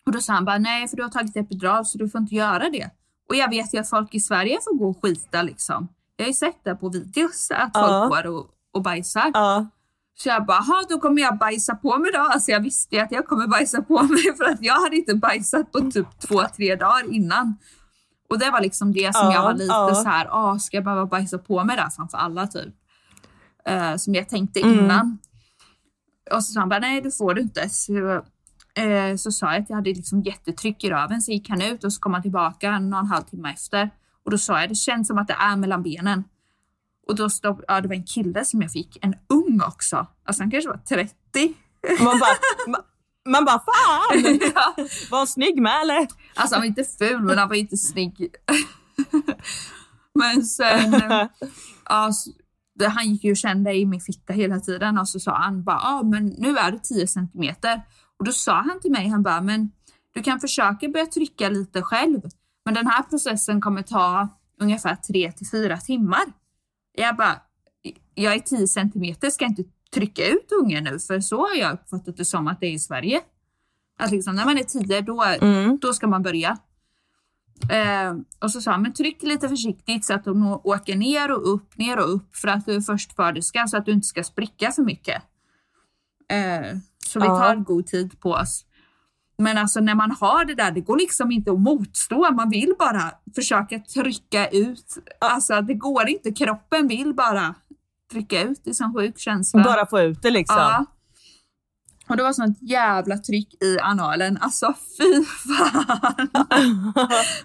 Och 0.06 0.12
då 0.12 0.20
sa 0.20 0.32
han 0.32 0.44
bara, 0.44 0.58
nej 0.58 0.88
för 0.88 0.96
du 0.96 1.02
har 1.02 1.10
tagit 1.10 1.36
epidural 1.36 1.86
så 1.86 1.98
du 1.98 2.08
får 2.08 2.20
inte 2.20 2.34
göra 2.34 2.70
det. 2.70 2.90
Och 3.28 3.36
jag 3.36 3.50
vet 3.50 3.74
ju 3.74 3.78
att 3.78 3.90
folk 3.90 4.14
i 4.14 4.20
Sverige 4.20 4.58
får 4.64 4.78
gå 4.78 4.90
och 4.90 5.02
skita 5.02 5.42
liksom. 5.42 5.88
Jag 6.16 6.24
har 6.24 6.28
ju 6.28 6.34
sett 6.34 6.64
det 6.64 6.74
på 6.74 6.88
videos 6.88 7.50
att 7.50 7.72
folk 7.74 7.86
Ja. 7.92 8.06
går 8.08 8.26
och, 8.26 8.46
och 8.72 8.82
bajsar. 8.82 9.30
Ja. 9.34 9.66
Så 10.16 10.28
jag 10.28 10.46
bara, 10.46 10.58
"Ha, 10.60 10.82
då 10.88 11.00
kommer 11.00 11.22
jag 11.22 11.38
bajsa 11.38 11.74
på 11.74 11.98
mig 11.98 12.10
då. 12.12 12.20
Alltså 12.20 12.50
jag 12.50 12.60
visste 12.60 12.96
ju 12.96 13.02
att 13.02 13.12
jag 13.12 13.26
kommer 13.26 13.46
bajsa 13.46 13.82
på 13.82 14.02
mig 14.02 14.22
för 14.36 14.44
att 14.44 14.62
jag 14.62 14.74
hade 14.82 14.96
inte 14.96 15.14
bajsat 15.14 15.72
på 15.72 15.90
typ 15.90 16.20
två, 16.28 16.42
tre 16.56 16.76
dagar 16.76 17.12
innan. 17.14 17.56
Och 18.30 18.38
det 18.38 18.50
var 18.50 18.60
liksom 18.60 18.92
det 18.92 19.14
som 19.14 19.24
Ja, 19.26 19.32
jag 19.34 19.42
var 19.42 19.52
lite 19.52 19.64
ja. 19.64 19.94
så 19.94 20.08
här, 20.08 20.28
ah, 20.30 20.58
ska 20.58 20.76
jag 20.76 20.84
behöva 20.84 21.06
bajsa 21.06 21.38
på 21.38 21.64
mig 21.64 21.76
där 21.76 21.90
framför 21.90 22.18
alla 22.18 22.46
typ? 22.46 22.74
Eh, 23.66 23.96
som 23.96 24.14
jag 24.14 24.28
tänkte 24.28 24.60
Mm. 24.60 24.78
innan. 24.78 25.18
Och 26.32 26.44
så 26.44 26.52
sa 26.52 26.60
han 26.60 26.68
bara, 26.68 26.80
nej 26.80 27.00
det 27.00 27.10
får 27.18 27.34
du 27.34 27.40
inte. 27.40 27.68
Så, 27.68 27.92
eh, 28.82 29.16
så 29.16 29.32
sa 29.32 29.52
jag 29.52 29.62
att 29.62 29.70
jag 29.70 29.76
hade 29.76 29.90
liksom 29.90 30.22
jättetryck 30.22 30.84
i 30.84 30.90
röven. 30.90 31.22
Så 31.22 31.32
gick 31.32 31.48
han 31.48 31.62
ut 31.62 31.84
och 31.84 31.92
så 31.92 32.00
kom 32.00 32.12
han 32.12 32.22
tillbaka 32.22 32.68
en 32.70 32.92
och 32.92 32.98
en 33.00 33.06
halv 33.06 33.22
timme 33.22 33.50
efter. 33.52 33.90
Och 34.24 34.30
då 34.30 34.38
sa 34.38 34.60
jag, 34.60 34.68
det 34.68 34.74
känns 34.74 35.08
som 35.08 35.18
att 35.18 35.28
det 35.28 35.36
är 35.38 35.56
mellan 35.56 35.82
benen. 35.82 36.24
Och 37.06 37.14
då 37.16 37.30
stopp, 37.30 37.60
ja, 37.68 37.80
det 37.80 37.88
var 37.88 37.94
en 37.94 38.04
kille 38.04 38.44
som 38.44 38.62
jag 38.62 38.72
fick, 38.72 38.98
en 39.02 39.14
ung 39.28 39.60
också. 39.66 40.06
Alltså 40.24 40.42
han 40.42 40.50
kanske 40.50 40.68
var 40.68 40.76
30. 40.76 41.14
Man 42.00 42.18
bara, 42.18 42.36
man, 42.68 42.80
man 43.28 43.44
bara 43.44 43.58
fan! 43.58 44.38
ja. 44.54 44.74
Var 45.10 45.18
han 45.18 45.26
snygg 45.26 45.62
med 45.62 45.82
eller? 45.82 46.06
Alltså 46.34 46.54
han 46.54 46.60
var 46.60 46.66
inte 46.66 46.84
ful 46.98 47.22
men 47.22 47.38
han 47.38 47.48
var 47.48 47.56
inte 47.56 47.76
snygg. 47.76 48.34
men 50.14 50.44
sen, 50.44 51.02
ja, 51.84 52.10
det, 52.78 52.88
han 52.88 53.10
gick 53.10 53.24
ju 53.24 53.30
och 53.30 53.36
kände 53.36 53.74
i 53.74 53.86
min 53.86 54.00
fitta 54.00 54.32
hela 54.32 54.60
tiden 54.60 54.98
och 54.98 55.08
så 55.08 55.20
sa 55.20 55.36
han 55.36 55.64
bara, 55.64 55.80
ja 55.82 56.02
men 56.02 56.26
nu 56.26 56.56
är 56.56 56.72
det 56.72 56.78
10 56.78 57.06
centimeter. 57.06 57.82
Och 58.18 58.24
då 58.24 58.32
sa 58.32 58.54
han 58.54 58.80
till 58.80 58.90
mig, 58.90 59.08
han 59.08 59.22
bara, 59.22 59.40
men 59.40 59.70
du 60.14 60.22
kan 60.22 60.40
försöka 60.40 60.88
börja 60.88 61.06
trycka 61.06 61.48
lite 61.48 61.82
själv. 61.82 62.20
Men 62.64 62.74
den 62.74 62.86
här 62.86 63.02
processen 63.02 63.60
kommer 63.60 63.82
ta 63.82 64.28
ungefär 64.60 64.96
3 64.96 65.32
till 65.32 65.46
4 65.46 65.76
timmar. 65.76 66.24
Jag 66.96 67.16
bara, 67.16 67.40
jag 68.14 68.34
är 68.34 68.38
10 68.38 68.66
centimeter, 68.68 69.30
ska 69.30 69.44
jag 69.44 69.50
inte 69.50 69.64
trycka 69.94 70.26
ut 70.28 70.52
ungen 70.62 70.84
nu? 70.84 70.98
För 70.98 71.20
så 71.20 71.40
har 71.40 71.54
jag 71.56 71.72
uppfattat 71.74 72.16
det 72.16 72.24
som 72.24 72.48
att 72.48 72.60
det 72.60 72.66
är 72.66 72.72
i 72.72 72.78
Sverige. 72.78 73.20
Att 73.98 74.10
liksom, 74.10 74.36
när 74.36 74.44
man 74.44 74.58
är 74.58 74.62
10 74.64 75.00
då, 75.00 75.22
Mm. 75.40 75.78
då 75.78 75.92
ska 75.92 76.06
man 76.06 76.22
börja. 76.22 76.58
Eh, 77.70 78.14
och 78.40 78.50
så 78.50 78.60
sa 78.60 78.70
han, 78.70 78.82
men 78.82 78.92
tryck 78.92 79.22
lite 79.22 79.48
försiktigt 79.48 80.04
så 80.04 80.14
att 80.14 80.24
de 80.24 80.60
åker 80.64 80.96
ner 80.96 81.30
och 81.32 81.52
upp, 81.54 81.76
ner 81.78 81.98
och 81.98 82.14
upp 82.14 82.36
för 82.36 82.48
att 82.48 82.66
du 82.66 82.74
är 82.74 82.80
förstföderska 82.80 83.66
så 83.66 83.76
att 83.76 83.86
du 83.86 83.92
inte 83.92 84.06
ska 84.06 84.24
spricka 84.24 84.72
för 84.72 84.82
mycket. 84.82 85.22
Eh, 86.28 86.76
så 87.06 87.20
vi 87.20 87.26
Ja. 87.26 87.38
tar 87.38 87.56
god 87.56 87.86
tid 87.86 88.20
på 88.20 88.30
oss. 88.30 88.64
Men 89.38 89.58
alltså 89.58 89.80
när 89.80 89.94
man 89.94 90.10
har 90.20 90.44
det 90.44 90.54
där, 90.54 90.70
det 90.70 90.80
går 90.80 90.96
liksom 90.96 91.32
inte 91.32 91.52
att 91.52 91.60
motstå. 91.60 92.32
Man 92.32 92.50
vill 92.50 92.74
bara 92.78 93.12
försöka 93.34 93.78
trycka 93.78 94.48
ut. 94.48 94.94
Alltså 95.20 95.60
det 95.60 95.74
går 95.74 96.08
inte, 96.08 96.32
kroppen 96.32 96.88
vill 96.88 97.14
bara 97.14 97.54
trycka 98.12 98.42
ut. 98.42 98.60
Det 98.64 98.80
en 98.80 98.94
sjuk 98.94 99.18
känsla. 99.18 99.62
Bara 99.62 99.86
få 99.86 100.00
ut 100.00 100.22
det 100.22 100.30
liksom. 100.30 100.56
Ja. 100.56 100.86
Och 102.08 102.16
det 102.16 102.22
var 102.22 102.32
sånt 102.32 102.58
jävla 102.60 103.18
tryck 103.18 103.62
i 103.62 103.78
analen. 103.78 104.38
Alltså 104.40 104.74
fy 104.98 105.24
fan. 105.24 106.28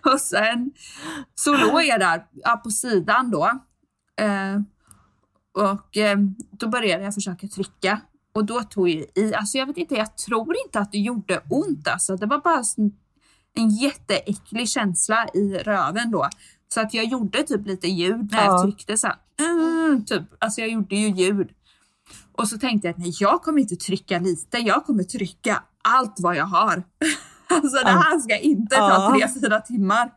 och 0.14 0.20
sen 0.20 0.72
så 1.36 1.58
låg 1.58 1.84
jag 1.84 2.00
där 2.00 2.26
ja, 2.32 2.62
på 2.64 2.70
sidan 2.70 3.32
då. 3.32 3.46
Eh, 4.22 4.60
Och 5.54 5.98
eh, 5.98 6.18
då 6.52 6.68
började 6.68 7.04
jag 7.04 7.14
försöka 7.14 7.48
trycka. 7.48 8.02
Och 8.40 8.46
då 8.46 8.64
tog 8.64 8.90
jag 8.90 9.06
i, 9.16 9.34
alltså 9.36 9.58
jag 9.58 9.66
vet 9.66 9.78
inte, 9.78 9.96
jag 9.96 10.18
tror 10.18 10.56
inte 10.66 10.80
att 10.80 10.92
det 10.92 10.98
gjorde 10.98 11.42
ont 11.50 11.88
alltså. 11.88 12.16
Det 12.16 12.26
var 12.26 12.38
bara 12.38 12.64
en 13.56 13.70
jätteäcklig 13.70 14.70
känsla 14.70 15.28
i 15.34 15.58
röven 15.58 16.12
då. 16.12 16.30
Så 16.74 16.82
att 16.82 16.94
jag 16.94 17.06
gjorde 17.06 17.44
typ 17.44 17.66
lite 17.68 17.88
ljud 17.88 18.32
när 18.32 18.38
Ja. 18.38 18.46
jag 18.46 18.64
tryckte 18.64 18.98
så 18.98 19.08
här, 19.08 19.16
mm, 19.40 20.06
typ. 20.06 20.24
Alltså 20.40 20.62
jag 20.62 20.70
gjorde 20.70 20.96
ju 20.96 21.10
ljud. 21.10 21.50
Och 22.32 22.48
så 22.48 22.58
tänkte 22.58 22.88
jag 22.88 22.94
att 22.94 22.98
nej, 23.00 23.14
jag 23.20 23.42
kommer 23.42 23.62
inte 23.62 23.76
trycka 23.76 24.20
lite, 24.20 24.58
jag 24.58 24.86
kommer 24.86 25.04
trycka 25.04 25.64
allt 25.84 26.16
vad 26.20 26.36
jag 26.36 26.46
har. 26.46 26.84
alltså 27.50 27.84
det 27.84 27.92
här 27.92 28.20
ska 28.20 28.38
inte 28.38 28.76
ta 28.76 29.16
tre, 29.16 29.28
fyra 29.42 29.62
timmar. 29.62 30.12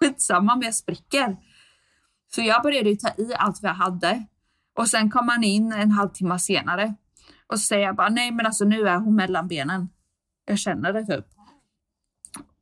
Skitsamma 0.00 0.52
om 0.52 0.62
jag 0.62 0.74
spricker. 0.74 1.36
Så 2.34 2.40
jag 2.42 2.62
började 2.62 2.90
ju 2.90 2.96
ta 2.96 3.08
i 3.08 3.34
allt 3.34 3.62
vad 3.62 3.70
jag 3.70 3.76
hade. 3.76 4.26
Och 4.78 4.88
sen 4.88 5.10
kom 5.10 5.28
han 5.28 5.44
in 5.44 5.72
en 5.72 5.90
halvtimme 5.90 6.38
senare. 6.38 6.94
Och 7.52 7.58
så 7.60 7.64
säger 7.64 7.86
jag 7.86 7.96
bara, 7.96 8.08
nej 8.08 8.30
men 8.32 8.46
alltså 8.46 8.64
nu 8.64 8.88
är 8.88 8.96
hon 8.98 9.14
mellan 9.16 9.48
benen. 9.48 9.88
Jag 10.46 10.58
känner 10.58 10.92
det 10.92 11.06
typ. 11.06 11.26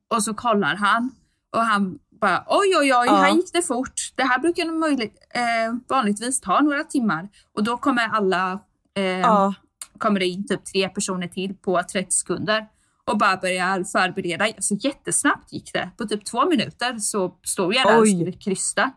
Och 0.08 0.22
så 0.24 0.34
kollar 0.34 0.74
han 0.76 1.10
och 1.56 1.60
han 1.62 1.98
bara, 2.20 2.44
oj 2.48 2.76
oj 2.78 2.94
oj, 2.94 3.06
Ja. 3.06 3.16
här 3.16 3.34
gick 3.34 3.52
det 3.52 3.62
fort. 3.62 4.12
Det 4.14 4.22
här 4.22 4.38
brukar 4.38 4.64
möjligt, 4.78 5.14
eh, 5.34 5.74
vanligtvis 5.88 6.40
ta 6.40 6.60
några 6.60 6.84
timmar. 6.84 7.28
Och 7.52 7.64
då 7.64 7.76
kommer 7.76 8.08
alla, 8.08 8.60
eh, 8.96 9.02
Ja. 9.04 9.54
kommer 9.98 10.20
det 10.20 10.26
in 10.26 10.46
typ 10.46 10.64
tre 10.64 10.88
personer 10.88 11.28
till 11.28 11.54
på 11.54 11.82
30 11.92 12.10
sekunder 12.12 12.66
och 13.04 13.18
bara 13.18 13.36
börjar 13.36 13.84
förbereda. 13.84 14.44
Alltså 14.44 14.74
jättesnabbt 14.74 15.52
gick 15.52 15.72
det. 15.72 15.90
På 15.96 16.04
typ 16.04 16.24
två 16.24 16.48
minuter 16.48 16.98
så 16.98 17.38
stod 17.42 17.74
jag 17.74 17.86
där 17.86 18.00
och 18.00 18.08
skulle 18.08 18.32
krysta. 18.32 18.90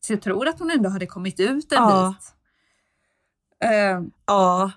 Så 0.00 0.12
jag 0.12 0.22
tror 0.22 0.48
att 0.48 0.58
hon 0.58 0.70
ändå 0.70 0.90
hade 0.90 1.06
kommit 1.06 1.40
ut 1.40 1.72
en 1.72 1.78
Ja. 1.78 2.14
bit. 2.18 2.32
Eh, 3.70 4.00
Ja. 4.26 4.70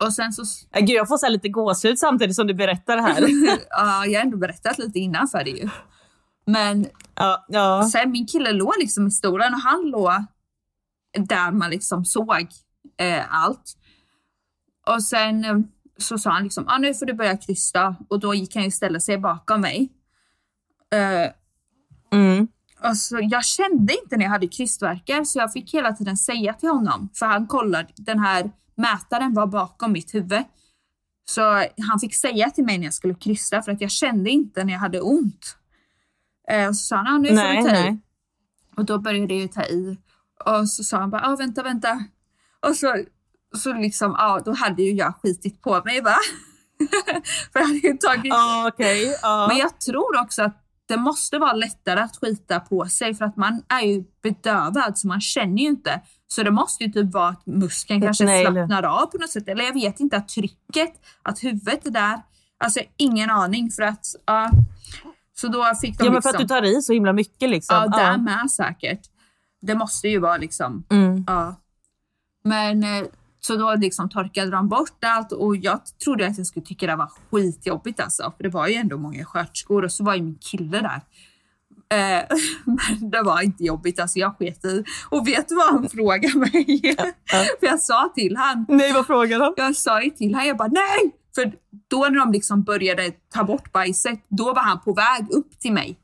Och 0.00 0.12
sen 0.12 0.32
så, 0.32 0.42
Äh, 0.72 0.80
Gud, 0.80 0.96
jag 0.96 1.08
får 1.08 1.16
så 1.16 1.28
lite 1.28 1.48
gåshud 1.48 1.98
samtidigt 1.98 2.36
som 2.36 2.46
du 2.46 2.54
berättar 2.54 2.96
det 2.96 3.02
här. 3.02 3.20
ja, 3.70 4.06
jag 4.06 4.20
har 4.20 4.24
ändå 4.24 4.36
berättat 4.36 4.78
lite 4.78 4.98
innan 4.98 5.28
för 5.28 5.48
ju. 5.48 5.68
Men 6.46 6.86
ja, 7.14 7.44
ja. 7.48 7.88
sen 7.92 8.10
min 8.10 8.26
kille 8.26 8.52
låg 8.52 8.72
liksom 8.78 9.06
i 9.06 9.10
stolen 9.10 9.54
och 9.54 9.60
han 9.60 9.82
låg 9.90 10.12
där 11.18 11.50
man 11.50 11.70
liksom 11.70 12.04
såg 12.04 12.46
eh, 12.98 13.34
allt. 13.34 13.76
Och 14.86 15.02
sen 15.02 15.44
eh, 15.44 15.56
så 15.98 16.18
sa 16.18 16.30
han 16.30 16.44
liksom, 16.44 16.64
ah, 16.68 16.78
nu 16.78 16.94
får 16.94 17.06
du 17.06 17.12
börja 17.12 17.36
krysta. 17.36 17.96
Och 18.08 18.20
då 18.20 18.34
gick 18.34 18.54
han 18.54 18.64
ju 18.64 18.70
ställa 18.70 19.00
sig 19.00 19.18
bakom 19.18 19.60
mig. 19.60 19.92
Eh, 20.92 21.30
Mm. 22.12 22.48
och 22.90 22.96
så 22.96 23.18
jag 23.22 23.44
kände 23.44 23.94
inte 24.02 24.16
när 24.16 24.24
jag 24.24 24.30
hade 24.30 24.48
krystvärkar 24.48 25.24
så 25.24 25.38
jag 25.38 25.52
fick 25.52 25.74
hela 25.74 25.92
tiden 25.92 26.16
säga 26.16 26.54
till 26.54 26.68
honom, 26.68 27.08
för 27.14 27.26
han 27.26 27.46
kollade, 27.46 27.88
den 27.96 28.18
här 28.18 28.50
mätaren 28.76 29.34
var 29.34 29.46
bakom 29.46 29.92
mitt 29.92 30.14
huvud. 30.14 30.44
Så 31.28 31.42
han 31.88 32.00
fick 32.00 32.14
säga 32.14 32.50
till 32.50 32.64
mig 32.64 32.78
när 32.78 32.84
jag 32.84 32.94
skulle 32.94 33.14
krysta 33.14 33.62
för 33.62 33.72
att 33.72 33.80
jag 33.80 33.90
kände 33.90 34.30
inte 34.30 34.64
när 34.64 34.72
jag 34.72 34.80
hade 34.80 35.00
ont. 35.00 35.56
Eh, 36.50 36.68
och 36.68 36.76
så 36.76 36.86
sa 36.86 36.96
han, 36.96 37.06
ah, 37.06 37.18
nu 37.18 37.28
får 37.28 37.34
Nej, 37.34 37.56
du 37.62 37.68
ta 37.68 37.76
i. 37.76 37.82
nej. 37.82 37.98
Och 38.76 38.84
då 38.84 38.98
började 38.98 39.34
jag 39.34 39.52
ta 39.52 39.62
i. 39.64 39.98
Och 40.44 40.68
så 40.68 40.84
sa 40.84 40.98
han 40.98 41.10
bara, 41.10 41.22
ah, 41.26 41.36
vänta, 41.36 41.62
vänta. 41.62 42.04
Och 42.66 42.76
så, 42.76 43.04
så 43.56 43.72
liksom, 43.72 44.14
ja, 44.18 44.40
då 44.44 44.52
hade 44.52 44.82
ju 44.82 44.92
jag 44.92 45.14
skitit 45.22 45.62
på 45.62 45.82
mig 45.84 46.00
va? 46.00 46.16
för 47.52 47.60
jag 47.60 47.66
hade 47.66 47.78
ju 47.78 47.96
tagit 47.96 48.24
Ja, 48.24 48.68
okej. 48.68 49.18
Ja. 49.22 49.46
men 49.48 49.56
jag 49.56 49.80
tror 49.80 50.20
också 50.20 50.42
att 50.42 50.65
det 50.88 50.96
måste 50.96 51.38
vara 51.38 51.52
lättare 51.52 52.00
att 52.00 52.16
skita 52.16 52.60
på 52.60 52.86
sig 52.86 53.14
för 53.14 53.24
att 53.24 53.36
man 53.36 53.62
är 53.68 53.80
ju 53.80 54.04
bedövad 54.22 54.98
så 54.98 55.08
man 55.08 55.20
känner 55.20 55.62
ju 55.62 55.68
inte. 55.68 56.00
Så 56.28 56.42
det 56.42 56.50
måste 56.50 56.84
ju 56.84 56.92
typ 56.92 57.12
vara 57.12 57.28
att 57.28 57.46
muskeln 57.46 58.00
kanske 58.02 58.24
Nej, 58.24 58.44
eller- 58.44 58.66
slappnar 58.66 58.82
av 58.82 59.06
på 59.06 59.18
något 59.18 59.30
sätt. 59.30 59.48
Eller 59.48 59.64
jag 59.64 59.72
vet 59.74 60.00
inte, 60.00 60.16
att 60.16 60.28
trycket, 60.28 60.92
att 61.22 61.44
huvudet 61.44 61.86
är 61.86 61.90
där. 61.90 62.20
Alltså 62.64 62.80
ingen 62.96 63.30
aning 63.30 63.70
för 63.70 63.82
att, 63.82 64.06
ja. 64.26 64.50
Så 65.40 65.48
då 65.48 65.64
fick 65.80 65.98
de 65.98 66.04
ja, 66.04 66.10
men 66.10 66.14
liksom, 66.14 66.30
för 66.32 66.36
att 66.38 66.48
du 66.48 66.54
tar 66.54 66.62
i 66.78 66.82
så 66.82 66.92
himla 66.92 67.12
mycket 67.12 67.50
liksom. 67.50 67.76
ja 67.76 67.88
där 67.98 68.16
med 68.18 68.50
säkert. 68.50 69.00
Det 69.60 69.74
måste 69.74 70.08
ju 70.08 70.18
vara 70.18 70.36
liksom, 70.36 70.84
Mm. 70.90 71.24
ja. 71.26 71.56
Men 72.44 72.82
eh, 72.84 73.04
så 73.46 73.56
då 73.56 73.74
liksom 73.74 74.08
torkade 74.08 74.50
de 74.50 74.68
bort 74.68 75.04
allt 75.04 75.32
och 75.32 75.56
jag 75.56 75.80
trodde 76.04 76.26
att 76.26 76.38
jag 76.38 76.46
skulle 76.46 76.66
tycka 76.66 76.86
det 76.86 76.96
var 76.96 77.10
skitjobbigt 77.30 78.00
alltså. 78.00 78.32
För 78.36 78.42
det 78.42 78.48
var 78.48 78.66
ju 78.68 78.74
ändå 78.74 78.98
många 78.98 79.24
sköterskor 79.24 79.84
och 79.84 79.92
så 79.92 80.04
var 80.04 80.14
ju 80.14 80.22
min 80.22 80.38
kille 80.40 80.80
där. 80.80 81.00
Eh, 81.98 82.24
men 82.64 83.10
det 83.10 83.22
var 83.22 83.42
inte 83.42 83.64
jobbigt 83.64 84.00
alltså, 84.00 84.18
jag 84.18 84.36
sket 84.36 84.64
i. 84.64 84.84
Och 85.10 85.28
vet 85.28 85.48
du 85.48 85.54
vad 85.54 85.66
han 85.72 85.88
frågade 85.88 86.38
mig? 86.38 86.94
för 87.60 87.66
jag 87.66 87.80
sa 87.80 88.12
till 88.14 88.36
han, 88.36 88.66
Nej, 88.68 88.92
vad 88.92 89.06
frågar 89.06 89.38
de? 89.38 89.54
jag 89.56 89.76
sa 89.76 90.02
ju 90.02 90.10
till 90.10 90.34
han, 90.34 90.46
jag 90.46 90.56
bara 90.56 90.68
nej! 90.68 91.12
För 91.34 91.52
då 91.88 91.98
när 91.98 92.18
de 92.18 92.32
liksom 92.32 92.62
började 92.62 93.10
ta 93.34 93.44
bort 93.44 93.72
bajset, 93.72 94.24
då 94.28 94.44
var 94.44 94.62
han 94.62 94.80
på 94.80 94.92
väg 94.92 95.30
upp 95.30 95.58
till 95.60 95.72
mig. 95.72 95.98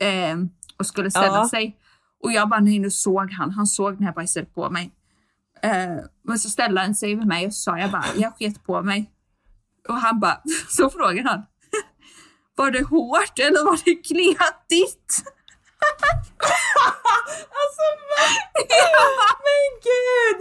Eh, 0.00 0.36
och 0.78 0.86
skulle 0.86 1.10
ställa 1.10 1.26
Ja. 1.26 1.48
sig. 1.48 1.76
Och 2.22 2.32
jag 2.32 2.48
bara, 2.48 2.60
nej 2.60 2.78
nu 2.78 2.90
såg 2.90 3.30
han, 3.32 3.50
han 3.50 3.66
såg 3.66 4.00
när 4.00 4.06
jag 4.06 4.14
bajsade 4.14 4.46
på 4.46 4.70
mig. 4.70 4.90
Eh, 5.62 5.96
men 6.24 6.38
så 6.38 6.50
ställde 6.50 6.80
han 6.80 6.94
sig 6.94 7.14
vid 7.14 7.26
mig 7.26 7.46
och 7.46 7.54
så 7.54 7.60
sa 7.60 7.78
jag 7.78 7.90
bara, 7.90 8.04
jag 8.16 8.34
sket 8.34 8.64
på 8.64 8.82
mig. 8.82 9.10
Och 9.88 9.94
han 9.94 10.20
bara, 10.20 10.42
så 10.68 10.90
frågade 10.90 11.28
han, 11.28 11.42
var 12.54 12.70
det 12.70 12.82
hårt 12.82 13.38
eller 13.38 13.64
var 13.64 13.80
det 13.84 13.94
kletigt? 13.94 15.24
Alltså 17.60 17.82
men 19.46 19.64
gud! 19.88 20.40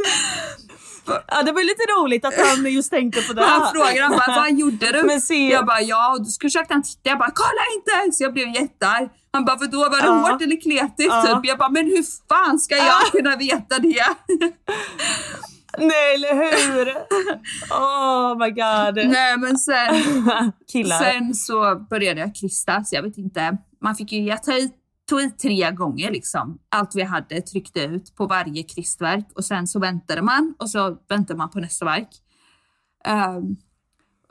Ja, 1.28 1.44
det 1.44 1.52
var 1.52 1.62
lite 1.64 1.84
roligt 2.00 2.26
att 2.26 2.34
han 2.48 2.66
just 2.74 2.92
tänkte 2.92 3.22
på 3.22 3.34
det. 3.34 3.44
Han 3.46 3.72
frågade 3.72 4.02
han 4.02 4.12
bara, 4.12 4.36
vad 4.40 4.52
gjorde 4.60 4.92
du? 4.92 5.04
Men 5.04 5.22
se- 5.22 5.50
Jag 5.50 5.66
bara, 5.66 5.82
ja. 5.82 6.12
Och 6.12 6.20
då 6.20 6.30
försökte 6.42 6.74
han 6.74 6.84
titta. 6.84 7.10
Jag 7.10 7.18
bara, 7.18 7.32
kolla 7.36 7.62
inte! 7.76 8.16
Så 8.18 8.24
jag 8.24 8.34
blev 8.34 8.48
jättearg. 8.56 9.10
Han 9.34 9.46
bara, 9.46 9.56
vadå, 9.56 9.78
var 9.80 9.90
det 10.02 10.06
Ja. 10.08 10.12
hårt 10.32 10.42
eller 10.42 10.62
kletigt? 10.62 11.08
Ja. 11.14 11.22
Typ. 11.26 11.46
Jag 11.50 11.58
bara, 11.58 11.70
men 11.70 11.86
hur 11.86 12.04
fan 12.30 12.60
ska 12.60 12.76
jag 12.76 13.02
kunna 13.12 13.36
veta 13.36 13.80
det? 13.80 14.06
Nej, 15.78 16.16
eller 16.16 16.34
hur? 16.36 16.88
Oh 17.72 18.38
my 18.38 18.50
god. 18.50 19.10
Nej, 19.12 19.38
men 19.38 19.58
sen, 19.58 20.52
Killar. 20.72 21.00
sen 21.00 21.34
så 21.36 21.76
började 21.90 22.20
jag 22.20 22.36
krysta, 22.36 22.84
så 22.84 22.96
jag 22.96 23.04
vet 23.04 23.18
inte. 23.18 23.58
Man 23.82 23.96
fick 23.96 24.12
ju, 24.12 24.20
jag 24.24 24.44
tog 24.44 24.56
i, 24.56 24.70
tog 25.10 25.22
i 25.22 25.32
tre 25.32 25.72
gånger 25.72 26.12
liksom. 26.12 26.60
Allt 26.70 26.96
vi 26.96 27.04
hade 27.04 27.42
tryckte 27.42 27.80
ut 27.80 28.16
på 28.16 28.28
varje 28.28 28.64
krystverk 28.64 29.28
och 29.36 29.46
sen 29.46 29.68
så 29.68 29.80
väntade 29.80 30.22
man 30.22 30.56
och 30.60 30.70
så 30.70 30.98
väntade 31.10 31.38
man 31.38 31.50
på 31.50 31.60
nästa 31.60 31.86
verk. 31.86 32.10
Ehm, 33.06 33.56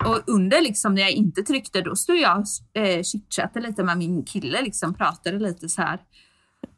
och 0.05 0.22
under 0.26 0.62
liksom 0.62 0.95
när 0.95 1.03
jag 1.03 1.11
inte 1.11 1.43
tryckte 1.43 1.81
då 1.81 1.97
stod 1.97 2.16
jag 2.16 2.39
och 2.39 2.81
eh, 2.81 3.03
chitchattade 3.03 3.66
lite 3.66 3.85
med 3.85 3.99
min 3.99 4.24
kille 4.24 4.62
liksom, 4.62 4.95
pratade 4.95 5.39
lite 5.39 5.68
så 5.68 5.83
här. 5.83 6.01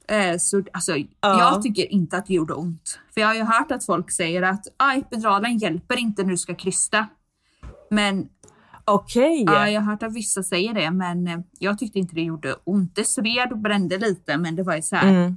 Eh, 0.08 0.38
så 0.38 0.62
alltså, 0.72 0.96
jag 1.20 1.62
tycker 1.62 1.92
inte 1.92 2.16
att 2.16 2.26
det 2.26 2.34
gjorde 2.34 2.54
ont. 2.54 3.00
För 3.14 3.20
jag 3.20 3.28
har 3.28 3.34
ju 3.34 3.42
hört 3.42 3.70
att 3.70 3.84
folk 3.84 4.10
säger 4.10 4.42
att 4.42 4.66
epiduralen 4.96 5.58
hjälper 5.58 5.98
inte 5.98 6.22
när 6.22 6.30
du 6.30 6.36
ska 6.36 6.54
krysta. 6.54 7.06
Men 7.90 8.28
Okej. 8.94 9.44
Ja, 9.46 9.68
jag 9.68 9.80
har 9.80 9.92
hört 9.92 10.02
att 10.02 10.14
vissa 10.14 10.42
säger 10.42 10.74
det, 10.74 10.90
men 10.90 11.26
eh, 11.26 11.38
jag 11.58 11.78
tyckte 11.78 11.98
inte 11.98 12.14
det 12.14 12.22
gjorde 12.22 12.56
ont. 12.64 12.94
Det 12.94 13.04
sved 13.04 13.52
och 13.52 13.58
brände 13.58 13.98
lite, 13.98 14.36
men 14.36 14.56
det 14.56 14.62
var 14.62 14.76
ju 14.76 14.82
så 14.82 14.96
här. 14.96 15.08
Mm. 15.08 15.36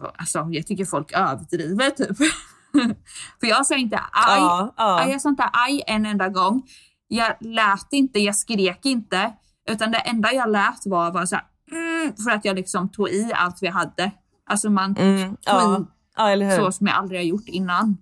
Var, 0.00 0.12
alltså, 0.16 0.48
jag 0.50 0.66
tycker 0.66 0.84
folk 0.84 1.12
överdriver 1.12 1.90
typ. 1.90 2.16
För 3.40 3.46
jag 3.46 3.66
sa 3.66 3.76
inte 3.76 3.96
aj. 3.96 4.40
Ja, 4.40 4.74
ja. 4.76 5.08
Jag 5.08 5.20
sa 5.20 5.28
inte 5.28 5.50
aj 5.52 5.82
en 5.86 6.06
enda 6.06 6.28
gång. 6.28 6.62
Jag 7.08 7.34
lät 7.40 7.92
inte, 7.92 8.18
jag 8.18 8.36
skrek 8.36 8.86
inte. 8.86 9.32
Utan 9.68 9.90
det 9.90 9.98
enda 9.98 10.32
jag 10.32 10.50
lät 10.50 10.86
var, 10.86 11.12
var 11.12 11.26
så 11.26 11.36
här, 11.36 11.44
mm, 11.72 12.16
för 12.16 12.30
att 12.30 12.44
jag 12.44 12.56
liksom 12.56 12.88
tog 12.88 13.08
i 13.08 13.32
allt 13.34 13.62
vi 13.62 13.68
hade. 13.68 14.10
Alltså 14.50 14.70
man 14.70 14.96
Mm, 14.96 15.28
tog 15.36 15.86
ja. 16.16 16.34
i 16.36 16.56
så 16.56 16.72
som 16.72 16.86
jag 16.86 16.96
aldrig 16.96 17.20
har 17.20 17.24
gjort 17.24 17.48
innan. 17.48 17.96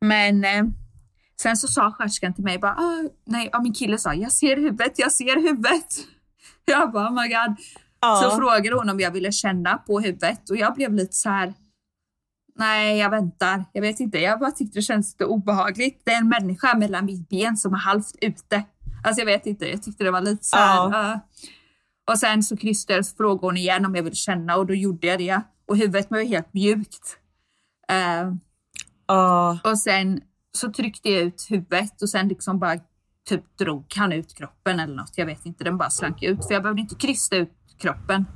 Men 0.00 0.44
eh, 0.44 0.64
sen 1.42 1.56
så 1.56 1.68
sa 1.68 1.92
sköterskan 1.92 2.34
till 2.34 2.44
mig 2.44 2.58
bara, 2.58 2.72
ah, 2.72 3.08
nej, 3.26 3.48
ja, 3.52 3.60
min 3.60 3.74
kille 3.74 3.98
sa, 3.98 4.14
jag 4.14 4.32
ser 4.32 4.56
huvudet, 4.56 4.98
jag 4.98 5.12
ser 5.12 5.36
huvudet. 5.36 5.94
Jag 6.68 6.92
bara, 6.92 7.08
oh 7.08 7.12
my 7.22 7.28
god. 7.28 7.56
Ja. 8.00 8.20
Så 8.22 8.36
frågade 8.36 8.76
hon 8.76 8.90
om 8.90 9.00
jag 9.00 9.10
ville 9.10 9.32
känna 9.32 9.78
på 9.78 10.00
huvudet 10.00 10.50
och 10.50 10.56
jag 10.56 10.74
blev 10.74 10.94
lite 10.94 11.12
så 11.12 11.30
här. 11.30 11.54
Nej, 12.58 12.98
jag 12.98 13.10
väntar. 13.10 13.64
Jag 13.72 13.82
vet 13.82 14.00
inte. 14.00 14.18
Jag 14.18 14.40
bara 14.40 14.50
tyckte 14.50 14.78
det 14.78 14.82
kändes 14.82 15.12
lite 15.12 15.24
obehagligt. 15.24 16.02
Det 16.04 16.12
är 16.12 16.18
en 16.18 16.28
människa 16.28 16.74
mellan 16.74 17.04
mitt 17.04 17.28
ben 17.28 17.56
som 17.56 17.74
är 17.74 17.78
halvt 17.78 18.14
ute. 18.20 18.62
Alltså 19.04 19.20
jag 19.20 19.26
vet 19.26 19.46
inte. 19.46 19.66
Jag 19.66 19.82
tyckte 19.82 20.04
det 20.04 20.10
var 20.10 20.20
lite 20.20 20.44
så 20.44 20.56
här. 20.56 20.76
Ja. 20.76 21.12
uh. 21.12 21.18
Och 22.10 22.18
sen 22.18 22.42
så 22.42 22.54
och 22.54 23.06
frågade 23.16 23.46
hon 23.46 23.56
igen 23.56 23.86
om 23.86 23.94
jag 23.94 24.02
ville 24.02 24.16
känna 24.16 24.56
och 24.56 24.66
då 24.66 24.74
gjorde 24.74 25.06
jag 25.06 25.18
det. 25.18 25.40
Och 25.66 25.76
huvudet 25.76 26.10
var 26.10 26.18
ju 26.18 26.24
helt 26.24 26.54
mjukt. 26.54 27.18
Eh, 27.88 28.32
Ja. 29.06 29.58
och 29.64 29.78
sen 29.78 30.20
så 30.56 30.72
tryckte 30.72 31.10
jag 31.10 31.22
ut 31.22 31.46
huvudet 31.50 32.02
och 32.02 32.08
sen 32.08 32.28
liksom 32.28 32.58
bara 32.58 32.78
typ 33.28 33.58
drog 33.58 33.94
han 33.96 34.12
ut 34.12 34.34
kroppen 34.34 34.80
eller 34.80 34.94
något. 34.94 35.12
Jag 35.18 35.26
vet 35.26 35.46
inte, 35.46 35.64
den 35.64 35.78
bara 35.78 35.90
slank 35.90 36.22
ut. 36.22 36.46
För 36.46 36.54
jag 36.54 36.62
behövde 36.62 36.82
inte 36.82 36.94
krysta 36.94 37.36
ut 37.36 37.52
kroppen. 37.78 38.26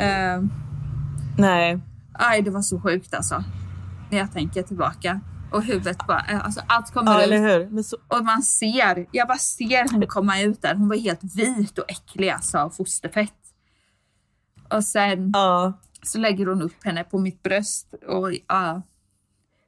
Uh, 0.00 0.48
Nej. 1.38 1.80
aj, 2.12 2.42
det 2.42 2.50
var 2.50 2.62
så 2.62 2.80
sjukt 2.80 3.14
alltså. 3.14 3.44
när 4.10 4.18
jag 4.18 4.32
tänker 4.32 4.62
tillbaka. 4.62 5.20
Och 5.52 5.62
huvudet 5.62 6.06
bara, 6.06 6.24
eh, 6.28 6.44
alltså 6.44 6.60
allt 6.66 6.90
kommer 6.90 7.12
Ja, 7.12 7.18
ut. 7.18 7.24
eller 7.26 7.70
hur? 7.70 7.82
Så, 7.82 7.96
Och 8.08 8.24
man 8.24 8.42
ser, 8.42 9.06
jag 9.12 9.28
bara 9.28 9.38
ser 9.38 9.92
hon 9.92 10.06
komma 10.06 10.40
ut 10.40 10.62
där. 10.62 10.74
Hon 10.74 10.88
var 10.88 10.96
helt 10.96 11.34
vit 11.36 11.78
och 11.78 11.84
äcklig 11.90 12.28
alltså 12.30 12.58
av 12.58 12.70
fosterfett. 12.70 13.34
Och 14.70 14.84
sen 14.84 15.30
ja. 15.34 15.72
så 16.02 16.18
lägger 16.18 16.46
hon 16.46 16.62
upp 16.62 16.84
henne 16.84 17.04
på 17.04 17.18
mitt 17.18 17.42
bröst 17.42 17.94
och 18.08 18.32
ja. 18.48 18.82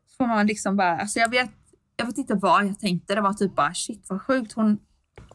Så 0.08 0.16
får 0.16 0.26
man 0.26 0.46
liksom 0.46 0.76
bara, 0.76 0.98
alltså 0.98 1.18
jag 1.18 1.30
vet, 1.30 1.50
jag 1.96 2.06
vet 2.06 2.18
inte 2.18 2.34
vad 2.34 2.64
jag 2.66 2.78
tänkte. 2.80 3.14
Det 3.14 3.20
var 3.20 3.32
typ 3.32 3.54
bara 3.56 3.74
shit 3.74 4.06
vad 4.08 4.22
sjukt. 4.22 4.52
Hon, 4.52 4.78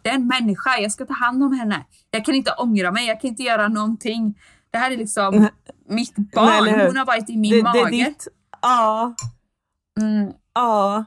det 0.01 0.09
är 0.09 0.15
en 0.15 0.27
människa, 0.27 0.69
jag 0.79 0.91
ska 0.91 1.05
ta 1.05 1.13
hand 1.13 1.43
om 1.43 1.53
henne. 1.53 1.85
Jag 2.11 2.25
kan 2.25 2.35
inte 2.35 2.51
ångra 2.57 2.91
mig, 2.91 3.07
jag 3.07 3.21
kan 3.21 3.27
inte 3.29 3.43
göra 3.43 3.67
någonting. 3.67 4.39
Det 4.71 4.77
här 4.77 4.91
är 4.91 4.97
liksom 4.97 5.47
mitt 5.89 6.13
Nej, 6.17 6.57
eller 6.57 6.71
barn. 6.71 6.79
hur? 6.79 6.87
Hon 6.87 6.97
har 6.97 7.05
varit 7.05 7.29
i 7.29 7.37
min 7.37 7.51
det, 7.51 7.57
det 7.57 7.63
mage. 7.63 7.79
är 7.79 7.89
ditt. 7.91 8.27
Ja. 8.61 9.15
Mm, 10.01 10.31
Ja. 10.53 11.05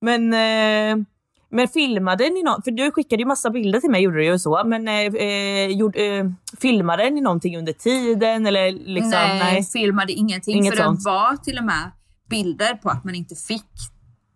Men, 0.00 0.32
eh, 0.32 1.04
men 1.50 1.68
filmade 1.68 2.24
ni 2.30 2.42
något? 2.42 2.64
För 2.64 2.70
du 2.70 2.90
skickade 2.90 3.22
ju 3.22 3.26
massa 3.26 3.50
bilder 3.50 3.80
till 3.80 3.90
mig 3.90 4.02
gjorde 4.02 4.16
du 4.16 4.24
ju 4.24 4.38
så. 4.38 4.62
Men 4.64 4.88
eh, 4.88 4.94
eh, 4.94 5.66
gjorde, 5.66 6.04
eh, 6.16 6.24
filmade 6.60 7.10
ni 7.10 7.20
någonting 7.20 7.58
under 7.58 7.72
tiden? 7.72 8.46
Eller 8.46 8.72
liksom, 8.72 9.10
nej, 9.10 9.38
nej. 9.38 9.64
filmade 9.64 10.12
ingenting. 10.12 10.56
Inget 10.56 10.76
för 10.76 10.82
sånt. 10.84 11.04
det 11.04 11.10
var 11.10 11.36
till 11.36 11.58
och 11.58 11.64
med 11.64 11.90
bilder 12.30 12.74
på 12.74 12.90
att 12.90 13.04
man 13.04 13.14
inte 13.14 13.34
fick 13.34 13.64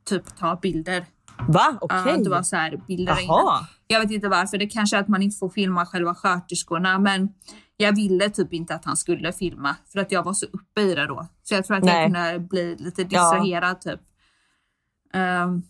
typ 0.06 0.36
ta 0.36 0.56
bilder. 0.56 1.06
Va? 1.48 1.78
Okej. 1.80 2.02
Ja, 2.06 2.16
det 2.16 2.30
var 2.30 2.42
så 2.42 2.56
här 2.56 2.76
bilder. 2.86 3.18
Jaha. 3.26 3.66
Jag 3.86 4.00
vet 4.00 4.10
inte 4.10 4.28
varför. 4.28 4.58
Det 4.58 4.66
kanske 4.66 4.96
är 4.96 5.00
att 5.00 5.08
man 5.08 5.22
inte 5.22 5.36
får 5.38 5.48
filma 5.48 5.86
själva 5.86 6.14
sköterskorna. 6.14 6.98
Men 6.98 7.28
jag 7.76 7.96
ville 7.96 8.30
typ 8.30 8.52
inte 8.52 8.74
att 8.74 8.84
han 8.84 8.96
skulle 8.96 9.32
filma. 9.32 9.76
För 9.92 9.98
att 9.98 10.12
jag 10.12 10.22
var 10.22 10.32
så 10.32 10.46
uppe 10.46 10.80
i 10.80 10.94
det 10.94 11.06
då. 11.06 11.26
Så 11.42 11.54
jag 11.54 11.64
tror 11.64 11.76
att 11.76 11.86
jag 11.86 11.94
Nej. 11.94 12.04
kunde 12.06 12.38
bli 12.48 12.76
lite 12.78 13.04
distraherad 13.04 13.80
typ. 13.80 14.00
Ehm, 15.12 15.62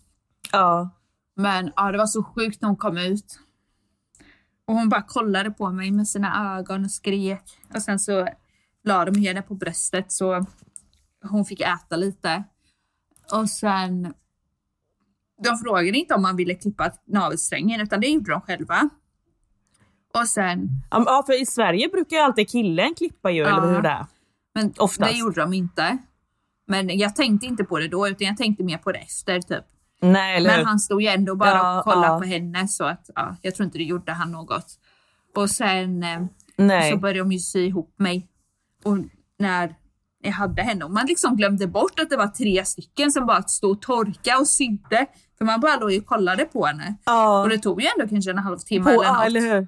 Ja. 0.51 0.89
men 1.35 1.71
ja, 1.75 1.91
det 1.91 1.97
var 1.97 2.05
så 2.05 2.23
sjukt 2.23 2.61
när 2.61 2.67
hon 2.69 2.77
kom 2.77 2.97
ut. 2.97 3.39
Och 4.67 4.73
hon 4.73 4.89
bara 4.89 5.01
kollade 5.01 5.51
på 5.51 5.71
mig 5.71 5.91
med 5.91 6.07
sina 6.07 6.57
ögon 6.57 6.85
och 6.85 6.91
skrek. 6.91 7.43
Och 7.75 7.81
sen 7.81 7.99
så 7.99 8.27
la 8.83 9.05
de 9.05 9.21
henne 9.21 9.41
på 9.41 9.55
bröstet 9.55 10.11
så 10.11 10.45
hon 11.23 11.45
fick 11.45 11.61
äta 11.61 11.95
lite. 11.95 12.43
Och 13.33 13.49
sen... 13.49 14.13
De 15.43 15.57
frågade 15.57 15.97
inte 15.97 16.13
om 16.13 16.21
man 16.21 16.35
ville 16.35 16.53
klippa 16.55 16.91
navelsträngen 17.07 17.81
utan 17.81 18.01
det 18.01 18.07
gjorde 18.07 18.31
de 18.31 18.41
själva. 18.41 18.89
Och 20.13 20.27
sen... 20.27 20.69
Ja, 20.91 21.23
för 21.25 21.41
i 21.41 21.45
Sverige 21.45 21.87
brukar 21.89 22.15
ju 22.17 22.21
alltid 22.23 22.49
killen 22.49 22.93
klippa 22.95 23.31
ju, 23.31 23.41
Ja. 23.41 23.47
eller 23.57 23.75
hur 23.75 23.81
det 23.81 23.89
är. 23.89 24.05
Men 24.55 24.73
Oftast. 24.77 25.11
det 25.11 25.17
gjorde 25.17 25.41
de 25.41 25.53
inte. 25.53 25.97
Men 26.67 26.97
jag 26.99 27.15
tänkte 27.15 27.47
inte 27.47 27.63
på 27.63 27.79
det 27.79 27.87
då 27.87 28.07
utan 28.07 28.27
jag 28.27 28.37
tänkte 28.37 28.63
mer 28.63 28.77
på 28.77 28.91
det 28.91 28.99
efter 28.99 29.41
typ. 29.41 29.65
Nej, 30.01 30.37
eller? 30.37 30.57
Men 30.57 30.65
han 30.65 30.79
stod 30.79 31.01
ju 31.01 31.07
ändå 31.07 31.35
bara 31.35 31.49
Ja, 31.49 31.77
och 31.79 31.83
kollade 31.83 32.07
ja. 32.13 32.19
på 32.19 32.25
henne 32.25 32.67
så 32.67 32.83
att 32.83 33.09
ja, 33.15 33.35
jag 33.41 33.55
tror 33.55 33.65
inte 33.65 33.77
det 33.77 33.83
gjorde 33.83 34.11
han 34.11 34.31
något. 34.31 34.79
Och 35.35 35.49
sen 35.49 36.03
eh, 36.03 36.25
Nej. 36.55 36.91
så 36.91 36.97
började 36.97 37.19
de 37.19 37.31
ju 37.31 37.39
sy 37.39 37.65
ihop 37.65 37.93
mig. 37.97 38.27
Och 38.83 38.97
när 39.39 39.75
hade 40.25 40.61
henne 40.61 40.85
och 40.85 40.91
man 40.91 41.05
liksom 41.05 41.35
glömde 41.35 41.67
bort 41.67 41.99
att 41.99 42.09
det 42.09 42.17
var 42.17 42.27
tre 42.27 42.65
stycken 42.65 43.11
som 43.11 43.25
bara 43.25 43.43
stod 43.43 43.71
och 43.71 43.81
torka 43.81 44.39
och 44.39 44.47
sydde. 44.47 45.05
För 45.37 45.45
man 45.45 45.59
bara 45.59 45.75
låg 45.79 45.97
och 45.97 46.05
kollade 46.05 46.45
på 46.45 46.65
henne. 46.65 46.97
Ja. 47.05 47.41
Och 47.41 47.49
det 47.49 47.57
tog 47.57 47.81
ju 47.81 47.87
ändå 47.97 48.09
kanske 48.09 48.31
en 48.31 48.37
halvtimme 48.37 48.83
På, 48.83 48.89
eller 48.89 49.03
ja, 49.03 49.13
något. 49.13 49.25
eller 49.25 49.39
hur? 49.41 49.67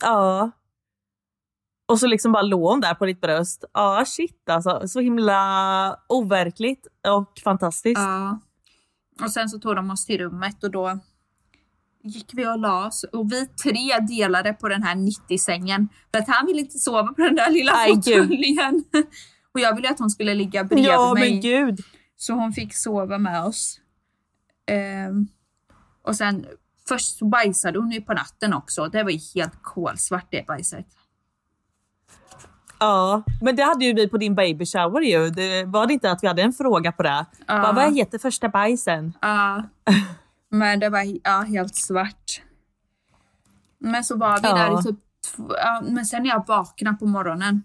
Ja. 0.00 0.50
Och 1.88 1.98
så 2.00 2.06
liksom 2.06 2.32
bara 2.32 2.42
låg 2.42 2.70
hon 2.70 2.80
där 2.80 2.94
på 2.94 3.06
ditt 3.06 3.20
bröst. 3.20 3.64
Ja, 3.72 4.04
shit 4.06 4.48
alltså. 4.50 4.88
Så 4.88 5.00
himla 5.00 6.00
overkligt 6.08 6.86
och 7.08 7.32
fantastiskt. 7.44 8.00
Ja. 8.00 8.40
Och 9.22 9.30
sen 9.30 9.48
så 9.48 9.58
tog 9.58 9.76
de 9.76 9.90
oss 9.90 10.06
till 10.06 10.18
rummet 10.18 10.64
och 10.64 10.70
då 10.70 10.98
gick 12.08 12.30
vi 12.32 12.46
och 12.46 12.58
la 12.58 12.86
oss 12.86 13.04
och 13.12 13.32
vi 13.32 13.46
tre 13.46 13.98
delade 14.08 14.52
på 14.52 14.68
den 14.68 14.82
här 14.82 14.94
90-sängen. 14.94 15.88
För 16.12 16.18
att 16.18 16.28
han 16.28 16.46
ville 16.46 16.60
inte 16.60 16.78
sova 16.78 17.12
på 17.12 17.22
den 17.22 17.34
där 17.34 17.50
lilla 17.50 17.72
fåtöljen. 17.72 18.84
Och 19.54 19.60
jag 19.60 19.76
ville 19.76 19.90
att 19.90 19.98
hon 19.98 20.10
skulle 20.10 20.34
ligga 20.34 20.64
bredvid 20.64 20.86
ja, 20.86 21.14
mig. 21.14 21.30
men 21.30 21.40
gud. 21.40 21.80
Så 22.16 22.32
hon 22.32 22.52
fick 22.52 22.74
sova 22.74 23.18
med 23.18 23.44
oss. 23.44 23.80
Ehm, 24.66 25.28
och 26.02 26.16
sen 26.16 26.46
först 26.88 27.18
så 27.18 27.24
bajsade 27.24 27.78
hon 27.78 27.90
ju 27.90 28.00
på 28.00 28.14
natten 28.14 28.54
också. 28.54 28.88
Det 28.88 29.02
var 29.02 29.10
ju 29.10 29.18
helt 29.34 29.62
kolsvart 29.62 30.26
det 30.30 30.46
bajset. 30.46 30.86
Ja, 32.78 33.22
men 33.40 33.56
det 33.56 33.62
hade 33.62 33.84
ju 33.84 33.94
vi 33.94 34.08
på 34.08 34.18
din 34.18 34.34
baby 34.34 34.66
shower 34.66 35.00
ju. 35.00 35.30
Det 35.30 35.64
var 35.64 35.86
det 35.86 35.92
inte 35.92 36.10
att 36.10 36.22
vi 36.22 36.26
hade 36.26 36.42
en 36.42 36.52
fråga 36.52 36.92
på 36.92 37.02
det? 37.02 37.26
Ja. 37.46 37.62
Bara, 37.62 37.72
vad 37.72 37.96
heter 37.96 38.18
första 38.18 38.48
bajsen? 38.48 39.12
Ja, 39.20 39.62
men 40.58 40.80
det 40.80 40.88
var 40.88 41.04
ja, 41.24 41.40
helt 41.40 41.76
svart. 41.76 42.42
Men 43.78 44.04
så 44.04 44.16
var 44.16 44.40
vi 44.40 44.48
Ja. 44.48 44.54
där 44.56 44.80
i 44.80 44.82
typ 44.82 44.96
två, 45.36 45.52
ja, 45.56 45.82
men 45.88 46.06
sen 46.06 46.22
när 46.22 46.30
jag 46.30 46.46
vaknade 46.46 46.96
på 46.96 47.06
morgonen. 47.06 47.62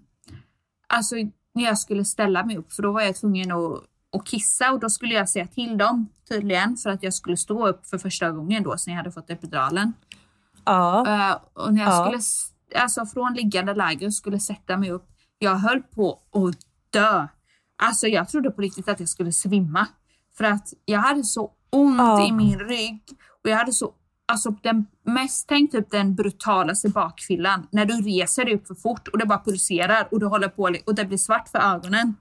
Alltså 0.87 1.15
när 1.53 1.63
jag 1.63 1.77
skulle 1.77 2.05
ställa 2.05 2.45
mig 2.45 2.57
upp 2.57 2.73
för 2.73 2.83
då 2.83 2.91
var 2.91 3.01
jag 3.01 3.15
tvungen 3.15 3.51
att, 3.51 3.83
att 4.17 4.25
kissa 4.27 4.71
och 4.71 4.79
då 4.79 4.89
skulle 4.89 5.13
jag 5.13 5.29
säga 5.29 5.47
till 5.47 5.77
dem 5.77 6.07
tydligen 6.29 6.77
för 6.77 6.89
att 6.89 7.03
jag 7.03 7.13
skulle 7.13 7.37
stå 7.37 7.67
upp 7.67 7.85
för 7.87 7.97
första 7.97 8.31
gången 8.31 8.63
då 8.63 8.77
sen 8.77 8.93
jag 8.93 8.97
hade 8.97 9.11
fått 9.11 9.29
epiduralen. 9.29 9.93
Ja. 10.65 11.07
Eh, 11.07 11.37
och 11.53 11.73
när 11.73 11.81
jag 11.83 11.91
Ja. 11.93 12.05
skulle, 12.05 12.21
alltså 12.83 13.05
från 13.05 13.33
liggande 13.33 13.73
läge 13.73 14.05
och 14.05 14.13
skulle 14.13 14.39
sätta 14.39 14.77
mig 14.77 14.91
upp, 14.91 15.07
jag 15.39 15.55
höll 15.55 15.81
på 15.81 16.11
att 16.31 16.55
dö. 16.89 17.27
Alltså 17.83 18.07
jag 18.07 18.29
trodde 18.29 18.51
på 18.51 18.61
riktigt 18.61 18.89
att 18.89 18.99
jag 18.99 19.09
skulle 19.09 19.31
svimma. 19.31 19.87
För 20.37 20.43
att 20.43 20.73
jag 20.85 20.99
hade 20.99 21.23
så 21.23 21.51
ont 21.71 21.97
Ja. 21.97 22.27
i 22.27 22.31
min 22.31 22.59
rygg 22.59 23.01
och 23.43 23.49
jag 23.49 23.57
hade 23.57 23.73
så, 23.73 23.93
alltså 24.25 24.51
den 24.51 24.85
mest, 25.05 25.47
tänk 25.47 25.71
typ 25.71 25.91
den 25.91 26.15
brutalaste 26.15 26.89
bakfyllan. 26.89 27.67
När 27.71 27.85
du 27.85 27.93
reser 27.93 28.45
dig 28.45 28.55
upp 28.55 28.67
för 28.67 28.75
fort 28.75 29.07
och 29.07 29.17
det 29.17 29.25
bara 29.25 29.39
pulserar 29.45 30.07
och 30.11 30.19
du 30.19 30.25
håller 30.25 30.47
på 30.47 30.69
och 30.85 30.95
det 30.95 31.05
blir 31.05 31.17
svart 31.17 31.47
för 31.49 31.59
ögonen. 31.59 32.15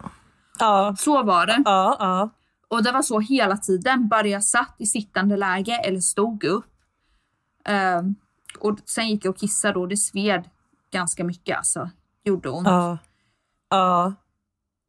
Ja. 0.58 0.94
Så 0.98 1.22
var 1.22 1.46
det. 1.46 1.62
Ja. 1.64 1.96
Ja. 1.98 2.30
Och 2.68 2.82
det 2.84 2.92
var 2.92 3.02
så 3.02 3.20
hela 3.20 3.56
tiden, 3.56 4.08
bara 4.08 4.26
jag 4.26 4.44
satt 4.44 4.74
i 4.78 4.86
sittande 4.86 5.36
läge 5.36 5.72
eller 5.78 6.00
stod 6.00 6.44
upp. 6.44 6.64
Ehm, 7.64 8.14
och 8.60 8.78
sen 8.84 9.08
gick 9.08 9.24
jag 9.24 9.30
och 9.30 9.38
kissade 9.38 9.78
och 9.78 9.88
det 9.88 9.96
sved 9.96 10.44
ganska 10.92 11.24
mycket 11.24 11.56
alltså. 11.56 11.90
Gjorde 12.24 12.50
ont. 12.50 12.68
Ja. 12.68 12.98
ja. 13.70 14.12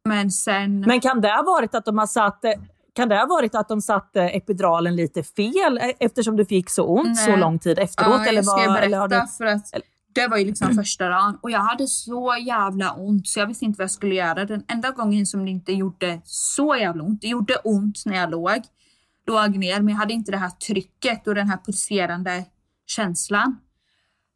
Men 0.04 0.30
sen... 0.30 0.80
Men 0.80 1.00
kan 1.00 1.20
det 1.20 1.28
ha 1.28 1.42
varit 1.42 1.74
att 1.74 1.84
de 1.84 1.98
har 1.98 2.06
satt 2.06 2.44
eh, 2.44 2.52
kan 2.92 3.08
det 3.08 3.16
ha 3.16 3.26
varit 3.26 3.54
att 3.54 3.68
de 3.68 3.80
satte 3.82 4.22
epiduralen 4.22 4.96
lite 4.96 5.22
fel 5.22 5.78
eh, 5.78 5.90
eftersom 6.00 6.36
du 6.36 6.44
fick 6.44 6.70
så 6.70 6.84
ont 6.84 7.18
så 7.18 7.30
Nej. 7.30 7.40
lång 7.40 7.58
tid 7.58 7.78
efteråt? 7.78 8.14
ja, 8.18 8.24
eller 8.26 8.38
jag 8.38 8.44
ska 8.44 8.56
vad, 8.56 8.66
berätta 8.66 8.82
eller 8.84 8.98
har 8.98 9.08
du... 9.08 9.26
för 9.38 9.44
att 9.46 9.66
det 10.14 10.28
var 10.28 10.36
ju 10.36 10.44
liksom 10.44 10.74
första 10.76 11.08
dagen 11.08 11.38
och 11.42 11.50
jag 11.50 11.60
hade 11.60 11.86
så 11.86 12.36
jävla 12.46 12.92
ont 12.92 13.28
så 13.28 13.40
jag 13.40 13.46
visste 13.46 13.64
inte 13.64 13.78
vad 13.78 13.84
jag 13.84 13.90
skulle 13.90 14.14
göra. 14.14 14.44
Den 14.44 14.64
enda 14.68 14.90
gången 14.90 15.26
som 15.26 15.44
det 15.44 15.50
inte 15.50 15.72
gjorde 15.72 16.20
så 16.24 16.76
jävla 16.76 17.02
ont, 17.02 17.20
det 17.20 17.28
gjorde 17.28 17.56
ont 17.56 18.02
när 18.06 18.16
jag 18.16 18.30
låg, 18.30 18.62
låg 19.26 19.56
ner 19.56 19.80
men 19.80 19.88
jag 19.88 19.96
hade 19.96 20.14
inte 20.14 20.30
det 20.30 20.36
här 20.38 20.50
trycket 20.50 21.26
och 21.26 21.34
den 21.34 21.48
här 21.48 21.58
pulserande 21.64 22.44
känslan. 22.86 23.56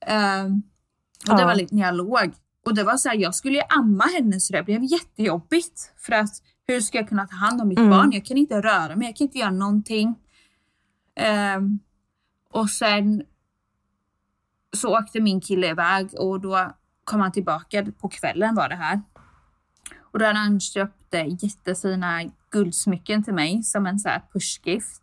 Ehm, 0.07 0.63
och 1.29 1.35
det 1.37 1.41
Ja. 1.43 1.47
var 1.47 1.55
lite 1.55 1.75
när 1.75 1.83
jag 1.83 1.95
låg. 1.95 2.33
Och 2.67 2.75
det 2.75 2.85
var 2.85 2.97
så 2.97 3.09
här, 3.09 3.17
jag 3.17 3.35
skulle 3.35 3.55
ju 3.57 3.63
amma 3.69 4.05
henne 4.05 4.41
så 4.41 4.53
det 4.53 4.63
blev 4.63 4.85
jättejobbigt. 4.85 5.93
För 5.97 6.13
att 6.13 6.43
hur 6.69 6.81
ska 6.81 6.99
jag 6.99 7.09
kunna 7.09 7.27
ta 7.27 7.37
hand 7.37 7.61
om 7.61 7.69
mitt 7.69 7.79
Mm. 7.79 7.91
barn? 7.91 8.13
Jag 8.13 8.25
kan 8.25 8.37
inte 8.37 8.61
röra 8.63 8.97
mig, 8.97 9.07
jag 9.09 9.17
kan 9.17 9.25
inte 9.27 9.39
göra 9.39 9.51
någonting. 9.51 10.15
Ehm, 11.17 11.79
och 12.53 12.71
sen 12.71 13.23
så 14.77 14.99
åkte 14.99 15.21
min 15.21 15.41
kille 15.41 15.71
iväg 15.71 16.09
och 16.19 16.41
då 16.41 16.71
kom 17.05 17.21
han 17.21 17.33
tillbaka 17.33 17.87
på 18.01 18.09
kvällen 18.09 18.55
var 18.55 18.69
det 18.69 18.75
här. 18.77 19.01
Och 20.13 20.19
då 20.19 20.25
hade 20.25 20.39
han 20.39 20.61
köpt 20.61 21.15
jättefina 21.43 22.21
guldsmycken 22.51 23.25
till 23.25 23.35
mig 23.35 23.63
som 23.63 23.87
en 23.87 23.99
så 23.99 24.09
här 24.09 24.23
pushgift. 24.33 25.03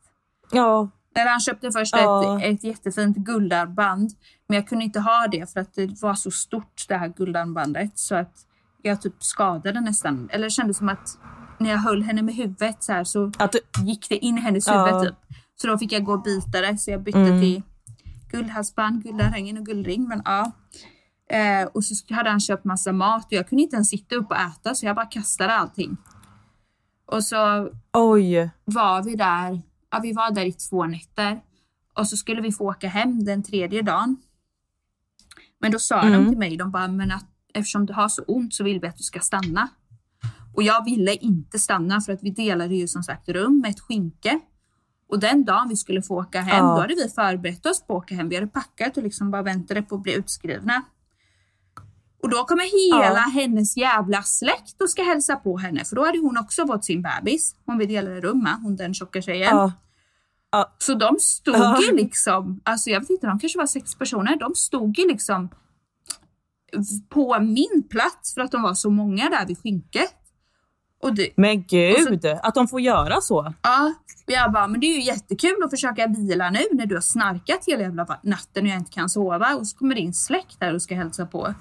Ja. 0.52 0.90
Eller 1.16 1.32
han 1.32 1.40
köpte 1.40 1.72
först 1.72 1.96
Ja. 1.96 2.40
ett, 2.42 2.54
ett 2.56 2.64
jättefint 2.64 3.18
guldarmband. 3.18 4.12
Men 4.48 4.56
jag 4.56 4.68
kunde 4.68 4.84
inte 4.86 5.00
ha 5.00 5.28
det 5.32 5.54
för 5.54 5.60
att 5.60 5.74
det 5.74 6.02
var 6.02 6.14
så 6.14 6.32
stort 6.32 6.86
det 6.88 6.98
här 6.98 7.08
guldarmbandet. 7.08 8.00
Så 8.00 8.16
att 8.16 8.34
jag 8.82 9.02
typ 9.02 9.24
skadade 9.24 9.82
nästan. 9.82 10.30
Eller 10.32 10.44
det 10.44 10.50
kändes 10.50 10.78
som 10.78 10.90
att 10.90 11.18
när 11.64 11.70
jag 11.70 11.78
höll 11.78 12.04
henne 12.04 12.22
med 12.22 12.36
huvudet 12.36 12.84
så 12.84 12.92
här 12.92 13.04
så 13.04 13.26
du... 13.52 13.84
gick 13.86 14.10
det 14.10 14.18
in 14.26 14.38
i 14.38 14.42
hennes 14.42 14.68
Ja. 14.68 14.86
huvud 14.86 15.08
typ. 15.10 15.16
Så 15.56 15.68
då 15.68 15.78
fick 15.78 15.92
jag 15.92 16.04
gå 16.04 16.14
och 16.14 16.22
byta 16.24 16.62
det. 16.62 16.78
Så 16.78 16.92
jag 16.92 17.04
bytte 17.04 17.20
Mm. 17.20 17.42
till 17.42 17.62
guldhalsband, 18.32 19.04
guldörhängen 19.04 19.58
och 19.58 19.66
guldring. 19.66 20.08
Men 20.08 20.22
ja. 20.26 20.52
Eh, 21.30 21.68
och 21.74 21.84
så 21.86 22.14
hade 22.14 22.30
han 22.30 22.40
köpt 22.40 22.66
massa 22.66 22.92
mat 22.92 23.26
och 23.26 23.34
jag 23.34 23.50
kunde 23.50 23.64
inte 23.64 23.76
ens 23.76 23.90
sitta 23.90 24.16
upp 24.16 24.32
och 24.32 24.38
äta 24.38 24.76
så 24.76 24.86
jag 24.86 24.96
bara 24.96 25.06
kastade 25.06 25.54
allting. 25.54 25.98
Och 27.06 27.24
så 27.24 27.70
Oj. 27.94 28.50
var 28.66 29.04
vi 29.04 29.16
där, 29.16 29.62
ja, 29.92 30.00
vi 30.04 30.14
var 30.14 30.32
där 30.32 30.46
i 30.46 30.54
två 30.54 30.86
nätter 30.86 31.42
och 31.98 32.08
så 32.08 32.18
skulle 32.18 32.42
vi 32.42 32.52
få 32.52 32.70
åka 32.70 32.88
hem 32.88 33.24
den 33.26 33.44
tredje 33.44 33.82
dagen. 33.82 34.18
Men 35.60 35.72
då 35.72 35.80
sa 35.80 36.02
de 36.02 36.08
Mm. 36.14 36.30
till 36.30 36.38
mig, 36.38 36.58
de 36.58 36.72
bara, 36.72 36.88
men 36.88 37.12
att 37.12 37.26
eftersom 37.54 37.86
du 37.86 37.94
har 37.94 38.10
så 38.10 38.24
ont 38.24 38.54
så 38.54 38.64
vill 38.64 38.80
vi 38.80 38.88
att 38.88 38.98
du 38.98 39.04
ska 39.04 39.20
stanna. 39.20 39.70
Och 40.54 40.64
jag 40.64 40.86
ville 40.86 41.16
inte 41.16 41.60
stanna 41.60 42.02
för 42.02 42.14
att 42.14 42.24
vi 42.24 42.30
delade 42.30 42.76
ju 42.76 42.88
som 42.88 43.04
sagt 43.04 43.30
rum 43.30 43.60
med 43.62 43.72
ett 43.72 43.80
skynke. 43.80 44.40
Och 45.10 45.20
den 45.20 45.46
dagen 45.46 45.70
vi 45.70 45.76
skulle 45.76 46.02
få 46.02 46.20
åka 46.20 46.42
hem, 46.42 46.66
Ja. 46.66 46.76
då 46.76 46.82
hade 46.82 46.96
vi 46.96 47.10
förberett 47.10 47.66
oss 47.66 47.82
på 47.88 47.98
att 47.98 48.04
åka 48.04 48.16
hem. 48.16 48.30
Vi 48.30 48.36
hade 48.36 48.48
packat 48.48 48.98
och 48.98 49.04
liksom 49.04 49.32
bara 49.32 49.42
väntade 49.42 49.82
på 49.82 49.96
att 49.96 50.04
bli 50.04 50.14
utskrivna. 50.14 50.82
Och 52.24 52.30
då 52.30 52.44
kommer 52.44 52.92
hela 52.94 53.14
Ja. 53.20 53.42
hennes 53.42 53.78
jävla 53.78 54.24
släkt 54.24 54.82
och 54.82 54.90
ska 54.90 55.04
hälsa 55.04 55.36
på 55.36 55.58
henne. 55.58 55.86
För 55.86 55.96
då 55.96 56.06
hade 56.06 56.20
hon 56.20 56.38
också 56.38 56.68
fått 56.68 56.86
sin 56.86 57.02
bebis. 57.02 57.56
Hon 57.66 57.78
vi 57.78 57.86
delade 57.86 58.22
rum 58.22 58.44
med, 58.44 58.58
hon 58.62 58.76
den 58.76 58.94
tjocka 58.94 59.22
tjejen. 59.22 59.50
Ja. 59.58 59.72
Så 60.78 60.94
de 60.94 61.18
stod 61.20 61.56
Ja. 61.56 61.80
ju 61.82 61.92
liksom, 61.96 62.62
alltså 62.64 62.90
jag 62.90 63.00
vet 63.00 63.10
inte, 63.10 63.28
de 63.28 63.40
kanske 63.40 63.58
var 63.60 63.66
sex 63.66 63.96
personer. 63.96 64.36
De 64.36 64.56
stod 64.56 64.98
ju 65.00 65.08
liksom 65.08 65.50
på 67.10 67.40
min 67.40 67.88
plats 67.90 68.34
för 68.34 68.42
att 68.42 68.52
de 68.52 68.62
var 68.62 68.74
så 68.74 68.90
många 68.90 69.30
där 69.30 69.46
vid 69.46 69.58
skynket. 69.58 70.16
Det, 71.10 71.30
Men 71.36 71.64
gud, 71.64 72.26
att 72.44 72.56
de 72.56 72.68
får 72.68 72.82
göra 72.82 73.22
så. 73.22 73.54
ja, 73.62 73.94
jag 74.26 74.52
bara, 74.52 74.68
men 74.68 74.80
det 74.80 74.88
är 74.88 74.96
ju 74.96 75.02
jättekul 75.04 75.64
att 75.64 75.70
försöka 75.70 76.08
vila 76.08 76.50
nu 76.50 76.60
när 76.72 76.86
du 76.86 76.96
har 76.96 77.02
snarkat 77.02 77.60
hela 77.68 77.82
jävla 77.82 78.20
natten 78.24 78.64
och 78.64 78.70
jag 78.70 78.78
inte 78.78 78.92
kan 78.92 79.10
sova. 79.10 79.56
Och 79.56 79.68
så 79.68 79.78
kommer 79.78 79.96
din 79.96 80.14
släkt 80.14 80.58
här 80.62 80.74
och 80.74 80.82
ska 80.82 80.96
hälsa 80.96 81.26
på. 81.26 81.54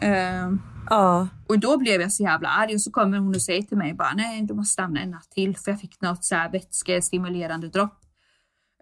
Ehm, 0.00 0.60
Ja. 0.90 1.28
och 1.48 1.58
då 1.58 1.78
blev 1.78 2.00
jag 2.00 2.12
så 2.12 2.22
jävla 2.22 2.48
arg 2.48 2.74
och 2.74 2.80
så 2.80 2.90
kommer 2.90 3.18
hon 3.18 3.34
och 3.34 3.42
säger 3.42 3.62
till 3.62 3.76
mig 3.78 3.94
bara 3.94 4.12
nej 4.14 4.42
du 4.42 4.54
måste 4.54 4.72
stanna 4.72 5.00
en 5.00 5.10
natt 5.10 5.30
till 5.30 5.56
för 5.56 5.70
jag 5.70 5.80
fick 5.80 6.00
något 6.00 6.24
så 6.24 6.34
här 6.34 6.50
vätskestimulerande 6.52 7.68
dropp. 7.68 7.98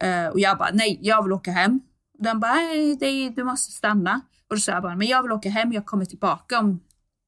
Eh, 0.03 0.27
och 0.33 0.41
jag 0.41 0.59
bara 0.59 0.71
nej 0.73 0.99
jag 1.03 1.23
vill 1.23 1.33
åka 1.33 1.51
hem. 1.51 1.81
Och 2.19 2.25
den 2.25 2.41
bara 2.41 2.55
nej 2.55 2.97
det, 3.01 3.29
du 3.29 3.45
måste 3.45 3.73
stanna. 3.73 4.21
Och 4.51 4.57
då 4.57 4.61
sa 4.61 4.73
jag 4.73 4.83
bara 4.83 4.97
men 4.97 5.07
jag 5.07 5.23
vill 5.23 5.33
åka 5.33 5.51
hem 5.51 5.73
jag 5.73 5.87
kommer 5.87 6.05
tillbaka 6.05 6.59
om 6.59 6.81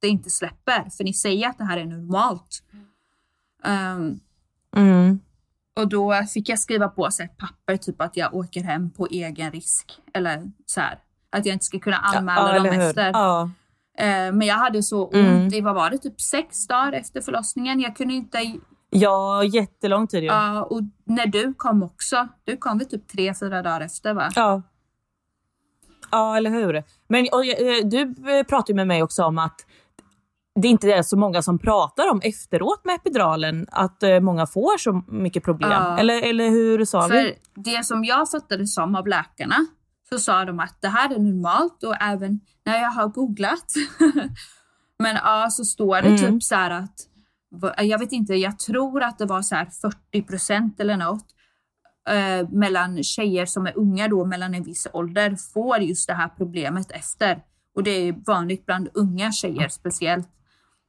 det 0.07 0.11
inte 0.11 0.31
släpper 0.31 0.91
för 0.97 1.05
ni 1.05 1.13
säger 1.15 1.49
att 1.49 1.59
det 1.59 1.65
här 1.65 1.77
är 1.79 1.85
normalt. 1.85 2.63
Ehm, 3.65 4.21
Mm. 4.77 5.21
och 5.77 5.89
då 5.89 6.15
fick 6.35 6.49
jag 6.49 6.59
skriva 6.59 6.89
på 6.89 7.07
ett 7.07 7.37
papper 7.39 7.77
typ 7.77 8.01
att 8.01 8.17
jag 8.17 8.35
åker 8.35 8.63
hem 8.63 8.91
på 8.91 9.07
egen 9.11 9.51
risk. 9.53 10.01
Eller 10.15 10.51
så 10.67 10.81
här 10.81 10.99
att 11.31 11.47
jag 11.47 11.53
inte 11.53 11.65
ska 11.65 11.79
kunna 11.79 11.97
anmäla 11.97 12.47
dem 12.53 12.57
eller 12.67 12.73
hur? 12.73 12.89
efter. 12.89 13.11
Ja. 13.13 13.51
Eh, 13.99 14.33
Men 14.33 14.41
jag 14.43 14.55
hade 14.55 14.83
så 14.83 15.05
ont 15.05 15.15
Mm. 15.15 15.55
i, 15.55 15.61
vad 15.61 15.75
var 15.75 15.91
det, 15.91 15.99
typ 15.99 16.21
sex 16.21 16.67
dagar 16.67 16.93
efter 16.93 17.21
förlossningen. 17.21 17.81
Jag 17.81 17.97
kunde 17.97 18.15
inte... 18.15 18.39
ja, 18.91 19.45
jättelång 19.45 20.07
tid. 20.07 20.25
Ja, 20.25 20.63
och 20.63 20.81
när 21.05 21.27
du 21.27 21.55
kom 21.55 21.83
också. 21.83 22.29
Du 22.45 22.57
kom 22.57 22.79
väl 22.79 22.89
typ 22.89 23.09
tre, 23.09 23.35
fyra 23.35 23.63
dagar 23.63 23.81
efter 23.81 24.15
va? 24.15 24.31
Ja. 24.35 24.63
Ja, 26.11 26.37
eller 26.37 26.51
hur. 26.51 26.85
Men 27.09 27.27
och, 27.33 27.47
eh, 27.47 27.85
du 27.85 28.15
pratade 28.45 28.73
ju 28.73 28.77
med 28.77 28.87
mig 28.87 29.03
också 29.03 29.25
om 29.25 29.39
att 29.39 29.67
det 30.57 30.69
inte 30.69 30.93
är 30.93 31.03
så 31.03 31.17
många 31.17 31.43
som 31.43 31.59
pratar 31.59 32.11
om 32.11 32.21
efteråt 32.25 32.85
med 32.85 32.95
epiduralen, 32.95 33.67
att 33.73 34.03
eh, 34.03 34.21
många 34.21 34.47
får 34.47 34.79
så 34.79 35.03
mycket 35.09 35.45
problem. 35.45 35.71
Ja. 35.71 35.99
Eller, 35.99 36.23
eller 36.23 36.51
hur 36.51 36.85
sa 36.85 37.03
För 37.09 37.15
vi? 37.15 37.35
det 37.55 37.85
som 37.85 38.05
jag 38.05 38.31
fattade 38.31 38.67
som 38.67 38.95
av 38.95 39.07
läkarna 39.09 39.57
så 40.09 40.19
sa 40.19 40.45
de 40.45 40.61
att 40.61 40.79
det 40.83 40.89
här 40.89 41.15
är 41.15 41.19
normalt 41.19 41.83
och 41.83 42.03
även 42.03 42.41
när 42.65 42.79
jag 42.83 42.91
har 42.91 43.09
googlat. 43.09 43.65
Men 44.99 45.17
ja, 45.25 45.49
så 45.51 45.65
står 45.65 46.03
det 46.03 46.09
Mm. 46.09 46.19
typ 46.19 46.43
så 46.43 46.55
här 46.55 46.71
att, 46.71 46.95
jag 47.87 47.99
vet 47.99 48.13
inte, 48.13 48.35
jag 48.35 48.59
tror 48.59 49.03
att 49.03 49.19
det 49.19 49.27
var 49.27 49.43
så 49.43 49.55
här 49.55 49.67
40 50.11 50.23
procent 50.23 50.81
eller 50.81 50.97
något 50.97 51.27
eh, 52.09 52.49
mellan 52.51 53.03
tjejer 53.03 53.47
som 53.47 53.67
är 53.67 53.79
unga 53.79 54.09
då, 54.09 54.25
mellan 54.25 54.55
en 54.55 54.63
viss 54.63 54.87
ålder, 54.93 55.37
får 55.55 55.79
just 55.79 56.09
det 56.09 56.15
här 56.15 56.29
problemet 56.29 56.91
efter. 56.91 57.43
Och 57.75 57.83
det 57.83 57.91
är 57.91 58.15
vanligt 58.27 58.67
bland 58.67 58.89
unga 58.95 59.33
tjejer 59.33 59.69
speciellt. 59.69 60.29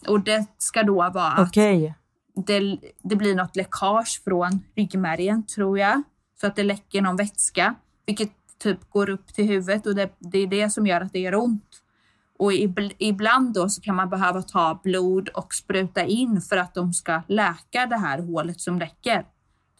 Och 0.07 0.19
det 0.19 0.45
ska 0.57 0.83
då 0.83 0.95
vara 0.95 1.31
att 1.31 1.47
Okej. 1.47 1.95
det, 2.35 2.77
det 3.03 3.15
blir 3.15 3.35
något 3.35 3.55
läckage 3.55 4.21
från 4.23 4.63
ryggmärgen 4.75 5.45
tror 5.45 5.79
jag. 5.79 6.03
Så 6.41 6.47
att 6.47 6.55
det 6.55 6.63
läcker 6.63 7.01
någon 7.01 7.15
vätska, 7.15 7.75
vilket 8.05 8.31
typ 8.59 8.89
går 8.89 9.09
upp 9.09 9.27
till 9.33 9.45
huvudet 9.45 9.85
och 9.85 9.95
det, 9.95 10.09
det 10.19 10.39
är 10.39 10.47
det 10.47 10.69
som 10.69 10.87
gör 10.87 11.01
att 11.01 11.13
det 11.13 11.19
gör 11.19 11.35
ont. 11.35 11.83
Och 12.39 12.51
ibl- 12.51 12.95
ibland 12.97 13.53
då 13.53 13.69
så 13.69 13.81
kan 13.81 13.95
man 13.95 14.09
behöva 14.09 14.41
ta 14.41 14.79
blod 14.83 15.29
och 15.29 15.53
spruta 15.53 16.03
in 16.03 16.41
för 16.41 16.57
att 16.57 16.73
de 16.73 16.93
ska 16.93 17.21
läka 17.27 17.85
det 17.85 17.97
här 17.97 18.19
hålet 18.19 18.61
som 18.61 18.79
läcker. 18.79 19.25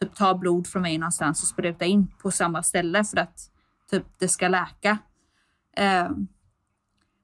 Typ 0.01 0.15
ta 0.15 0.36
blod 0.36 0.67
från 0.67 0.82
mig 0.82 0.97
någonstans 0.97 1.41
och 1.41 1.47
spruta 1.47 1.86
in 1.86 2.07
på 2.21 2.32
samma 2.32 2.63
ställe 2.63 3.03
för 3.03 3.17
att 3.17 3.39
typ 3.91 4.03
det 4.17 4.28
ska 4.28 4.47
läka. 4.47 4.97
Eh, 5.78 6.09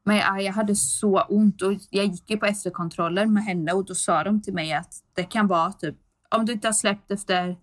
men 0.05 0.15
ja, 0.17 0.41
jag 0.41 0.53
hade 0.53 0.75
så 0.75 1.21
ont 1.21 1.61
och 1.61 1.73
jag 1.89 2.05
gick 2.05 2.29
ju 2.29 2.37
på 2.37 2.45
efterkontroller 2.45 3.25
med 3.25 3.43
henne 3.43 3.71
och 3.73 3.85
då 3.85 3.95
sa 3.95 4.23
de 4.23 4.41
till 4.41 4.53
mig 4.53 4.73
att 4.73 4.93
det 5.13 5.23
kan 5.23 5.47
vara 5.47 5.71
typ 5.71 5.95
om 6.29 6.45
du 6.45 6.53
inte 6.53 6.67
har 6.67 6.73
släppt 6.73 7.11
efter 7.11 7.57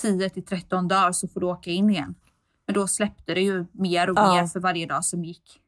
10 0.00 0.30
till 0.30 0.44
13 0.44 0.88
dagar 0.88 1.12
så 1.12 1.28
får 1.28 1.40
du 1.40 1.46
åka 1.46 1.70
in 1.70 1.90
igen. 1.90 2.14
Men 2.66 2.74
då 2.74 2.86
släppte 2.86 3.34
det 3.34 3.40
ju 3.40 3.64
mer 3.72 4.10
och 4.10 4.18
Ja. 4.18 4.34
mer 4.34 4.46
för 4.46 4.60
varje 4.60 4.86
dag 4.86 5.04
som 5.04 5.24
gick. 5.24 5.60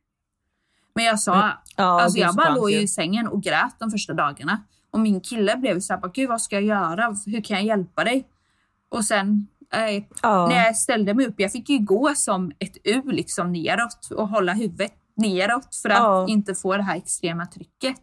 Men 0.94 1.04
jag 1.04 1.20
sa, 1.20 1.50
Ja, 1.76 2.02
alltså 2.02 2.18
jag 2.18 2.34
bara 2.34 2.54
låg 2.54 2.70
i 2.70 2.88
sängen 2.88 3.28
och 3.28 3.42
grät 3.42 3.74
de 3.78 3.90
första 3.90 4.14
dagarna. 4.14 4.62
Och 4.90 5.00
min 5.00 5.20
kille 5.20 5.56
blev 5.56 5.80
så 5.80 5.92
här, 5.94 6.10
gud 6.14 6.28
vad 6.28 6.42
ska 6.42 6.56
jag 6.56 6.64
göra? 6.64 7.16
Hur 7.26 7.40
kan 7.40 7.56
jag 7.56 7.66
hjälpa 7.66 8.04
dig? 8.04 8.28
Och 8.88 9.04
sen 9.04 9.46
eh, 9.72 10.04
Ja. 10.22 10.46
när 10.48 10.64
jag 10.64 10.76
ställde 10.76 11.14
mig 11.14 11.26
upp, 11.26 11.34
jag 11.40 11.52
fick 11.52 11.68
ju 11.68 11.78
gå 11.78 12.14
som 12.14 12.52
ett 12.58 12.76
U 12.84 13.02
liksom 13.04 13.52
neråt 13.52 14.10
och 14.16 14.28
hålla 14.28 14.52
huvudet 14.52 14.92
neråt 15.16 15.76
för 15.82 15.88
att 15.90 15.98
Ja. 15.98 16.26
inte 16.28 16.54
få 16.54 16.76
det 16.76 16.82
här 16.82 16.96
extrema 16.96 17.46
trycket. 17.46 18.02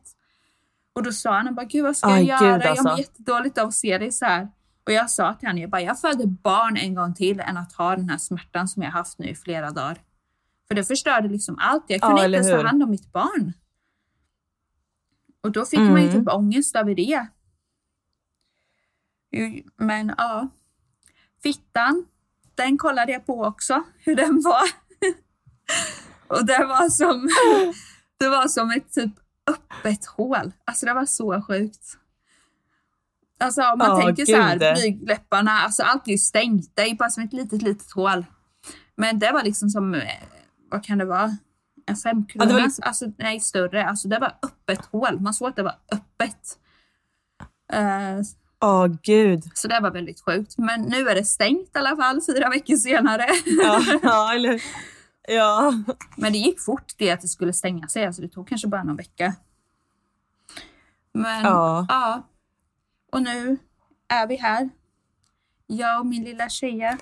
Och 0.94 1.04
då 1.04 1.12
sa 1.12 1.32
han 1.36 1.46
han 1.46 1.56
bara, 1.56 1.66
gud 1.66 1.84
vad 1.84 1.98
ska 1.98 2.08
Aj, 2.08 2.24
jag 2.26 2.40
gud, 2.40 2.48
göra? 2.50 2.60
Jag 2.62 2.68
alltså. 2.70 2.84
mår 2.90 2.98
jättedåligt 3.00 3.58
av 3.58 3.68
att 3.68 3.74
se 3.74 3.98
dig 3.98 4.12
så 4.12 4.26
här. 4.26 4.50
Och 4.86 4.92
jag 4.92 5.10
sa 5.10 5.34
till 5.34 5.48
henne, 5.48 5.62
jag 5.62 5.70
bara, 5.70 5.82
jag 5.82 6.00
föder 6.00 6.26
barn 6.26 6.78
en 6.78 6.96
gång 6.96 7.14
till 7.14 7.40
än 7.40 7.58
att 7.58 7.74
ha 7.74 7.96
den 7.96 8.10
här 8.10 8.18
smärtan 8.18 8.68
som 8.68 8.84
jag 8.84 8.92
haft 8.92 9.20
nu 9.20 9.26
i 9.28 9.36
flera 9.36 9.72
dagar. 9.72 9.98
För 10.68 10.76
det 10.76 10.84
förstörde 10.84 11.28
liksom 11.28 11.58
allt. 11.60 11.84
Jag 11.88 12.00
Ja, 12.02 12.08
kunde 12.08 12.24
eller 12.24 12.38
inte 12.38 12.50
ens 12.50 12.62
ta 12.64 12.68
hand 12.68 12.84
om 12.84 12.90
mitt 12.90 13.12
barn. 13.12 13.54
Och 15.44 15.52
då 15.52 15.66
fick 15.66 15.80
man 15.80 16.02
ju 16.02 16.10
Mm. 16.10 16.12
typ 16.26 16.34
ångest 16.34 16.76
över 16.76 16.96
det. 16.96 17.28
Men 19.78 20.14
ja. 20.18 20.48
Fittan, 21.44 22.06
den 22.56 22.78
kollade 22.78 23.12
jag 23.12 23.26
på 23.26 23.44
också, 23.46 23.84
hur 24.00 24.16
den 24.16 24.42
var. 24.42 24.62
Och 26.40 26.46
det 26.46 26.66
var 26.66 26.90
som, 26.90 27.30
det 28.20 28.30
var 28.30 28.48
som 28.48 28.72
ett 28.72 28.94
typ 28.94 29.12
öppet 29.48 30.06
hål. 30.06 30.52
Alltså 30.66 30.86
det 30.86 30.94
var 30.94 31.06
så 31.06 31.42
sjukt. 31.42 31.98
Alltså 33.40 33.62
om 33.62 33.78
man 33.78 33.90
Ja, 34.00 34.02
tänker 34.06 34.26
så 34.26 34.36
här, 34.36 34.60
gud. 34.60 34.74
blygdläpparna, 34.76 35.52
alltså 35.52 35.84
allt 35.84 36.08
är 36.08 36.12
ju 36.12 36.18
stängt. 36.18 36.72
Det 36.76 36.82
är 36.82 36.96
bara 36.96 37.10
som 37.10 37.24
ett 37.24 37.34
litet, 37.34 37.62
litet 37.62 37.92
hål. 37.92 38.26
Men 38.98 39.20
det 39.20 39.32
var 39.32 39.44
liksom 39.44 39.70
som, 39.70 39.94
eh, 39.94 40.02
vad 40.72 40.84
kan 40.86 40.98
det 40.98 41.06
vara? 41.06 41.38
En 41.86 41.96
femkrona? 41.96 42.52
Ja, 42.52 42.58
liksom- 42.66 42.84
Alltså 42.88 43.06
nej, 43.18 43.40
större. 43.40 43.86
Alltså 43.86 44.08
det 44.08 44.20
var 44.20 44.38
öppet 44.44 44.86
hål. 44.86 45.20
Man 45.20 45.34
såg 45.34 45.50
att 45.50 45.56
det 45.56 45.64
var 45.64 45.76
öppet. 45.92 46.58
Åh 48.64 48.88
gud. 49.04 49.44
så 49.54 49.68
det 49.68 49.80
var 49.80 49.92
väldigt 49.92 50.22
sjukt. 50.26 50.58
Men 50.58 50.82
nu 50.82 51.10
är 51.10 51.16
det 51.16 51.24
stängt 51.26 51.76
i 51.76 51.80
alla 51.80 51.96
fall, 51.96 52.22
fyra 52.28 52.50
veckor 52.50 52.76
senare. 52.76 53.26
Ja, 53.46 53.82
ja 54.04 54.34
eller 54.34 54.62
Ja. 55.28 55.74
Men 56.16 56.32
det 56.32 56.38
gick 56.38 56.60
fort 56.62 56.94
det 56.98 57.12
att 57.12 57.22
det 57.22 57.28
skulle 57.28 57.54
stänga 57.54 57.88
sig. 57.88 58.06
Alltså 58.06 58.22
det 58.22 58.28
tog 58.28 58.48
kanske 58.48 58.68
bara 58.68 58.84
någon 58.84 58.96
vecka. 58.96 59.34
Men 61.14 61.44
Ja. 61.44 61.86
ja. 61.90 62.28
Och 63.12 63.22
nu 63.22 63.58
är 64.08 64.28
vi 64.28 64.36
här. 64.36 64.70
Jag 65.68 66.00
och 66.00 66.06
min 66.06 66.24
lilla 66.24 66.50
tjeja. 66.50 66.98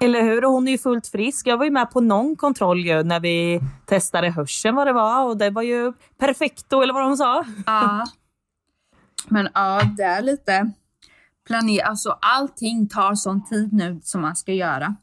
Eller 0.00 0.22
hur? 0.22 0.44
Och 0.44 0.52
hon 0.52 0.68
är 0.68 0.72
ju 0.72 0.78
fullt 0.78 1.06
frisk. 1.06 1.46
Jag 1.46 1.56
var 1.56 1.64
ju 1.64 1.70
med 1.70 1.90
på 1.90 2.00
någon 2.00 2.36
kontroll 2.36 2.80
ju 2.80 3.02
när 3.02 3.20
vi 3.20 3.60
testade 3.86 4.30
hörseln 4.30 4.76
vad 4.76 4.86
det 4.86 4.92
var 4.92 5.24
och 5.24 5.36
det 5.36 5.50
var 5.50 5.62
ju 5.62 5.92
perfekto 6.18 6.82
eller 6.82 6.94
vad 6.94 7.02
de 7.02 7.16
sa. 7.16 7.44
Ja. 7.66 8.06
Men 9.28 9.48
ja, 9.54 9.82
det 9.96 10.02
är 10.02 10.22
lite 10.22 10.70
planera. 11.46 11.86
Alltså 11.86 12.18
allting 12.20 12.88
tar 12.88 13.14
sån 13.14 13.44
tid 13.44 13.72
nu 13.72 14.00
som 14.02 14.20
man 14.20 14.36
ska 14.36 14.52
göra. 14.52 14.96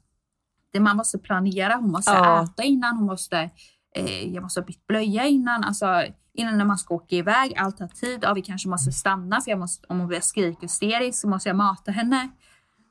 Det 0.72 0.80
man 0.80 0.98
måste 0.98 1.18
planera. 1.18 1.76
Hon 1.76 1.92
måste 1.92 2.12
Ja. 2.12 2.44
äta 2.44 2.64
innan. 2.64 2.98
Hon 2.98 3.06
måste, 3.06 3.50
eh, 3.96 4.34
jag 4.34 4.44
måste 4.44 4.60
ha 4.60 4.66
bytt 4.66 4.88
blöja 4.88 5.26
innan. 5.26 5.64
Alltså 5.64 6.04
innan 6.34 6.58
när 6.58 6.66
man 6.66 6.78
ska 6.78 6.94
åka 6.96 7.16
iväg. 7.16 7.54
Allt 7.58 7.96
tid. 7.96 8.20
Ja, 8.22 8.34
vi 8.34 8.42
kanske 8.42 8.70
måste 8.70 8.92
stanna 8.92 9.42
för 9.42 9.52
jag 9.52 9.60
måste, 9.60 9.86
om 9.90 10.00
hon 10.00 10.08
börjar 10.08 10.22
skrika 10.22 10.60
hysteriskt 10.62 11.22
så 11.22 11.28
måste 11.28 11.50
jag 11.50 11.56
mata 11.56 11.92
henne. 11.92 12.30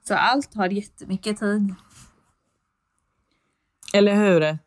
Så 0.09 0.15
allt 0.15 0.53
tar 0.53 0.69
jättemycket 0.69 1.39
tid. 1.39 1.75
Eller 3.95 4.15
hur? 4.15 4.59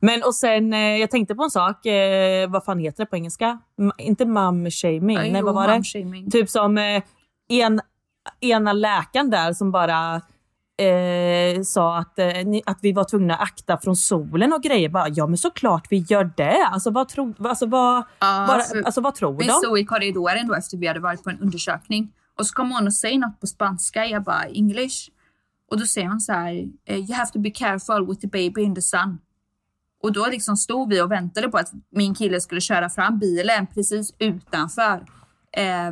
Men 0.00 0.22
och 0.22 0.34
sen, 0.34 0.72
eh, 0.72 0.78
jag 0.96 1.10
tänkte 1.10 1.34
på 1.34 1.42
en 1.44 1.50
sak. 1.50 1.86
Eh, 1.86 2.50
vad 2.50 2.64
fan 2.64 2.78
heter 2.78 3.02
det 3.04 3.06
på 3.06 3.16
engelska? 3.16 3.58
M- 3.78 3.92
inte 3.98 4.26
mum 4.26 4.70
shaming. 4.70 5.16
Ja, 5.16 5.22
Nej, 5.22 5.36
jo, 5.40 5.44
vad 5.46 5.54
var 5.54 5.68
det? 6.24 6.30
Typ 6.30 6.50
som 6.50 6.78
eh, 6.78 7.02
en, 7.48 7.80
ena 8.40 8.72
läkaren 8.72 9.30
där 9.30 9.52
som 9.52 9.70
bara 9.72 10.20
eh, 10.78 11.62
sa 11.62 11.98
att, 11.98 12.18
eh, 12.18 12.26
ni, 12.26 12.62
att 12.66 12.78
vi 12.82 12.92
var 12.92 13.04
tvungna 13.04 13.34
att 13.34 13.40
akta 13.42 13.78
från 13.78 13.96
solen 13.96 14.52
och 14.52 14.62
grejer. 14.62 14.88
Bara, 14.88 15.08
ja 15.08 15.26
men 15.26 15.38
såklart 15.38 15.86
vi 15.90 15.96
gör 15.96 16.30
det. 16.36 16.66
Alltså 16.72 16.90
vad, 16.90 17.08
tro, 17.08 17.34
alltså, 17.38 17.66
vad, 17.66 17.96
Ja, 18.18 18.44
bara, 18.48 18.60
för 18.62 18.82
alltså, 18.82 19.00
vad 19.00 19.14
tror 19.14 19.38
Vi 19.38 19.46
de? 19.46 19.52
stod 19.52 19.78
i 19.78 19.84
korridoren 19.84 20.46
då 20.48 20.54
efter 20.54 20.76
vi 20.76 20.86
hade 20.86 21.00
varit 21.00 21.22
på 21.24 21.30
en 21.30 21.40
undersökning. 21.40 22.12
Och 22.38 22.46
så 22.46 22.54
kommer 22.54 22.74
hon 22.74 22.86
och 22.86 22.94
säger 22.94 23.18
något 23.18 23.40
på 23.40 23.46
spanska. 23.46 24.06
Jag 24.06 24.22
bara 24.24 24.44
English. 24.44 25.08
Och 25.70 25.78
då 25.78 25.86
säger 25.86 26.08
hon 26.08 26.20
så 26.20 26.32
här. 26.32 26.68
eh, 26.84 26.96
You 26.96 27.14
have 27.14 27.30
to 27.30 27.38
be 27.38 27.50
careful 27.50 28.06
with 28.08 28.20
the 28.20 28.26
baby 28.26 28.62
in 28.62 28.74
the 28.74 28.82
sun. 28.82 29.18
Och 30.02 30.12
då 30.12 30.26
liksom 30.26 30.56
stod 30.56 30.88
vi 30.90 31.00
och 31.02 31.10
väntade 31.10 31.48
på 31.48 31.56
att 31.58 31.72
min 31.90 32.14
kille 32.14 32.40
skulle 32.40 32.60
köra 32.60 32.90
fram 32.90 33.18
bilen 33.18 33.66
precis 33.66 34.14
utanför 34.18 35.04
eh, 35.56 35.90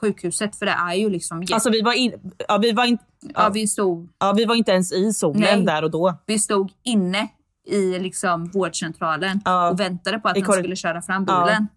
sjukhuset. 0.00 0.56
För 0.56 0.66
det 0.66 0.72
är 0.72 0.94
ju 0.94 1.10
liksom 1.10 1.40
jätte... 1.42 1.54
Alltså 1.54 1.70
vi 1.70 1.82
var, 1.82 1.92
in, 1.92 2.12
ja, 2.48 2.58
vi, 2.58 2.72
var 2.72 2.84
in, 2.84 2.98
ja, 3.34 3.48
vi, 3.48 3.66
stod, 3.66 4.08
ja, 4.18 4.32
vi 4.36 4.44
var 4.44 4.54
inte 4.54 4.72
ens 4.72 4.92
i 4.92 5.12
solen 5.12 5.40
Nej. 5.40 5.62
där 5.62 5.84
och 5.84 5.90
då. 5.90 6.18
vi 6.26 6.38
stod 6.38 6.70
inne 6.82 7.28
i 7.66 7.98
liksom 7.98 8.46
vårdcentralen 8.46 9.40
Ja. 9.44 9.70
och 9.70 9.80
väntade 9.80 10.18
på 10.18 10.28
att 10.28 10.36
I 10.36 10.40
han 10.40 10.52
skulle 10.52 10.76
köra 10.76 11.02
fram 11.02 11.24
Ja. 11.28 11.44
bilen. 11.44 11.68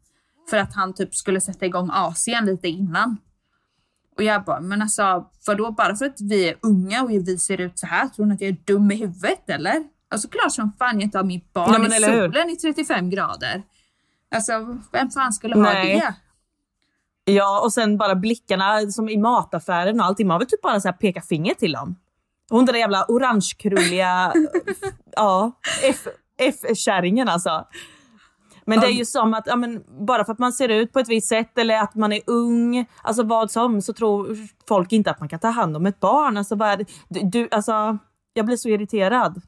För 0.49 0.57
att 0.57 0.73
han 0.75 0.93
typ 0.93 1.15
skulle 1.15 1.41
sätta 1.41 1.65
igång 1.65 1.89
AC'n 1.89 2.45
lite 2.45 2.67
innan. 2.67 3.17
Och 4.17 4.23
jag 4.23 4.43
bara, 4.43 4.59
men 4.59 4.81
alltså 4.81 5.27
vadå 5.47 5.71
bara 5.71 5.95
för 5.95 6.05
att 6.05 6.21
vi 6.21 6.49
är 6.49 6.55
unga 6.61 7.03
och 7.03 7.09
vi 7.09 7.37
ser 7.37 7.61
ut 7.61 7.79
så 7.79 7.87
här, 7.87 8.07
tror 8.07 8.25
ni 8.25 8.33
att 8.33 8.41
jag 8.41 8.49
är 8.49 8.57
dum 8.65 8.91
i 8.91 8.95
huvudet 8.95 9.49
eller? 9.49 9.83
Alltså 10.11 10.27
klart 10.29 10.51
som 10.51 10.71
fan 10.79 10.93
jag 10.95 11.03
inte 11.03 11.17
har 11.17 11.25
mitt 11.25 11.53
barn 11.53 11.69
Ja, 11.73 11.79
men 11.79 11.93
i 11.93 11.95
eller 11.95 12.11
hur? 12.11 12.25
solen 12.27 12.49
i 12.49 12.55
35 12.55 13.09
grader. 13.09 13.63
Alltså 14.35 14.77
vem 14.91 15.09
fan 15.09 15.33
skulle 15.33 15.55
ha 15.55 15.61
Nej. 15.61 15.95
det? 15.95 16.15
Ja, 17.29 17.61
och 17.63 17.73
sen 17.73 17.97
bara 17.97 18.15
blickarna 18.15 18.91
som 18.91 19.09
i 19.09 19.17
mataffären 19.17 19.99
och 19.99 20.05
allting. 20.05 20.27
Man 20.27 20.39
vill 20.39 20.47
typ 20.47 20.61
bara 20.61 20.79
så 20.79 20.87
här 20.87 20.93
peka 20.93 21.21
finger 21.21 21.53
till 21.53 21.71
dem. 21.71 21.95
Hon 22.49 22.65
den 22.65 22.73
där 22.73 22.79
jävla 22.79 23.05
orangekrulliga, 23.07 24.33
ja, 25.15 25.51
F-kärringen 26.37 27.29
alltså. 27.29 27.65
Men 28.65 28.79
det 28.79 28.85
är 28.85 28.91
ju 28.91 29.05
som 29.05 29.33
att 29.33 29.47
ja, 29.47 29.55
men, 29.55 29.83
bara 30.07 30.25
för 30.25 30.33
att 30.33 30.39
man 30.39 30.53
ser 30.53 30.69
ut 30.69 30.93
på 30.93 30.99
ett 30.99 31.09
visst 31.09 31.29
sätt 31.29 31.57
eller 31.57 31.81
att 31.81 31.95
man 31.95 32.13
är 32.13 32.21
ung, 32.27 32.85
alltså 33.01 33.23
vad 33.23 33.51
som, 33.51 33.81
så 33.81 33.93
tror 33.93 34.37
folk 34.67 34.91
inte 34.91 35.11
att 35.11 35.19
man 35.19 35.29
kan 35.29 35.39
ta 35.39 35.47
hand 35.47 35.77
om 35.77 35.85
ett 35.85 35.99
barn. 35.99 36.37
Alltså, 36.37 36.55
vad? 36.55 36.85
Du, 37.09 37.19
du, 37.23 37.47
alltså, 37.51 37.97
jag 38.33 38.45
blir 38.45 38.57
så 38.57 38.69
irriterad. 38.69 39.41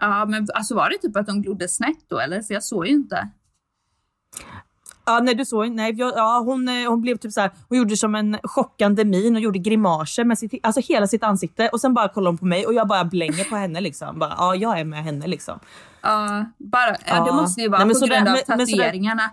Ja 0.00 0.24
men 0.24 0.46
alltså 0.54 0.74
var 0.74 0.90
det 0.90 0.98
typ 0.98 1.16
att 1.16 1.26
de 1.26 1.42
glodde 1.42 1.68
snett 1.68 2.08
då 2.08 2.18
eller? 2.18 2.42
För 2.42 2.54
jag 2.54 2.64
såg 2.64 2.86
ju 2.86 2.92
inte. 2.92 3.28
Ja, 5.06 5.20
nej, 5.22 5.34
du 5.34 5.44
såg 5.44 5.70
nej, 5.70 5.92
jag, 5.92 6.12
ja, 6.16 6.42
hon, 6.46 6.68
eh, 6.68 6.88
hon 6.90 7.00
blev 7.00 7.16
typ 7.16 7.32
så 7.32 7.40
här, 7.40 7.50
hon 7.68 7.78
gjorde 7.78 7.96
som 7.96 8.14
en 8.14 8.38
chockande 8.42 9.04
min 9.04 9.34
och 9.36 9.40
gjorde 9.42 9.58
grimaser 9.58 10.24
med 10.24 10.38
sitt, 10.38 10.54
alltså 10.62 10.80
hela 10.80 11.06
sitt 11.06 11.22
ansikte 11.22 11.68
och 11.68 11.80
sen 11.80 11.94
bara 11.94 12.08
kollade 12.08 12.30
hon 12.30 12.38
på 12.38 12.46
mig 12.46 12.66
och 12.66 12.74
jag 12.74 12.88
bara 12.88 13.04
blänger 13.04 13.44
på 13.44 13.56
henne 13.56 13.80
liksom. 13.80 14.18
Bara, 14.18 14.34
ja, 14.38 14.54
jag 14.54 14.80
är 14.80 14.84
med 14.84 15.04
henne 15.04 15.26
liksom. 15.26 15.58
Ja, 16.02 16.44
bara, 16.58 16.96
ja. 17.06 17.24
Det 17.24 17.32
måste 17.32 17.60
ju 17.60 17.68
vara 17.68 17.78
Nej, 17.78 17.86
men 17.86 18.00
på 18.00 18.06
grund 18.06 18.28
av 18.28 18.34
men- 18.34 18.42
men 18.58 18.66
tatueringarna 18.66 19.30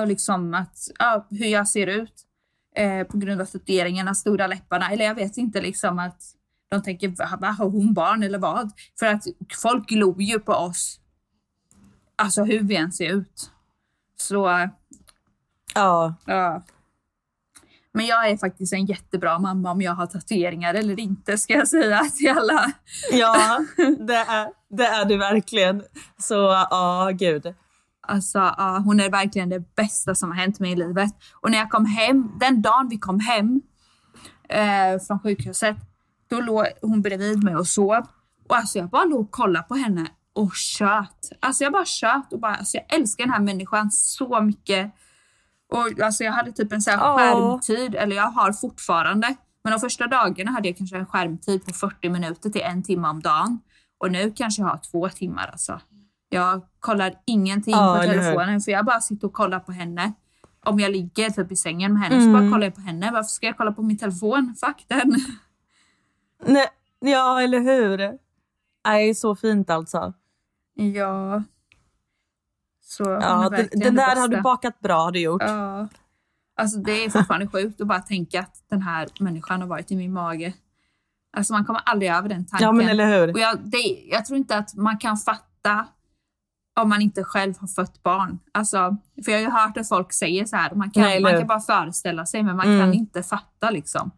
och 0.00 0.06
liksom 0.06 0.54
att, 0.54 0.76
ja, 0.98 1.26
hur 1.30 1.46
jag 1.46 1.68
ser 1.68 1.86
ut. 1.86 2.14
Eh, 2.76 3.06
på 3.06 3.18
grund 3.18 3.40
av 3.40 3.44
tatueringarna, 3.46 4.14
stora 4.14 4.46
läpparna. 4.46 4.90
Eller 4.90 5.04
jag 5.04 5.14
vet 5.14 5.36
inte 5.36 5.60
liksom 5.60 5.98
att 5.98 6.22
de 6.70 6.82
tänker, 6.82 7.08
"Va, 7.08 7.28
va, 7.40 7.46
har 7.48 7.70
hon 7.70 7.94
barn 7.94 8.22
eller 8.22 8.38
vad? 8.38 8.70
För 8.98 9.06
att 9.06 9.24
folk 9.62 9.88
glor 9.88 10.22
ju 10.22 10.38
på 10.40 10.52
oss. 10.52 10.98
Alltså 12.16 12.44
hur 12.44 12.60
vi 12.62 12.76
än 12.76 12.92
ser 12.92 13.08
ut. 13.12 13.50
Så, 14.16 14.68
Ja, 15.74 16.14
ja. 16.24 16.62
Men 17.94 18.06
jag 18.06 18.30
är 18.30 18.36
faktiskt 18.36 18.72
en 18.72 18.86
jättebra 18.86 19.38
mamma 19.38 19.70
om 19.70 19.82
jag 19.82 19.92
har 19.92 20.06
tatueringar 20.06 20.74
eller 20.74 21.00
inte 21.00 21.38
ska 21.38 21.52
jag 21.52 21.68
säga 21.68 22.00
till 22.16 22.30
alla. 22.30 22.72
ja 23.12 23.58
det, 23.98 24.16
är, 24.16 24.48
det 24.76 24.86
är 24.86 25.04
du 25.04 25.16
verkligen. 25.16 25.82
Så 26.18 26.34
ja, 26.70 27.10
gud. 27.14 27.54
Alltså, 28.06 28.38
ja, 28.38 28.82
hon 28.84 29.00
är 29.00 29.10
verkligen 29.10 29.48
det 29.48 29.74
bästa 29.74 30.14
som 30.14 30.30
har 30.30 30.36
hänt 30.36 30.60
mig 30.60 30.72
i 30.72 30.76
livet. 30.76 31.10
Och 31.40 31.50
när 31.50 31.58
jag 31.58 31.70
kom 31.70 31.86
hem, 31.86 32.32
den 32.40 32.62
dagen 32.62 32.88
vi 32.88 32.98
kom 32.98 33.20
hem 33.20 33.62
eh, 34.48 35.00
från 35.06 35.20
sjukhuset, 35.20 35.76
då 36.30 36.40
låg 36.40 36.66
hon 36.82 37.02
bredvid 37.02 37.44
mig 37.44 37.56
och 37.56 37.66
sov. 37.66 38.06
Och 38.48 38.56
alltså 38.56 38.78
jag 38.78 38.88
bara 38.90 39.04
låg 39.04 39.20
och 39.20 39.30
kollade 39.30 39.66
på 39.68 39.74
henne 39.74 40.06
och 40.32 40.54
tjöt. 40.54 41.32
Alltså 41.40 41.64
jag 41.64 41.72
bara 41.72 41.84
tjöt 41.84 42.32
och 42.32 42.40
bara, 42.40 42.54
alltså 42.54 42.76
jag 42.76 42.94
älskar 42.98 43.24
den 43.24 43.32
här 43.32 43.40
människan 43.40 43.90
så 43.90 44.40
mycket. 44.40 44.94
Och 45.72 46.00
alltså 46.00 46.24
jag 46.24 46.32
hade 46.32 46.52
typ 46.52 46.72
en 46.72 46.82
sån 46.82 46.98
här 46.98 47.16
skärmtid, 47.16 47.94
eller 47.94 48.16
jag 48.16 48.30
har 48.30 48.52
fortfarande. 48.52 49.34
Men 49.64 49.72
de 49.72 49.80
första 49.80 50.06
dagarna 50.06 50.50
hade 50.50 50.68
jag 50.68 50.76
kanske 50.76 50.96
en 50.96 51.06
skärmtid 51.06 51.64
på 51.66 51.72
40 51.72 52.08
minuter 52.08 52.50
till 52.50 52.60
en 52.62 52.82
timme 52.82 53.08
om 53.08 53.20
dagen. 53.20 53.60
Och 53.98 54.12
nu 54.12 54.32
kanske 54.36 54.62
jag 54.62 54.68
har 54.68 54.78
två 54.90 55.08
timmar 55.08 55.48
alltså. 55.52 55.80
Jag 56.28 56.62
kollar 56.80 57.14
ingenting 57.26 57.74
Ja, 57.74 57.96
på 57.96 58.02
telefonen 58.06 58.60
för 58.60 58.72
jag 58.72 58.84
bara 58.84 59.00
sitter 59.00 59.26
och 59.26 59.32
kollar 59.32 59.60
på 59.60 59.72
henne. 59.72 60.12
Om 60.64 60.80
jag 60.80 60.92
ligger 60.92 61.30
typ 61.30 61.52
i 61.52 61.56
sängen 61.56 61.92
med 61.92 62.02
henne 62.02 62.14
så 62.22 62.28
Mm. 62.28 62.32
bara 62.32 62.52
kollar 62.52 62.66
jag 62.66 62.74
på 62.74 62.80
henne. 62.80 63.10
Varför 63.12 63.28
ska 63.28 63.46
jag 63.46 63.56
kolla 63.56 63.72
på 63.72 63.82
min 63.82 63.98
telefon? 63.98 64.54
Fuck 64.60 64.84
den. 64.88 65.16
Nej, 66.46 66.66
ja, 67.00 67.42
eller 67.42 67.60
hur? 67.60 68.18
Nej, 68.84 69.14
så 69.14 69.36
fint 69.36 69.70
alltså. 69.70 70.12
Ja. 70.74 71.42
Så 72.96 73.04
Ja, 73.04 73.48
den, 73.48 73.68
den 73.72 73.94
där 73.94 74.16
har 74.16 74.28
du 74.28 74.40
bakat 74.40 74.80
bra, 74.80 75.02
har 75.04 75.12
du 75.12 75.20
gjort. 75.20 75.42
Ja. 75.42 75.88
Alltså 76.56 76.78
det 76.78 77.04
är 77.04 77.10
fortfarande 77.10 77.46
sjukt 77.48 77.80
att 77.80 77.86
bara 77.86 78.00
tänka 78.00 78.40
att 78.40 78.64
den 78.70 78.82
här 78.82 79.08
människan 79.20 79.60
har 79.60 79.68
varit 79.68 79.90
i 79.90 79.96
min 79.96 80.12
mage. 80.12 80.52
Alltså 81.36 81.52
man 81.52 81.64
kommer 81.64 81.80
aldrig 81.84 82.10
över 82.10 82.28
den 82.28 82.46
tanken. 82.46 82.66
Ja, 82.66 82.72
men 82.72 82.88
eller 82.88 83.06
hur? 83.20 83.32
Och 83.32 83.38
jag, 83.38 83.58
det, 83.64 84.06
jag 84.10 84.24
tror 84.24 84.36
inte 84.38 84.56
att 84.56 84.74
man 84.74 84.98
kan 84.98 85.16
fatta 85.16 85.86
om 86.80 86.88
man 86.88 87.02
inte 87.02 87.24
själv 87.24 87.54
har 87.58 87.68
fött 87.68 88.02
barn. 88.02 88.38
Alltså, 88.52 88.96
för 89.24 89.32
jag 89.32 89.38
har 89.38 89.42
ju 89.44 89.50
hört 89.50 89.76
att 89.76 89.88
folk 89.88 90.12
säger 90.12 90.44
så 90.44 90.56
här, 90.56 90.74
man 90.74 90.90
kan, 90.90 91.02
Nej, 91.02 91.20
man 91.20 91.32
kan 91.32 91.46
bara 91.46 91.60
föreställa 91.60 92.26
sig 92.26 92.42
men 92.42 92.56
man 92.56 92.66
Mm. 92.66 92.80
kan 92.80 92.94
inte 92.94 93.22
fatta 93.22 93.70
liksom. 93.70 94.10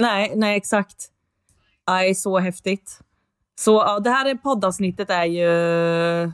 Nej, 0.00 0.32
nej 0.36 0.56
exakt. 0.56 1.08
Nej, 1.88 2.14
så 2.14 2.38
häftigt. 2.38 3.00
Så 3.60 3.72
ja, 3.86 4.00
det 4.00 4.10
här 4.10 4.26
är 4.26 4.34
poddavsnittet 4.34 5.10
är 5.10 5.24
ju 5.24 6.32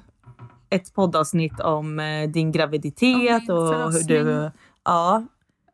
ett 0.75 0.95
poddavsnitt 0.95 1.61
om 1.61 1.99
eh, 2.01 2.29
din 2.31 2.53
graviditet 2.53 3.49
Om 3.51 3.57
och 3.57 3.93
hur 3.93 4.05
du... 4.09 4.51
Ja, 4.85 5.23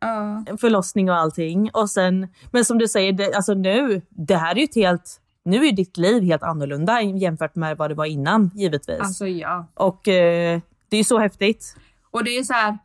Ja. 0.02 0.44
förlossning 0.60 1.10
och 1.10 1.16
allting. 1.16 1.70
Och 1.72 1.90
sen, 1.90 2.28
men 2.52 2.64
som 2.64 2.78
du 2.78 2.88
säger, 2.88 3.12
det, 3.12 3.34
alltså 3.34 3.54
nu, 3.54 4.02
det 4.08 4.36
här 4.36 4.50
är 4.54 4.56
ju 4.58 4.64
ett 4.64 4.74
helt... 4.74 5.20
Nu 5.44 5.66
är 5.66 5.72
ditt 5.72 5.96
liv 5.96 6.22
helt 6.22 6.42
annorlunda 6.42 7.00
jämfört 7.02 7.54
med 7.56 7.76
vad 7.76 7.90
det 7.90 7.94
var 7.94 8.04
innan, 8.04 8.50
givetvis. 8.54 9.00
Alltså 9.00 9.26
ja. 9.26 9.66
Och 9.74 10.08
eh, 10.08 10.60
det 10.88 10.96
är 10.96 10.98
ju 10.98 11.04
så 11.04 11.18
häftigt. 11.18 11.76
Och 12.10 12.24
det 12.24 12.30
är 12.38 12.42
så 12.42 12.52
här, 12.52 12.78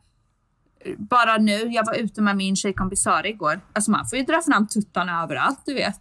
bara 0.98 1.36
nu, 1.36 1.52
jag 1.52 1.86
var 1.86 1.94
ute 1.94 2.22
med 2.22 2.36
min 2.36 2.56
tjejkompis 2.56 3.02
Sara 3.02 3.26
igår. 3.28 3.60
Alltså 3.72 3.90
man 3.90 4.06
får 4.06 4.18
ju 4.18 4.24
dra 4.24 4.40
fram 4.42 4.66
tuttarna 4.66 5.22
överallt, 5.22 5.60
du 5.66 5.74
vet. 5.74 6.00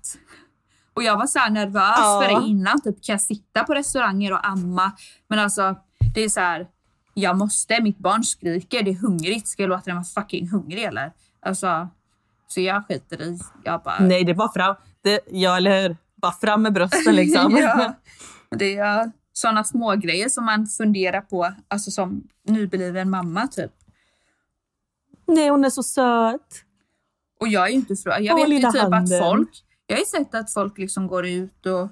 Och 0.94 1.04
jag 1.04 1.18
var 1.18 1.26
så 1.28 1.40
nervös 1.50 1.98
Ja. 1.98 2.22
för 2.24 2.42
det 2.42 2.48
innan. 2.48 2.82
Typ, 2.82 3.04
kan 3.04 3.14
jag 3.14 3.22
sitta 3.22 3.64
på 3.64 3.74
restauranger 3.74 4.34
och 4.34 4.48
amma? 4.48 4.92
Men 5.28 5.40
alltså, 5.40 5.76
det 6.16 6.22
är 6.22 6.30
så 6.30 6.40
här, 6.40 6.68
jag 7.14 7.38
måste. 7.38 7.82
Mitt 7.82 7.98
barn 7.98 8.24
skriker, 8.24 8.84
det 8.84 8.92
är 8.92 8.96
hungrigt. 8.96 9.48
Ska 9.48 9.64
jag 9.64 9.70
låta 9.70 9.84
den 9.86 9.96
vara 9.96 10.06
fucking 10.06 10.50
hungrig 10.50 10.84
eller? 10.84 11.12
Alltså, 11.42 11.90
så 12.48 12.62
jag 12.62 12.88
skiter 12.88 13.22
i. 13.22 13.40
Jag 13.64 13.84
bara... 13.84 14.00
Nej, 14.00 14.24
det 14.24 14.34
var 14.34 14.50
fram. 14.54 14.76
Det, 15.02 15.20
ja, 15.32 15.58
eller 15.58 15.82
hur? 15.82 15.98
Bara 16.16 16.32
fram 16.32 16.62
med 16.62 16.74
brösten 16.74 17.16
liksom. 17.16 17.58
ja. 17.58 17.96
Det 18.50 18.78
är 18.78 19.12
sådana 19.34 19.64
små 19.64 19.96
grejer 19.96 20.30
som 20.30 20.46
man 20.46 20.68
funderar 20.68 21.22
på, 21.22 21.54
alltså 21.68 21.92
som 21.92 22.28
nybliven 22.48 23.10
mamma 23.10 23.48
typ. 23.48 23.72
Nej, 25.28 25.50
hon 25.50 25.66
är 25.66 25.70
så 25.70 25.84
söt. 25.84 26.64
Och 27.40 27.48
jag 27.48 27.66
är 27.66 27.70
ju 27.70 27.76
inte 27.76 27.96
från, 27.96 28.24
jag 28.24 28.40
Åh, 28.40 28.50
vet 28.50 28.64
ju 28.64 28.72
typ 28.72 28.82
handen. 28.82 29.04
att 29.04 29.20
folk, 29.20 29.50
jag 29.88 29.96
har 29.96 30.00
ju 30.00 30.06
sett 30.06 30.36
att 30.36 30.54
folk 30.54 30.78
liksom 30.78 31.08
går 31.08 31.26
ut 31.26 31.66
och, 31.66 31.88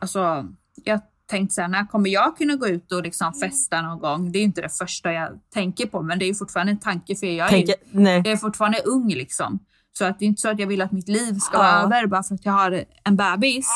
alltså, 0.00 0.46
jag 0.84 1.00
tänkte 1.28 1.54
såhär, 1.54 1.68
när 1.68 1.86
kommer 1.86 2.10
jag 2.10 2.36
kunna 2.36 2.56
gå 2.56 2.68
ut 2.68 2.92
och 2.92 3.02
liksom 3.02 3.32
festa 3.34 3.82
någon 3.82 3.98
gång? 3.98 4.32
Det 4.32 4.38
är 4.38 4.40
ju 4.40 4.46
inte 4.46 4.60
det 4.60 4.68
första 4.78 5.12
jag 5.12 5.28
tänker 5.54 5.86
på, 5.86 6.02
men 6.02 6.18
det 6.18 6.24
är 6.28 6.34
fortfarande 6.34 6.72
en 6.72 6.78
tanke 6.78 7.16
för 7.16 7.26
jag 7.26 7.52
är, 7.52 7.74
nej. 7.90 8.16
jag 8.16 8.26
är 8.26 8.36
fortfarande 8.36 8.78
ung 8.78 9.08
liksom. 9.08 9.58
Så 9.92 10.04
att 10.04 10.18
det 10.18 10.24
är 10.24 10.26
inte 10.26 10.40
så 10.40 10.48
att 10.48 10.58
jag 10.58 10.66
vill 10.66 10.82
att 10.82 10.92
mitt 10.92 11.08
liv 11.08 11.38
ska 11.38 11.56
Ja. 11.56 11.62
vara 11.62 11.82
över 11.82 12.06
bara 12.06 12.22
för 12.22 12.34
att 12.34 12.44
jag 12.44 12.52
har 12.52 12.84
en 13.04 13.16
bebis. 13.16 13.68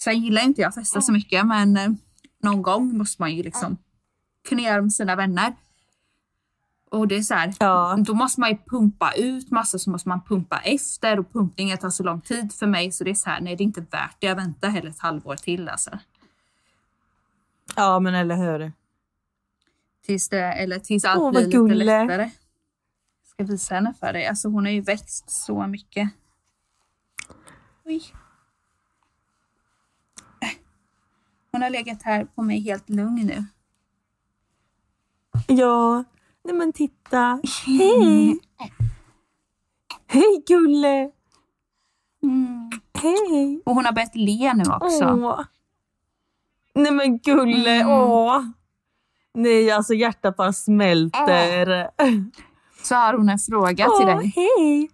Sen 0.00 0.20
gillar 0.22 0.42
inte 0.42 0.60
jag 0.60 0.68
att 0.68 0.74
festa 0.74 1.00
så 1.00 1.12
mycket, 1.12 1.46
men 1.46 1.76
eh, 1.76 1.88
någon 2.42 2.62
gång 2.62 2.98
måste 2.98 3.22
man 3.22 3.34
ju 3.34 3.42
liksom 3.42 3.76
kunna 4.48 4.62
göra 4.62 4.82
med 4.82 4.92
sina 4.92 5.16
vänner. 5.16 5.54
Och 6.90 7.08
det 7.08 7.16
är 7.16 7.22
så 7.22 7.34
här, 7.34 7.54
Ja. 7.60 7.96
då 7.98 8.14
måste 8.14 8.40
man 8.40 8.50
ju 8.50 8.56
pumpa 8.70 9.12
ut 9.12 9.50
massa 9.50 9.78
så 9.78 9.90
måste 9.90 10.08
man 10.08 10.20
pumpa 10.24 10.58
efter 10.58 11.18
och 11.18 11.32
pumpningen 11.32 11.78
tar 11.78 11.90
så 11.90 12.02
lång 12.02 12.20
tid 12.20 12.52
för 12.52 12.66
mig 12.66 12.92
så 12.92 13.04
det 13.04 13.10
är 13.10 13.14
så 13.14 13.30
här, 13.30 13.40
nej 13.40 13.56
det 13.56 13.62
är 13.62 13.66
inte 13.66 13.80
värt 13.80 14.16
det. 14.20 14.26
Jag 14.26 14.36
väntar 14.36 14.68
hellre 14.68 14.88
ett 14.90 14.98
halvår 15.00 15.36
till 15.36 15.68
alltså. 15.68 15.90
Ja, 17.76 18.00
men 18.00 18.14
eller 18.14 18.36
hur. 18.36 18.72
Tills 20.06 20.28
det, 20.28 20.42
eller 20.52 20.78
tills 20.78 21.04
allt 21.04 21.20
Åh, 21.20 21.30
blir 21.30 21.40
lite 21.40 21.50
gulle. 21.56 21.84
lättare. 21.84 22.22
Jag 23.22 23.28
ska 23.30 23.44
visa 23.52 23.74
henne 23.74 23.94
för 24.00 24.12
dig. 24.12 24.26
Alltså 24.26 24.48
hon 24.48 24.64
har 24.64 24.72
ju 24.72 24.80
växt 24.80 25.30
så 25.30 25.66
mycket. 25.66 26.08
Oj. 27.84 28.02
Hon 31.52 31.62
har 31.62 31.70
legat 31.70 32.02
här 32.02 32.24
på 32.24 32.42
mig 32.42 32.60
helt 32.60 32.88
lugn 32.90 33.26
nu. 33.26 33.44
Ja, 35.46 36.04
nej 36.44 36.54
men 36.54 36.72
titta. 36.72 37.40
Hej! 37.66 38.40
Hej 40.06 40.42
Gulle! 40.46 41.10
Mm. 42.22 42.70
Hej! 42.94 43.62
Och 43.64 43.74
hon 43.74 43.84
har 43.84 43.92
börjat 43.92 44.14
le 44.14 44.54
nu 44.54 44.64
också. 44.72 45.04
Åh. 45.04 45.40
Nej 46.76 46.92
men 46.92 47.18
gulle, 47.18 47.80
Mm. 47.80 47.88
åh. 47.92 48.42
Nej, 49.34 49.70
alltså 49.70 49.94
hjärtat 49.94 50.36
bara 50.36 50.52
smälter. 50.52 51.90
Så 52.82 52.94
har 52.94 53.14
hon 53.14 53.28
en 53.28 53.38
fråga 53.38 53.84
till 53.84 54.06
Åh, 54.08 54.16
dig. 54.18 54.32
hej! 54.36 54.90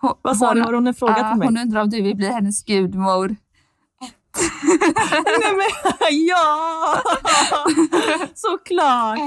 Hon, 0.00 0.14
Vad 0.22 0.36
sa 0.36 0.54
du? 0.54 0.60
Har 0.62 0.72
hon 0.72 0.86
en 0.86 0.94
fråga 0.94 1.18
ja, 1.18 1.30
till 1.30 1.38
mig? 1.38 1.48
Hon 1.48 1.58
undrar 1.58 1.80
om 1.82 1.90
du 1.90 2.02
vill 2.02 2.16
bli 2.16 2.28
hennes 2.28 2.64
gudmor. 2.64 3.36
Nej 5.24 5.52
men 5.56 5.66
ja! 6.28 7.02
Såklart! 8.34 9.18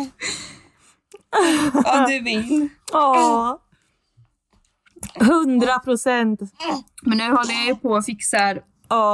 Om 1.74 2.06
du 2.08 2.20
vill. 2.24 2.70
Ja. 2.91 3.60
Hundra 5.20 5.80
procent. 5.80 6.39
Men 7.02 7.18
nu 7.18 7.24
håller 7.24 7.54
jag 7.54 7.66
ju 7.66 7.76
på 7.76 7.89
och 7.89 8.06
fixar 8.06 8.54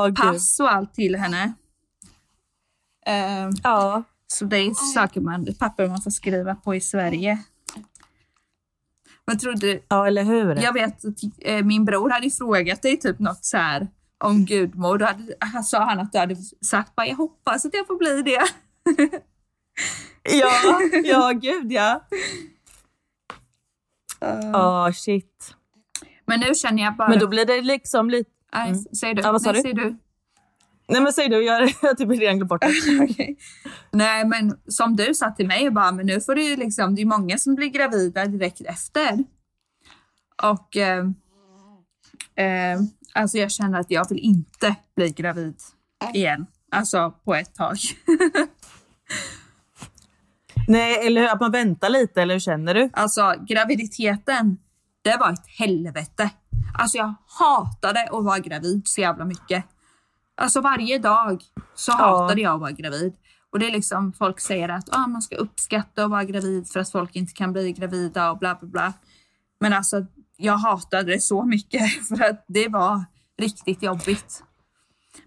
gud. 0.05 0.15
pass 0.15 0.59
och 0.59 0.71
allt 0.73 0.93
till 0.93 1.15
henne. 1.15 1.53
Ehm, 3.05 3.51
Ja. 3.63 4.03
så 4.27 4.45
det 4.45 4.57
är 4.57 4.73
saker 4.73 5.21
man, 5.21 5.47
papper 5.59 5.87
man 5.87 6.01
får 6.01 6.11
skriva 6.11 6.55
på 6.55 6.75
i 6.75 6.81
Sverige. 6.81 7.43
Vad 9.25 9.39
trodde 9.39 9.59
du? 9.67 9.83
ja, 9.87 10.07
eller 10.07 10.23
hur? 10.23 10.55
Jag 10.55 10.73
vet 10.73 11.05
att 11.05 11.17
eh, 11.41 11.65
min 11.65 11.85
bror 11.85 12.09
hade 12.09 12.29
frågat 12.29 12.81
dig 12.81 12.99
typ 12.99 13.19
något 13.19 13.45
så 13.45 13.57
här 13.57 13.87
om 14.17 14.45
gudmor. 14.45 14.97
Då 14.97 15.05
hade, 15.05 15.33
han 15.39 15.63
sa 15.63 15.83
han 15.85 15.99
att 15.99 16.11
du 16.11 16.17
hade 16.17 16.35
sagt 16.65 16.95
bara 16.95 17.07
jag 17.07 17.15
hoppas 17.15 17.65
att 17.65 17.73
jag 17.73 17.87
får 17.87 17.97
bli 17.97 18.21
det. 18.21 18.41
Ja, 20.29 20.79
ja 21.03 21.31
gud 21.31 21.71
ja. 21.71 22.03
Åh 24.53 24.91
shit. 24.91 25.55
Men 26.25 26.39
nu 26.39 26.55
känner 26.55 26.83
jag 26.83 26.95
bara... 26.95 27.09
Men 27.09 27.19
då 27.19 27.27
blir 27.27 27.45
det 27.45 27.61
liksom 27.61 28.09
lite... 28.09 28.29
Nej, 28.53 28.75
säg 28.99 29.13
du. 29.13 29.21
Ja, 29.21 29.31
vad 29.31 29.41
sa 29.41 29.51
Nej, 29.51 29.61
du? 29.63 29.69
säg 29.69 29.73
du. 29.73 29.97
Nej 30.87 31.01
men 31.01 31.13
säg 31.13 31.29
du, 31.29 31.43
jag 31.43 31.53
har 31.53 31.93
typ 31.95 32.09
redan 32.09 32.37
glömt 32.37 32.49
bort 32.49 32.61
det. 32.61 33.03
Okej. 33.03 33.37
Nej, 33.91 34.25
men 34.25 34.59
som 34.67 34.95
du 34.95 35.13
sa 35.13 35.31
till 35.31 35.47
mig, 35.47 35.71
bara, 35.71 35.91
men 35.91 36.05
nu 36.05 36.21
får 36.21 36.35
du 36.35 36.55
liksom, 36.55 36.95
det 36.95 37.01
är 37.01 37.05
många 37.05 37.37
som 37.37 37.55
blir 37.55 37.67
gravida 37.67 38.25
direkt 38.25 38.61
efter. 38.61 39.23
Och 40.43 40.77
eh, 40.77 41.05
eh, 42.35 42.79
alltså 43.13 43.37
jag 43.37 43.51
känner 43.51 43.79
att 43.79 43.91
jag 43.91 44.09
vill 44.09 44.19
inte 44.19 44.75
bli 44.95 45.09
gravid 45.09 45.55
igen. 46.13 46.45
Alltså 46.71 47.13
på 47.25 47.35
ett 47.35 47.55
tag. 47.55 47.77
Nej, 50.67 51.07
eller 51.07 51.21
hur? 51.21 51.29
Att 51.29 51.39
man 51.39 51.51
väntar 51.51 51.89
lite, 51.89 52.21
eller 52.21 52.33
hur 52.33 52.39
känner 52.39 52.73
du? 52.73 52.89
Alltså 52.93 53.33
graviditeten, 53.47 54.57
det 55.01 55.17
var 55.17 55.33
ett 55.33 55.47
helvete. 55.59 56.29
Alltså 56.79 56.97
jag 56.97 57.13
hatade 57.25 58.03
att 58.03 58.23
vara 58.23 58.39
gravid 58.39 58.81
så 58.85 59.01
jävla 59.01 59.25
mycket. 59.25 59.65
Alltså 60.35 60.61
varje 60.61 60.97
dag 60.99 61.43
så 61.75 61.91
Ja. 61.91 61.95
hatade 61.97 62.41
jag 62.41 62.53
att 62.53 62.59
vara 62.61 62.71
gravid. 62.71 63.13
Och 63.51 63.59
det 63.59 63.67
är 63.67 63.71
liksom, 63.71 64.13
folk 64.13 64.39
säger 64.39 64.69
att 64.69 64.95
ah, 64.95 65.07
man 65.07 65.21
ska 65.21 65.35
uppskatta 65.35 66.03
att 66.03 66.09
vara 66.11 66.23
gravid 66.23 66.67
för 66.67 66.79
att 66.79 66.91
folk 66.91 67.15
inte 67.15 67.33
kan 67.33 67.51
bli 67.53 67.71
gravida 67.71 68.31
och 68.31 68.37
bla 68.37 68.55
bla 68.55 68.67
bla. 68.69 68.93
Men 69.59 69.73
alltså 69.73 70.05
jag 70.37 70.57
hatade 70.57 71.11
det 71.13 71.19
så 71.19 71.43
mycket 71.43 72.07
för 72.07 72.23
att 72.23 72.45
det 72.47 72.67
var 72.67 73.05
riktigt 73.39 73.83
jobbigt. 73.83 74.43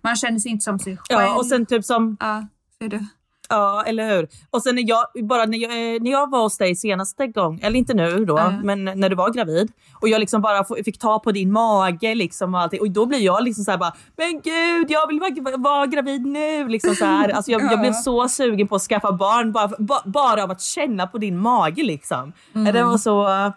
Man 0.03 0.17
känner 0.17 0.39
sig 0.39 0.51
inte 0.51 0.63
som 0.65 0.79
sig 0.79 0.97
själv. 0.97 1.21
Ja, 1.21 1.37
och 1.37 1.47
sen 1.47 1.67
typ 1.67 1.85
som... 1.85 2.17
Ja, 2.21 2.47
ser 2.79 2.89
du? 2.89 3.07
Ja, 3.49 3.83
eller 3.87 4.17
hur? 4.17 4.29
Och 4.51 4.63
sen 4.63 4.75
när 4.75 4.85
jag, 4.89 5.05
bara 5.23 5.45
när 5.45 5.59
jag, 5.59 5.71
eh, 5.95 6.03
när 6.03 6.11
jag 6.11 6.31
var 6.31 6.41
hos 6.43 6.59
dig 6.59 6.77
senaste 6.77 7.27
gång, 7.27 7.61
eller 7.63 7.77
inte 7.79 7.95
nu 7.95 8.25
då, 8.25 8.39
Ja. 8.39 8.53
men 8.63 8.85
när 8.85 9.09
du 9.09 9.17
var 9.17 9.31
gravid 9.31 9.73
och 10.01 10.09
jag 10.09 10.21
liksom 10.21 10.41
bara 10.43 10.65
fick 10.85 10.99
ta 10.99 11.19
på 11.19 11.33
din 11.33 11.53
mage 11.53 12.15
liksom 12.15 12.55
och 12.55 12.61
allting. 12.61 12.81
Och 12.81 12.91
då 12.91 13.07
blir 13.07 13.19
jag 13.19 13.43
liksom 13.45 13.65
så 13.65 13.71
här 13.71 13.79
bara, 13.79 13.93
men 14.17 14.41
gud, 14.41 14.91
jag 14.91 15.07
vill 15.09 15.21
vara, 15.21 15.57
vara 15.57 15.87
gravid 15.87 16.27
nu. 16.27 16.69
Liksom 16.69 16.95
så 16.95 17.05
här. 17.05 17.29
Alltså 17.29 17.51
jag, 17.51 17.63
jag 17.63 17.73
Ja. 17.77 17.77
blev 17.77 17.93
så 17.93 18.29
sugen 18.29 18.69
på 18.69 18.75
att 18.77 18.83
skaffa 18.83 19.13
barn 19.13 19.53
bara, 19.53 19.69
ba, 19.79 20.01
bara 20.05 20.43
av 20.45 20.51
att 20.51 20.61
känna 20.63 21.07
på 21.07 21.19
din 21.19 21.39
mage 21.39 21.83
liksom. 21.83 22.33
Det 22.53 22.83
var 22.83 22.99
så... 22.99 23.53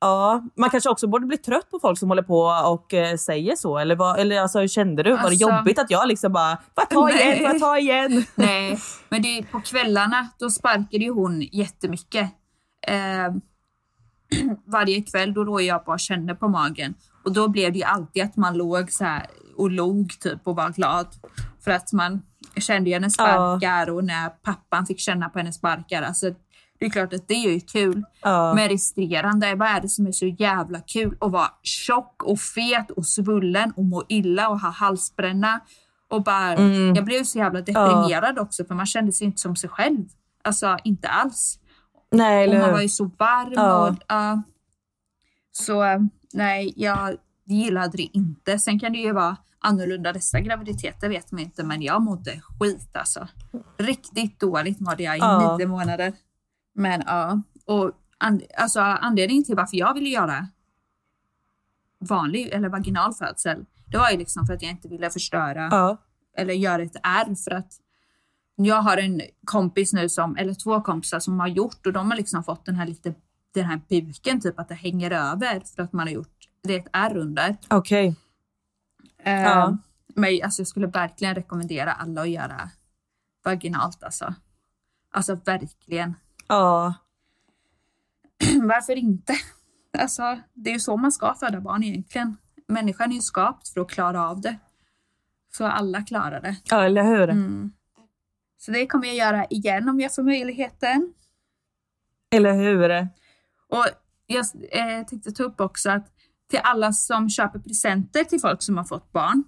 Ja, 0.00 0.42
man 0.56 0.70
kanske 0.70 0.90
också 0.90 1.06
borde 1.06 1.26
bli 1.26 1.36
trött 1.36 1.70
på 1.70 1.78
folk 1.78 1.98
som 1.98 2.08
håller 2.08 2.22
på 2.22 2.40
och 2.70 2.94
eh, 2.94 3.16
säger 3.16 3.56
så. 3.56 3.78
Eller, 3.78 3.96
vad, 3.96 4.18
eller 4.18 4.40
alltså, 4.40 4.60
hur 4.60 4.68
kände 4.68 5.02
du? 5.02 5.10
Var 5.10 5.18
det 5.18 5.24
Alltså- 5.24 5.50
jobbigt 5.50 5.78
att 5.78 5.90
jag 5.90 6.08
liksom 6.08 6.32
bara, 6.32 6.58
jag 6.74 6.90
ta 6.90 7.10
igen, 7.10 7.28
Nej. 7.28 7.42
jag 7.42 7.60
ta 7.60 7.78
igen? 7.78 8.24
Nej, 8.34 8.78
men 9.08 9.22
det 9.22 9.38
är 9.38 9.42
på 9.42 9.60
kvällarna 9.60 10.28
då 10.38 10.50
sparkade 10.50 11.04
ju 11.04 11.10
hon 11.10 11.42
jättemycket. 11.42 12.30
Eh, 12.86 13.34
varje 14.66 15.02
kväll 15.02 15.34
då 15.34 15.44
låg 15.44 15.62
jag 15.62 15.84
bara 15.84 15.92
och 15.94 16.00
kände 16.00 16.34
på 16.34 16.48
magen 16.48 16.94
och 17.24 17.32
då 17.32 17.48
blev 17.48 17.72
det 17.72 17.78
ju 17.78 17.84
alltid 17.84 18.22
att 18.22 18.36
man 18.36 18.56
låg 18.58 18.92
så 18.92 19.04
här 19.04 19.26
och 19.56 19.70
log 19.70 20.20
typ 20.20 20.40
och 20.46 20.56
var 20.56 20.70
glad 20.70 21.06
för 21.64 21.70
att 21.70 21.92
man 21.92 22.22
kände 22.56 22.90
hennes 22.90 23.14
sparkar 23.14 23.90
och 23.90 24.04
när 24.04 24.28
pappan 24.28 24.86
fick 24.86 25.00
känna 25.00 25.28
på 25.28 25.38
hennes 25.38 25.56
sparkar. 25.56 26.02
Alltså, 26.02 26.26
det 26.78 26.86
är 26.86 26.90
klart 26.90 27.12
att 27.12 27.28
det 27.28 27.34
är 27.34 27.50
ju 27.52 27.60
kul. 27.60 28.04
Ja. 28.22 28.54
Men 28.54 28.68
resterande, 28.68 29.54
vad 29.54 29.68
är 29.68 29.80
det 29.80 29.88
som 29.88 30.06
är 30.06 30.12
så 30.12 30.26
jävla 30.26 30.80
kul? 30.80 31.16
Att 31.20 31.32
vara 31.32 31.50
tjock 31.62 32.22
och 32.22 32.38
fet 32.40 32.90
och 32.90 33.06
svullen 33.06 33.72
och 33.76 33.84
må 33.84 34.04
illa 34.08 34.48
och 34.48 34.60
ha 34.60 34.70
halsbränna. 34.70 35.60
Och 36.10 36.22
bara, 36.22 36.52
Mm. 36.54 36.94
Jag 36.94 37.04
blev 37.04 37.24
så 37.24 37.38
jävla 37.38 37.60
deprimerad 37.60 38.38
också 38.38 38.64
för 38.64 38.74
man 38.74 38.86
kände 38.86 39.12
sig 39.12 39.26
inte 39.26 39.40
som 39.40 39.56
sig 39.56 39.70
själv. 39.70 40.04
Alltså 40.44 40.76
inte 40.84 41.08
alls. 41.08 41.58
Nej, 42.12 42.36
Och 42.38 42.44
eller 42.52 42.60
man 42.60 42.68
hur? 42.68 42.74
var 42.76 42.82
ju 42.82 42.88
så 42.88 43.04
varm. 43.18 43.52
Ja. 43.54 43.88
Och, 43.88 43.96
ja. 44.08 44.42
så 45.52 45.84
eh, 45.84 45.98
nej, 46.32 46.72
jag 46.76 47.16
gillade 47.46 47.96
det 47.96 48.08
inte. 48.12 48.58
Sen 48.58 48.80
kan 48.80 48.92
det 48.92 48.98
ju 48.98 49.12
vara 49.12 49.36
annorlunda 49.60 50.12
dessa 50.12 50.40
graviditeter 50.40 51.08
vet 51.08 51.32
man 51.32 51.40
inte 51.40 51.64
men 51.64 51.82
jag 51.82 52.02
mådde 52.02 52.40
skit 52.58 52.90
alltså. 52.96 53.28
Riktigt 53.78 54.40
dåligt 54.40 54.80
mådde 54.80 55.02
jag 55.02 55.16
i 55.16 55.18
Ja. 55.20 55.56
nio 55.56 55.66
månader. 55.66 56.12
Men 56.76 57.02
ja, 57.06 57.40
och 57.64 57.92
an, 58.18 58.42
alltså, 58.58 58.80
anledningen 58.80 59.44
till 59.44 59.56
varför 59.56 59.76
jag 59.76 59.94
ville 59.94 60.08
göra 60.08 60.46
vanlig 61.98 62.48
eller 62.48 62.68
vaginal 62.68 63.14
födsel, 63.14 63.64
det 63.86 63.98
var 63.98 64.10
ju 64.10 64.16
liksom 64.18 64.46
för 64.46 64.54
att 64.54 64.62
jag 64.62 64.70
inte 64.70 64.88
ville 64.88 65.10
förstöra 65.10 65.68
Ja. 65.70 65.96
eller 66.36 66.54
göra 66.54 66.82
ett 66.82 66.96
ärr 67.02 67.34
för 67.34 67.50
att 67.50 67.72
jag 68.56 68.82
har 68.82 68.96
en 68.96 69.22
kompis 69.44 69.92
nu 69.92 70.08
som, 70.08 70.36
eller 70.36 70.54
två 70.54 70.80
kompisar 70.80 71.20
som 71.20 71.40
har 71.40 71.48
gjort 71.48 71.86
och 71.86 71.92
de 71.92 72.10
har 72.10 72.16
liksom 72.16 72.44
fått 72.44 72.64
den 72.66 72.76
här 72.76 72.86
lite, 72.86 73.14
den 73.54 73.64
här 73.64 73.80
buken 73.88 74.40
typ 74.40 74.58
att 74.60 74.68
det 74.68 74.74
hänger 74.74 75.10
över 75.10 75.60
för 75.60 75.82
att 75.82 75.92
man 75.92 76.06
har 76.06 76.14
gjort, 76.14 76.48
det 76.62 76.74
är 76.74 76.80
ett 76.80 76.88
ärr 76.92 77.16
under. 77.16 77.56
Okej. 77.70 78.16
Eh, 79.18 79.42
Ja. 79.42 79.76
Men 80.18 80.40
alltså, 80.44 80.60
jag 80.60 80.66
skulle 80.68 80.86
verkligen 80.86 81.34
rekommendera 81.34 81.92
alla 81.92 82.20
att 82.22 82.28
göra 82.30 82.70
vaginalt 83.44 84.02
alltså. 84.02 84.34
Alltså 85.12 85.34
verkligen. 85.34 86.14
Ja. 86.48 86.94
Varför 88.62 88.96
inte? 88.96 89.34
Alltså, 89.98 90.38
det 90.54 90.70
är 90.70 90.74
ju 90.74 90.80
så 90.80 90.96
man 90.96 91.12
ska 91.12 91.34
föda 91.34 91.60
barn 91.60 91.82
egentligen. 91.82 92.36
Människan 92.68 93.10
är 93.10 93.14
ju 93.14 93.20
skapt 93.20 93.68
för 93.68 93.80
att 93.80 93.90
klara 93.90 94.28
av 94.28 94.40
det. 94.40 94.58
Så 95.52 95.66
alla 95.66 96.02
klarar 96.02 96.40
det. 96.40 96.56
ja, 96.64 96.84
eller 96.84 97.02
hur? 97.02 97.28
Mm. 97.28 97.72
Så 98.58 98.70
det 98.70 98.86
kommer 98.86 99.06
jag 99.06 99.16
göra 99.16 99.44
igen 99.44 99.88
om 99.88 100.00
jag 100.00 100.14
får 100.14 100.22
möjligheten. 100.22 101.14
Eller 102.30 102.54
hur? 102.54 103.08
Och 103.68 103.86
jag 104.26 104.46
eh, 104.70 105.06
tänkte 105.06 105.32
ta 105.32 105.42
upp 105.42 105.60
också 105.60 105.90
att 105.90 106.06
till 106.50 106.60
alla 106.62 106.92
som 106.92 107.30
köper 107.30 107.58
presenter 107.58 108.24
till 108.24 108.40
folk 108.40 108.62
som 108.62 108.76
har 108.76 108.84
fått 108.84 109.12
barn 109.12 109.44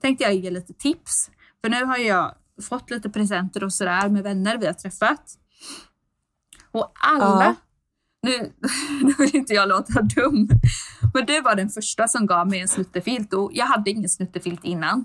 tänkte 0.00 0.24
jag 0.24 0.34
ge 0.34 0.50
lite 0.50 0.72
tips. 0.72 1.30
För 1.60 1.70
nu 1.70 1.84
har 1.84 1.96
jag 1.96 2.34
fått 2.68 2.90
lite 2.90 3.10
presenter 3.10 3.64
och 3.64 3.72
sådär 3.72 4.08
med 4.08 4.22
vänner 4.22 4.58
vi 4.58 4.66
har 4.66 4.72
träffat. 4.72 5.38
Och 6.72 6.92
alla, 7.00 7.44
Ja. 7.44 7.54
nu, 8.22 8.52
nu 9.02 9.14
vill 9.18 9.36
inte 9.36 9.54
jag 9.54 9.68
låta 9.68 10.02
dum, 10.02 10.48
men 11.14 11.26
du 11.26 11.40
var 11.40 11.54
den 11.54 11.68
första 11.70 12.08
som 12.08 12.26
gav 12.26 12.48
mig 12.48 12.60
en 12.60 12.68
snuttefilt 12.68 13.32
och 13.32 13.50
jag 13.54 13.66
hade 13.66 13.90
ingen 13.90 14.08
snuttefilt 14.08 14.64
innan. 14.64 15.04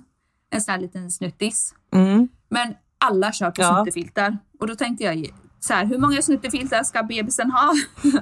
En 0.49 0.61
sån 0.61 0.71
här 0.71 0.81
liten 0.81 1.11
snuttis. 1.11 1.73
Mm. 1.93 2.27
Men 2.49 2.73
alla 3.05 3.31
köper 3.31 3.61
Ja. 3.63 3.75
snuttefiltar. 3.75 4.37
Och 4.59 4.67
då 4.67 4.75
tänkte 4.75 5.03
jag 5.03 5.25
så 5.59 5.73
här, 5.73 5.85
hur 5.85 5.97
många 5.97 6.21
snuttefiltar 6.21 6.83
ska 6.83 7.03
bebisen 7.03 7.51
ha? 7.51 7.73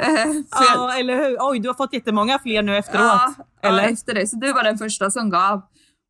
Eh, 0.00 0.26
Ja, 0.50 0.94
eller 0.98 1.16
hur? 1.16 1.36
Oj, 1.40 1.58
du 1.60 1.68
har 1.68 1.74
fått 1.74 1.92
jättemånga 1.92 2.38
fler 2.38 2.62
nu 2.62 2.76
efteråt. 2.76 3.04
ja, 3.04 3.34
eller? 3.62 3.82
ja, 3.82 3.88
efter 3.88 4.14
det. 4.14 4.26
Så 4.26 4.36
du 4.36 4.52
var 4.52 4.64
den 4.64 4.78
första 4.78 5.10
som 5.10 5.30
gav. 5.30 5.62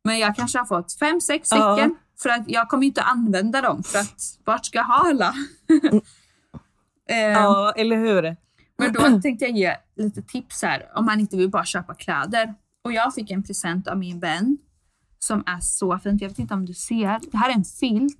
Men 0.03 0.19
jag 0.19 0.35
kanske 0.35 0.57
har 0.59 0.65
fått 0.65 0.93
fem, 0.99 1.21
sex 1.21 1.47
Ja. 1.51 1.73
stycken. 1.75 1.95
För 2.21 2.29
att 2.29 2.43
jag 2.47 2.69
kommer 2.69 2.85
inte 2.87 3.01
använda 3.01 3.61
dem. 3.61 3.83
För 3.83 3.99
att 3.99 4.21
vart 4.45 4.65
ska 4.65 4.77
jag 4.77 4.85
ha 4.85 5.09
alla? 5.09 5.33
Ja, 7.15 7.73
eller 7.77 7.97
hur? 7.97 8.35
Men 8.77 8.93
då 8.93 8.99
tänkte 9.21 9.45
jag 9.45 9.57
ge 9.57 9.75
lite 9.95 10.21
tips 10.21 10.61
här. 10.63 10.89
Om 10.95 11.05
man 11.05 11.19
inte 11.19 11.37
vill 11.37 11.49
bara 11.49 11.65
köpa 11.65 11.93
kläder. 11.93 12.53
Och 12.83 12.93
jag 12.93 13.13
fick 13.13 13.31
en 13.31 13.43
present 13.43 13.87
av 13.87 13.97
min 13.97 14.19
vän. 14.19 14.57
som 15.19 15.43
är 15.45 15.59
så 15.59 15.99
fint. 15.99 16.21
Jag 16.21 16.29
vet 16.29 16.39
inte 16.39 16.53
om 16.53 16.65
du 16.65 16.73
ser. 16.73 17.19
Det 17.31 17.37
här 17.37 17.49
är 17.49 17.53
en 17.53 17.63
filt. 17.63 18.17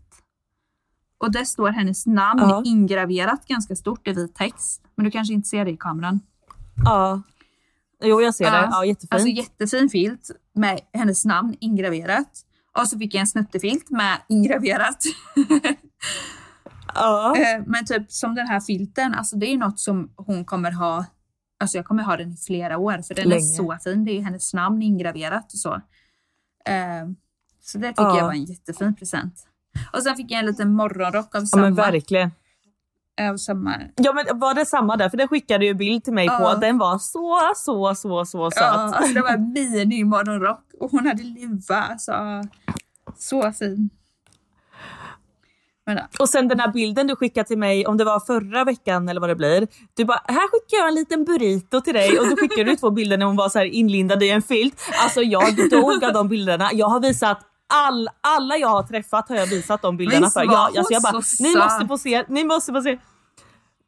Och 1.18 1.32
där 1.32 1.44
står 1.44 1.70
hennes 1.70 2.06
namn 2.06 2.40
Ja. 2.42 2.64
ingraverat 2.66 3.46
ganska 3.48 3.76
stort 3.76 4.08
i 4.08 4.12
vit 4.14 4.36
text. 4.36 4.82
Men 4.96 5.06
du 5.06 5.12
kanske 5.12 5.34
inte 5.34 5.48
ser 5.48 5.66
det 5.66 5.72
i 5.72 5.78
kameran. 5.78 6.20
Ja. 6.86 7.22
Jo, 8.04 8.22
jag 8.22 8.36
ser 8.36 8.52
det. 8.52 8.70
Ja, 8.72 8.86
jättefint. 8.86 9.14
Alltså 9.14 9.28
jättefin 9.28 9.90
filt 9.90 10.32
med 10.54 10.80
hennes 10.94 11.26
namn 11.26 11.56
ingraverat. 11.60 12.46
Och 12.80 12.88
så 12.88 12.98
fick 13.00 13.14
jag 13.14 13.22
en 13.22 13.28
snuttefilt 13.28 13.90
med 13.90 14.18
ingraverat. 14.30 15.04
ja. 16.96 17.36
Eh, 17.38 17.64
Men 17.66 17.86
typ 17.86 18.12
som 18.12 18.36
den 18.36 18.48
här 18.48 18.60
filten, 18.60 19.14
alltså 19.14 19.36
det 19.36 19.46
är 19.54 19.58
något 19.58 19.80
som 19.80 20.12
hon 20.16 20.46
kommer 20.46 20.72
ha, 20.72 21.06
alltså 21.60 21.78
jag 21.78 21.86
kommer 21.86 22.04
ha 22.04 22.18
den 22.18 22.32
i 22.32 22.38
flera 22.38 22.78
år 22.78 23.02
för 23.08 23.16
den 23.16 23.26
är 23.26 23.30
Länge. 23.30 23.42
så 23.42 23.78
fin. 23.84 24.06
Det 24.06 24.12
är 24.18 24.22
hennes 24.22 24.54
namn 24.54 24.82
ingraverat 24.82 25.54
och 25.54 25.60
så. 25.60 25.74
Eh, 26.66 27.10
Så 27.62 27.78
det 27.78 27.88
tycker 27.88 28.04
Ja. 28.04 28.18
jag 28.18 28.26
var 28.26 28.34
en 28.34 28.44
jättefin 28.46 28.96
present. 28.96 29.34
Och 29.94 30.04
sen 30.04 30.16
fick 30.16 30.32
jag 30.32 30.40
en 30.40 30.46
liten 30.46 30.74
morgonrock 30.74 31.36
av 31.36 31.42
ja, 31.42 31.46
samma. 31.46 31.64
men 31.64 31.76
verkligen. 31.76 32.32
av 33.22 33.38
samma. 33.38 33.76
Ja, 33.96 34.14
men 34.14 34.40
var 34.40 34.54
det 34.54 34.66
samma 34.66 34.98
där? 34.98 35.10
För 35.10 35.18
den 35.18 35.28
skickade 35.28 35.66
ju 35.66 35.74
bild 35.74 36.04
till 36.04 36.14
mig 36.14 36.28
på 36.28 36.34
Ja. 36.34 36.54
att 36.54 36.62
den 36.62 36.78
var 36.78 36.98
så, 37.00 37.40
så, 37.56 37.96
så, 37.96 38.26
så 38.26 38.52
söt. 38.52 38.62
Ja, 38.64 38.68
alltså 38.96 39.14
det 39.14 39.22
var 39.22 39.30
en 39.30 39.52
mini 39.54 40.04
morgonrock 40.04 40.64
och 40.80 40.92
hon 40.92 41.08
hade 41.08 41.24
luva. 41.24 41.76
Alltså, 41.76 42.14
så 43.18 43.52
fin. 43.52 43.90
Men. 45.96 46.00
Och 46.20 46.30
sen 46.30 46.48
den 46.48 46.60
här 46.60 46.68
bilden 46.72 47.08
du 47.08 47.16
skickade 47.16 47.48
till 47.48 47.58
mig, 47.58 47.88
om 47.88 47.98
det 47.98 48.04
var 48.04 48.20
förra 48.20 48.64
veckan 48.64 49.10
eller 49.10 49.22
vad 49.22 49.30
det 49.30 49.36
blir. 49.36 49.68
Du 49.94 50.06
bara, 50.06 50.22
här 50.28 50.48
skickar 50.52 50.78
jag 50.78 50.88
en 50.88 50.96
liten 50.96 51.24
burrito 51.26 51.82
till 51.82 51.94
dig. 51.94 52.20
Och 52.20 52.30
då 52.30 52.36
skickade 52.36 52.64
du 52.64 52.76
två 52.76 52.92
bilder 52.92 53.18
när 53.18 53.26
hon 53.26 53.36
var 53.36 53.50
så 53.50 53.60
här 53.60 53.66
inlindad 53.66 54.24
i 54.24 54.30
en 54.30 54.42
filt. 54.42 54.82
Alltså 55.04 55.22
jag 55.22 55.70
dog 55.70 56.04
av 56.04 56.14
de 56.14 56.28
bilderna. 56.28 56.70
Jag 56.74 56.88
har 56.88 57.00
visat 57.00 57.40
all, 57.74 58.10
alla 58.22 58.58
jag 58.58 58.68
har 58.68 58.84
träffat 58.84 59.30
har 59.30 59.36
jag 59.36 59.48
visat 59.48 59.82
de 59.82 59.98
bilderna 59.98 60.26
Visst 60.26 60.34
för. 60.34 60.44
Jag, 60.44 60.78
alltså 60.78 60.94
jag 60.94 61.02
bara, 61.02 61.18
ni 61.18 61.24
söt?" 61.54 61.64
måste 61.64 61.88
få 61.88 61.98
se, 61.98 62.24
ni 62.28 62.44
måste 62.44 62.74
få 62.74 62.82
se. 62.82 62.98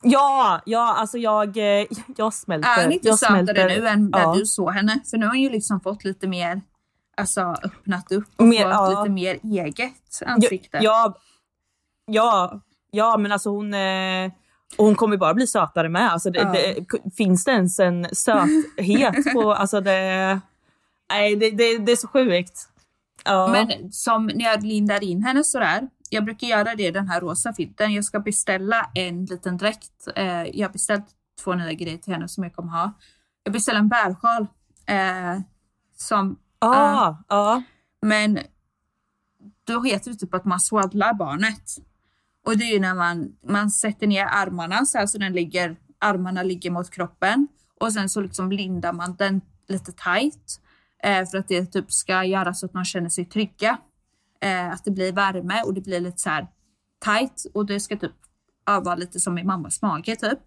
Ja, 0.04 0.62
ja, 0.66 0.96
alltså 0.98 1.18
jag, 1.18 1.58
eh, 1.58 1.86
jag 2.18 2.34
smälter. 2.34 2.70
Är 2.70 2.84
hon 2.84 2.92
inte 2.92 3.08
jag 3.08 3.20
sötare 3.20 3.66
nu 3.80 3.88
än 3.88 4.10
när 4.10 4.20
Ja. 4.22 4.34
du 4.38 4.46
såg 4.46 4.72
henne? 4.74 5.00
För 5.10 5.18
nu 5.18 5.26
har 5.26 5.32
hon 5.34 5.42
ju 5.42 5.50
liksom 5.50 5.80
fått 5.82 6.04
lite 6.04 6.28
mer, 6.28 6.62
alltså 7.18 7.42
öppnat 7.42 8.12
upp 8.12 8.26
och 8.38 8.46
Mer- 8.48 8.64
fått 8.64 8.72
ja. 8.74 9.00
lite 9.04 9.12
mer 9.12 9.40
eget 9.44 10.22
ansikte. 10.26 10.78
Ja, 10.78 10.82
ja, 10.82 11.18
ja, 12.06 13.18
men 13.18 13.32
alltså 13.32 13.50
hon, 13.50 13.74
eh, 13.74 14.32
och 14.78 14.86
hon 14.86 14.96
kommer 14.96 15.18
bara 15.18 15.34
bli 15.34 15.48
sötare 15.48 15.90
med. 15.90 16.12
Alltså 16.12 16.30
det, 16.30 16.40
Ja. 16.40 16.52
det, 16.52 16.86
finns 17.18 17.44
det 17.44 17.52
ens 17.52 17.80
en 17.80 18.08
söthet 18.12 19.34
på, 19.34 19.54
alltså 19.54 19.82
det, 19.82 20.40
nej 21.10 21.36
det, 21.36 21.52
det, 21.52 21.78
det 21.78 21.92
är 21.92 21.96
så 21.96 22.08
sjukt. 22.08 22.68
Ja. 23.26 23.48
Men 23.48 23.92
som 23.92 24.26
när 24.26 24.46
jag 24.46 24.64
lindar 24.64 25.04
in 25.04 25.24
henne 25.24 25.44
sådär, 25.44 25.90
jag 26.10 26.26
brukar 26.26 26.48
göra 26.48 26.76
det 26.76 26.88
i 26.88 26.92
den 26.92 27.08
här 27.08 27.22
rosa 27.22 27.54
filten. 27.54 27.94
Jag 27.94 28.06
ska 28.06 28.20
beställa 28.20 28.90
en 28.96 29.26
liten 29.26 29.58
dräkt. 29.58 30.08
Eh, 30.16 30.44
jag 30.44 30.68
har 30.68 30.74
beställt 30.74 31.06
två 31.44 31.54
nya 31.54 31.74
grejer 31.74 31.98
till 31.98 32.14
henne 32.14 32.28
som 32.28 32.44
jag 32.44 32.56
kommer 32.56 32.72
ha. 32.72 32.92
Jag 33.44 33.54
beställer 33.54 33.80
en 33.80 33.90
bärsjal. 33.90 34.48
Eh, 34.86 35.42
som, 35.98 36.40
ah, 36.60 37.16
ja. 37.28 37.64
men 38.02 38.40
då 39.64 39.84
heter 39.84 40.12
det 40.12 40.18
typ 40.18 40.34
att 40.34 40.46
man 40.46 40.60
swaddlar 40.60 41.14
barnet. 41.14 41.64
Och 42.46 42.58
det 42.58 42.64
är 42.64 42.74
ju 42.74 42.80
när 42.80 42.96
man, 42.96 43.36
man 43.48 43.70
sätter 43.70 44.08
ner 44.08 44.26
armarna 44.26 44.86
så 44.86 44.98
här 44.98 45.06
så 45.06 45.18
den 45.18 45.34
ligger, 45.34 45.76
armarna 46.00 46.44
ligger 46.44 46.72
mot 46.72 46.90
kroppen. 46.90 47.48
Och 47.80 47.94
sen 47.94 48.10
så 48.10 48.22
liksom 48.22 48.52
lindar 48.52 48.94
man 48.94 49.16
den 49.16 49.42
lite 49.68 49.92
tight. 49.92 50.62
Eh, 51.04 51.26
för 51.26 51.38
att 51.38 51.48
det 51.48 51.66
typ 51.66 51.92
ska 51.92 52.24
göra 52.24 52.54
så 52.54 52.66
att 52.66 52.74
man 52.74 52.86
känner 52.86 53.10
sig 53.10 53.26
trygga. 53.26 53.78
Eh, 54.42 54.70
att 54.72 54.86
det 54.86 54.92
blir 54.92 55.12
värme 55.12 55.62
och 55.66 55.74
det 55.74 55.82
blir 55.82 56.00
lite 56.00 56.18
så 56.18 56.30
här 56.30 56.48
tight. 57.06 57.46
Och 57.54 57.66
det 57.66 57.80
ska 57.80 57.98
typ 57.98 58.12
ja, 58.66 58.80
vara 58.80 58.96
lite 58.96 59.20
som 59.20 59.38
i 59.38 59.44
mammas 59.44 59.82
mage 59.82 60.16
typ. 60.16 60.40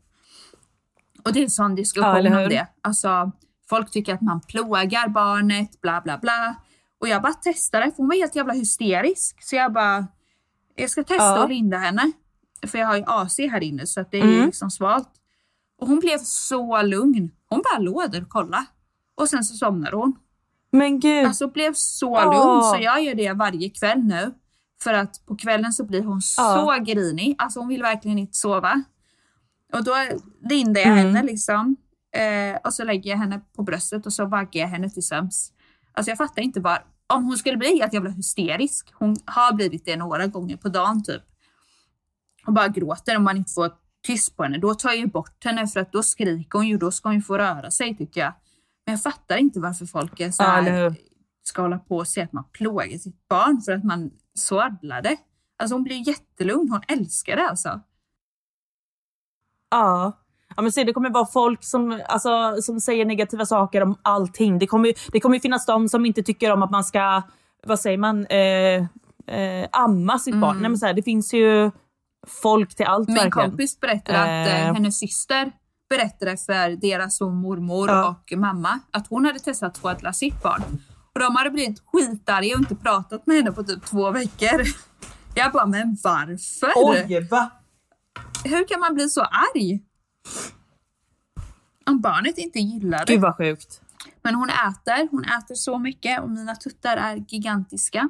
Och 1.24 1.32
det 1.32 1.38
är 1.38 1.44
en 1.44 1.50
sån 1.50 1.70
Ja, 1.70 1.76
diskussion 1.76 2.16
eller 2.16 2.42
om 2.44 2.48
det. 2.48 2.66
Alltså, 2.82 3.32
folk 3.68 3.90
tycker 3.90 4.14
att 4.14 4.20
man 4.20 4.40
plågar 4.40 5.08
barnet, 5.08 5.80
bla 5.80 6.00
bla 6.00 6.18
bla. 6.18 6.54
Och 7.00 7.08
jag 7.08 7.22
bara 7.22 7.32
testade, 7.32 7.90
för 7.90 7.96
hon 7.96 8.08
var 8.08 8.16
helt 8.16 8.36
jävla 8.36 8.52
hysterisk. 8.52 9.42
Så 9.42 9.56
jag 9.56 9.72
bara, 9.72 10.06
jag 10.76 10.90
ska 10.90 11.02
testa 11.04 11.24
Ja. 11.24 11.42
att 11.44 11.48
linda 11.48 11.78
henne. 11.78 12.12
För 12.66 12.78
jag 12.78 12.86
har 12.86 12.96
ju 12.96 13.04
AC 13.06 13.38
här 13.50 13.62
inne 13.62 13.86
så 13.86 14.00
att 14.00 14.10
det 14.10 14.18
är 14.18 14.22
Mm. 14.24 14.46
liksom 14.46 14.70
svalt. 14.70 15.08
Och 15.80 15.88
hon 15.88 16.00
blev 16.00 16.18
så 16.18 16.82
lugn. 16.82 17.30
Hon 17.48 17.62
bara 17.72 17.78
låg 17.78 18.14
och 18.22 18.28
kollade. 18.28 18.64
Och 19.14 19.28
sen 19.28 19.44
så 19.44 19.54
somnade 19.54 19.96
hon. 19.96 20.16
Men 20.72 21.00
gud. 21.00 21.26
Alltså 21.26 21.48
blev 21.48 21.72
så 21.74 22.08
Åh. 22.10 22.24
lugn 22.24 22.62
så 22.62 22.76
jag 22.84 23.02
gör 23.02 23.14
det 23.14 23.32
varje 23.32 23.70
kväll 23.70 23.98
nu. 24.04 24.34
För 24.82 24.94
att 24.94 25.26
på 25.26 25.36
kvällen 25.36 25.72
så 25.72 25.84
blir 25.84 26.02
hon 26.02 26.20
Ja. 26.36 26.74
så 26.78 26.84
grinig. 26.84 27.34
Alltså 27.38 27.60
hon 27.60 27.68
vill 27.68 27.82
verkligen 27.82 28.18
inte 28.18 28.36
sova. 28.38 28.82
Och 29.72 29.84
då 29.84 29.94
lindar 30.50 30.80
jag 30.80 30.90
Mm. 30.90 31.04
henne 31.06 31.22
liksom. 31.22 31.76
Eh, 32.16 32.56
och 32.64 32.74
så 32.74 32.84
lägger 32.84 33.10
jag 33.10 33.18
henne 33.18 33.40
på 33.56 33.62
bröstet 33.62 34.06
och 34.06 34.12
så 34.12 34.24
vaggar 34.26 34.60
jag 34.60 34.68
henne 34.68 34.90
till 34.90 35.06
sömns. 35.06 35.52
Alltså 35.92 36.10
jag 36.10 36.18
fattar 36.18 36.42
inte 36.42 36.60
bara. 36.60 36.78
Om 37.06 37.24
hon 37.24 37.36
skulle 37.36 37.56
bli 37.56 37.78
helt 37.78 37.92
jävla 37.92 38.10
hysterisk. 38.10 38.92
Hon 38.94 39.16
har 39.26 39.52
blivit 39.52 39.84
det 39.84 39.96
några 39.96 40.26
gånger 40.26 40.56
på 40.56 40.68
dagen 40.68 41.04
typ. 41.04 41.22
Och 42.46 42.52
bara 42.52 42.68
gråter 42.68 43.16
om 43.16 43.24
man 43.24 43.36
inte 43.36 43.52
får 43.52 43.72
tyst 44.06 44.36
på 44.36 44.42
henne. 44.42 44.58
Då 44.58 44.74
tar 44.74 44.88
jag 44.88 44.98
ju 44.98 45.06
bort 45.06 45.44
henne 45.44 45.66
för 45.66 45.80
att 45.80 45.92
då 45.92 46.02
skriker 46.02 46.58
hon 46.58 46.68
ju. 46.68 46.78
Då 46.78 46.90
ska 46.90 47.08
hon 47.08 47.16
ju 47.16 47.22
få 47.22 47.38
röra 47.38 47.70
sig 47.70 47.96
tycker 47.96 48.20
jag. 48.20 48.32
Men 48.86 48.92
jag 48.92 49.02
fattar 49.02 49.36
inte 49.36 49.60
varför 49.60 49.86
folk 49.86 50.20
är 50.20 50.30
så 50.30 50.42
här, 50.42 50.94
ska 51.42 51.62
hålla 51.62 51.78
på 51.78 51.96
och 51.96 52.08
säga 52.08 52.24
att 52.24 52.32
man 52.32 52.44
plågar 52.52 52.98
sitt 52.98 53.28
barn 53.28 53.60
för 53.60 53.72
att 53.72 53.84
man 53.84 54.10
swaddlade. 54.34 55.16
Alltså 55.56 55.74
hon 55.74 55.82
blir 55.82 56.08
jättelugn. 56.08 56.70
Hon 56.70 56.80
älskar 56.88 57.36
det 57.36 57.48
alltså. 57.48 57.80
Ja. 59.70 60.20
Ja, 60.56 60.62
men 60.62 60.72
se, 60.72 60.84
det 60.84 60.92
kommer 60.92 61.10
vara 61.10 61.26
folk 61.26 61.64
som, 61.64 62.00
alltså, 62.08 62.56
som 62.62 62.80
säger 62.80 63.04
negativa 63.04 63.46
saker 63.46 63.80
om 63.82 63.98
allting. 64.02 64.58
Det 64.58 64.66
kommer, 64.66 64.94
det 65.12 65.20
kommer 65.20 65.38
finnas 65.38 65.66
de 65.66 65.88
som 65.88 66.06
inte 66.06 66.22
tycker 66.22 66.52
om 66.52 66.62
att 66.62 66.70
man 66.70 66.84
ska, 66.84 67.22
vad 67.66 67.80
säger 67.80 67.98
man, 67.98 68.26
eh, 68.26 68.84
eh, 69.40 69.68
amma 69.72 70.18
sitt 70.18 70.34
barn. 70.36 70.58
Nej, 70.60 70.70
men 70.70 70.78
så 70.78 70.86
här, 70.86 70.94
det 70.94 71.02
finns 71.02 71.32
ju 71.34 71.70
folk 72.42 72.74
till 72.74 72.86
allt 72.86 73.08
Min 73.08 73.14
verkligen. 73.16 73.50
kompis 73.50 73.80
berättade 73.80 74.18
att 74.20 74.48
eh, 74.48 74.68
Eh. 74.68 74.74
hennes 74.74 74.98
syster 74.98 75.52
berättade 75.90 76.36
för 76.36 76.76
deras 76.80 77.20
mormor 77.20 77.88
Ja. 77.88 78.08
och 78.32 78.38
mamma 78.38 78.78
att 78.90 79.06
hon 79.08 79.24
hade 79.24 79.38
testat 79.38 79.70
att 79.70 79.76
swaddla 79.76 80.12
sitt 80.12 80.42
barn. 80.42 80.62
Och 81.14 81.20
de 81.20 81.36
hade 81.36 81.50
blivit 81.50 81.82
skitarga 81.92 82.54
och 82.54 82.60
inte 82.60 82.74
pratat 82.76 83.26
med 83.26 83.36
henne 83.36 83.52
på 83.52 83.62
typ 83.64 83.84
två 83.86 84.10
veckor. 84.10 84.62
Jag 85.34 85.52
bara, 85.52 85.66
men 85.66 85.96
varför? 86.04 86.72
Oj, 86.76 87.28
va? 87.30 87.50
Hur 88.44 88.68
kan 88.68 88.80
man 88.80 88.94
bli 88.94 89.08
så 89.08 89.20
arg? 89.20 89.80
Om 91.86 92.00
barnet 92.00 92.38
inte 92.38 92.58
gillar 92.58 93.04
det. 93.06 93.12
Gud 93.12 93.22
vad 93.22 93.36
sjukt. 93.36 93.80
Men 94.22 94.34
hon 94.34 94.48
äter, 94.48 95.08
hon 95.10 95.24
äter 95.24 95.54
så 95.54 95.78
mycket 95.78 96.20
och 96.22 96.30
mina 96.30 96.54
tuttar 96.56 96.96
är 96.96 97.16
gigantiska. 97.28 98.08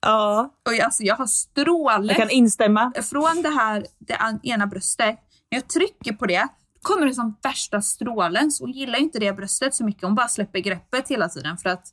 Ja, 0.00 0.54
Och 0.66 0.74
jag, 0.74 0.80
alltså, 0.84 1.02
jag 1.02 1.16
har 1.16 1.26
stråle 1.26 2.06
jag 2.12 2.16
kan 2.16 2.30
instämma. 2.30 2.92
från 3.02 3.42
det 3.42 3.48
här 3.48 3.86
det 3.98 4.18
ena 4.42 4.66
bröstet. 4.66 5.18
När 5.50 5.58
jag 5.58 5.68
trycker 5.68 6.12
på 6.12 6.26
det 6.26 6.48
kommer 6.82 7.06
det 7.06 7.14
som 7.14 7.36
värsta 7.42 7.82
strålen. 7.82 8.50
Så 8.50 8.64
hon 8.64 8.72
gillar 8.72 8.98
inte 8.98 9.18
det 9.18 9.32
bröstet 9.32 9.74
så 9.74 9.84
mycket. 9.84 10.02
Hon 10.02 10.14
bara 10.14 10.28
släpper 10.28 10.58
greppet 10.58 11.08
hela 11.08 11.28
tiden 11.28 11.56
för 11.56 11.68
att 11.70 11.86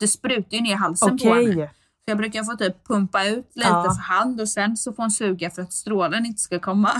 det 0.00 0.08
sprutar 0.08 0.56
ju 0.56 0.60
ner 0.60 0.76
halsen 0.76 1.18
på 1.18 1.34
henne. 1.34 1.66
Så 2.04 2.10
jag 2.10 2.16
brukar 2.18 2.44
få 2.44 2.56
typ 2.56 2.86
pumpa 2.88 3.24
ut 3.26 3.50
lite 3.54 3.68
Ja. 3.68 3.82
för 3.94 4.02
hand 4.02 4.40
och 4.40 4.48
sen 4.48 4.76
så 4.76 4.92
får 4.92 5.02
hon 5.02 5.10
suga 5.10 5.50
för 5.50 5.62
att 5.62 5.72
strålen 5.72 6.26
inte 6.26 6.40
ska 6.40 6.58
komma. 6.58 6.92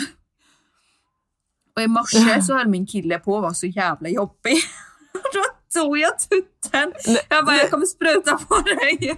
Och 1.78 1.82
i 1.82 1.86
morse 1.88 2.42
så 2.42 2.54
höll 2.56 2.68
min 2.68 2.86
kille 2.86 3.18
på 3.18 3.36
att 3.36 3.42
vara 3.42 3.54
så 3.54 3.66
jävla 3.66 4.08
jobbig. 4.08 4.56
Då 5.32 5.80
tog 5.80 5.98
jag 5.98 6.12
tutten. 6.18 6.92
Jag 7.28 7.46
bara, 7.46 7.56
jag 7.56 7.70
kommer 7.70 7.86
spruta 7.86 8.36
på 8.48 8.54
dig. 8.54 9.16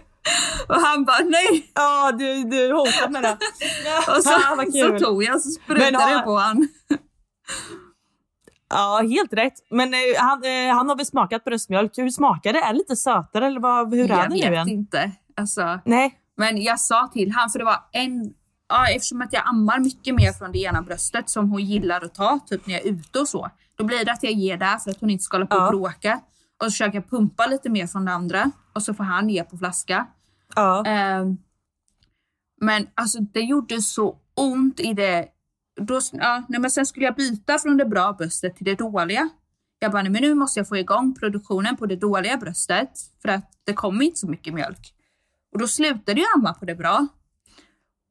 Och 0.69 0.75
han 0.75 1.05
bara, 1.05 1.19
nej. 1.25 1.71
Ja, 1.75 2.13
du, 2.13 2.45
du 2.45 2.73
hotar 2.73 3.09
med 3.09 3.23
det. 3.23 3.39
Och 4.17 4.25
så, 4.25 4.31
Ah, 4.35 4.65
så 4.73 4.99
tog 5.05 5.23
jag 5.25 5.41
så 5.43 5.51
sprutade 5.51 5.99
har- 5.99 6.11
jag 6.13 6.25
på 6.25 6.37
han. 6.37 6.69
Ja, 8.71 9.03
helt 9.11 9.33
rätt. 9.33 9.55
Men 9.71 9.95
eh, 9.95 10.01
han, 10.19 10.45
eh, 10.45 10.75
han 10.75 10.89
har 10.89 10.97
väl 10.97 11.07
smakat 11.07 11.45
bröstmjölk. 11.45 11.99
Hur 11.99 12.11
smakar 12.11 12.53
det? 12.53 12.59
Är 12.59 12.73
det 12.73 12.79
lite 12.79 12.97
sötare 12.97 13.47
eller 13.47 13.61
vad, 13.61 13.95
hur 13.95 14.05
är 14.05 14.09
jag 14.09 14.19
det 14.19 14.29
nu 14.29 14.35
vet 14.41 14.51
igen? 14.53 14.69
inte. 14.69 15.11
Alltså, 15.37 15.81
Nej. 15.85 16.19
men 16.37 16.63
jag 16.63 16.81
sa 16.81 17.11
till 17.13 17.31
han 17.33 17.51
för 17.51 17.59
det 17.59 17.65
var 17.65 17.79
en, 17.93 18.35
ja, 18.71 18.87
eftersom 18.89 19.23
att 19.23 19.33
jag 19.33 19.43
ammar 19.49 19.79
mycket 19.81 20.15
mer 20.15 20.33
från 20.33 20.53
det 20.53 20.59
ena 20.59 20.83
bröstet 20.83 21.31
som 21.31 21.51
hon 21.51 21.65
gillar 21.65 22.05
att 22.05 22.15
ta, 22.15 22.39
typ 22.47 22.67
när 22.67 22.75
jag 22.75 22.87
är 22.87 22.91
ute 22.91 23.19
och 23.21 23.29
så. 23.29 23.51
Då 23.75 23.85
blir 23.85 24.05
det 24.05 24.13
att 24.13 24.23
jag 24.23 24.33
ger 24.33 24.57
där 24.57 24.79
för 24.79 24.91
att 24.91 25.01
hon 25.01 25.11
inte 25.11 25.25
ska 25.25 25.37
hålla 25.37 25.47
på 25.47 25.57
och 25.57 25.63
Ja. 25.63 25.71
bråka. 25.71 26.21
Och 26.59 26.65
så 26.65 26.71
försöker 26.71 26.95
jag 26.95 27.11
pumpa 27.11 27.47
lite 27.47 27.69
mer 27.71 27.87
från 27.87 28.05
det 28.05 28.13
andra 28.13 28.51
och 28.73 28.83
så 28.83 28.95
får 28.95 29.05
han 29.05 29.31
ge 29.31 29.45
på 29.45 29.59
flaska. 29.59 30.07
Ja. 30.55 30.85
Ehm, 30.87 31.37
men 32.61 32.87
alltså 32.95 33.19
det 33.21 33.41
gjorde 33.41 33.83
så 33.83 34.17
ont 34.35 34.81
i 34.81 34.93
det. 34.93 35.29
Då, 35.81 36.01
ja, 36.13 36.43
nej, 36.49 36.61
men 36.61 36.71
sen 36.71 36.87
skulle 36.87 37.07
jag 37.07 37.15
byta 37.15 37.59
från 37.59 37.77
det 37.77 37.85
bra 37.85 38.13
bröstet 38.13 38.57
till 38.57 38.65
det 38.65 38.75
dåliga. 38.75 39.29
Jag 39.79 39.93
bara, 39.93 40.03
nej, 40.03 40.13
men 40.13 40.23
nu 40.23 40.35
måste 40.35 40.61
jag 40.61 40.69
få 40.69 40.77
igång 40.77 41.15
produktionen 41.15 41.77
på 41.77 41.87
det 41.87 41.97
dåliga 41.97 42.37
bröstet 42.37 42.91
för 43.23 43.29
att 43.29 43.51
det 43.65 43.73
kommer 43.73 44.05
inte 44.05 44.19
så 44.19 44.27
mycket 44.29 44.55
mjölk. 44.55 44.95
Och 45.53 45.59
då 45.59 45.69
slutade 45.69 46.21
jag 46.21 46.29
amma 46.35 46.55
på 46.55 46.65
det 46.65 46.75
bra. 46.75 47.07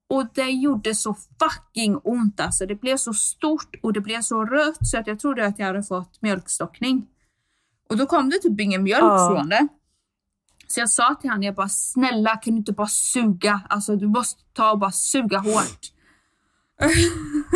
Och 0.09 0.25
det 0.33 0.49
gjorde 0.49 0.95
så 0.95 1.13
fucking 1.39 1.97
ont 2.03 2.39
alltså. 2.39 2.65
Det 2.65 2.75
blev 2.75 2.97
så 2.97 3.13
stort 3.13 3.75
och 3.83 3.93
det 3.93 4.01
blev 4.01 4.21
så 4.21 4.45
rött 4.45 4.77
så 4.87 4.97
att 4.99 5.07
jag 5.07 5.19
trodde 5.19 5.45
att 5.45 5.59
jag 5.59 5.65
hade 5.65 5.83
fått 5.83 6.21
mjölkstockning. 6.21 7.07
Och 7.89 7.97
då 7.97 8.05
kom 8.05 8.29
det 8.29 8.37
typ 8.39 8.59
ingen 8.61 8.83
mjölk 8.83 9.03
Ja. 9.03 9.33
från 9.35 9.49
det. 9.49 9.67
Så 10.67 10.79
jag 10.79 10.89
sa 10.89 11.15
till 11.21 11.29
honom, 11.29 11.43
jag 11.43 11.55
bara 11.55 11.69
snälla 11.69 12.35
kan 12.37 12.53
du 12.53 12.57
inte 12.57 12.71
bara 12.71 12.87
suga? 12.87 13.61
Alltså 13.69 13.95
du 13.95 14.07
måste 14.07 14.41
ta 14.53 14.71
och 14.71 14.79
bara 14.79 14.91
suga 14.91 15.37
hårt. 15.37 15.79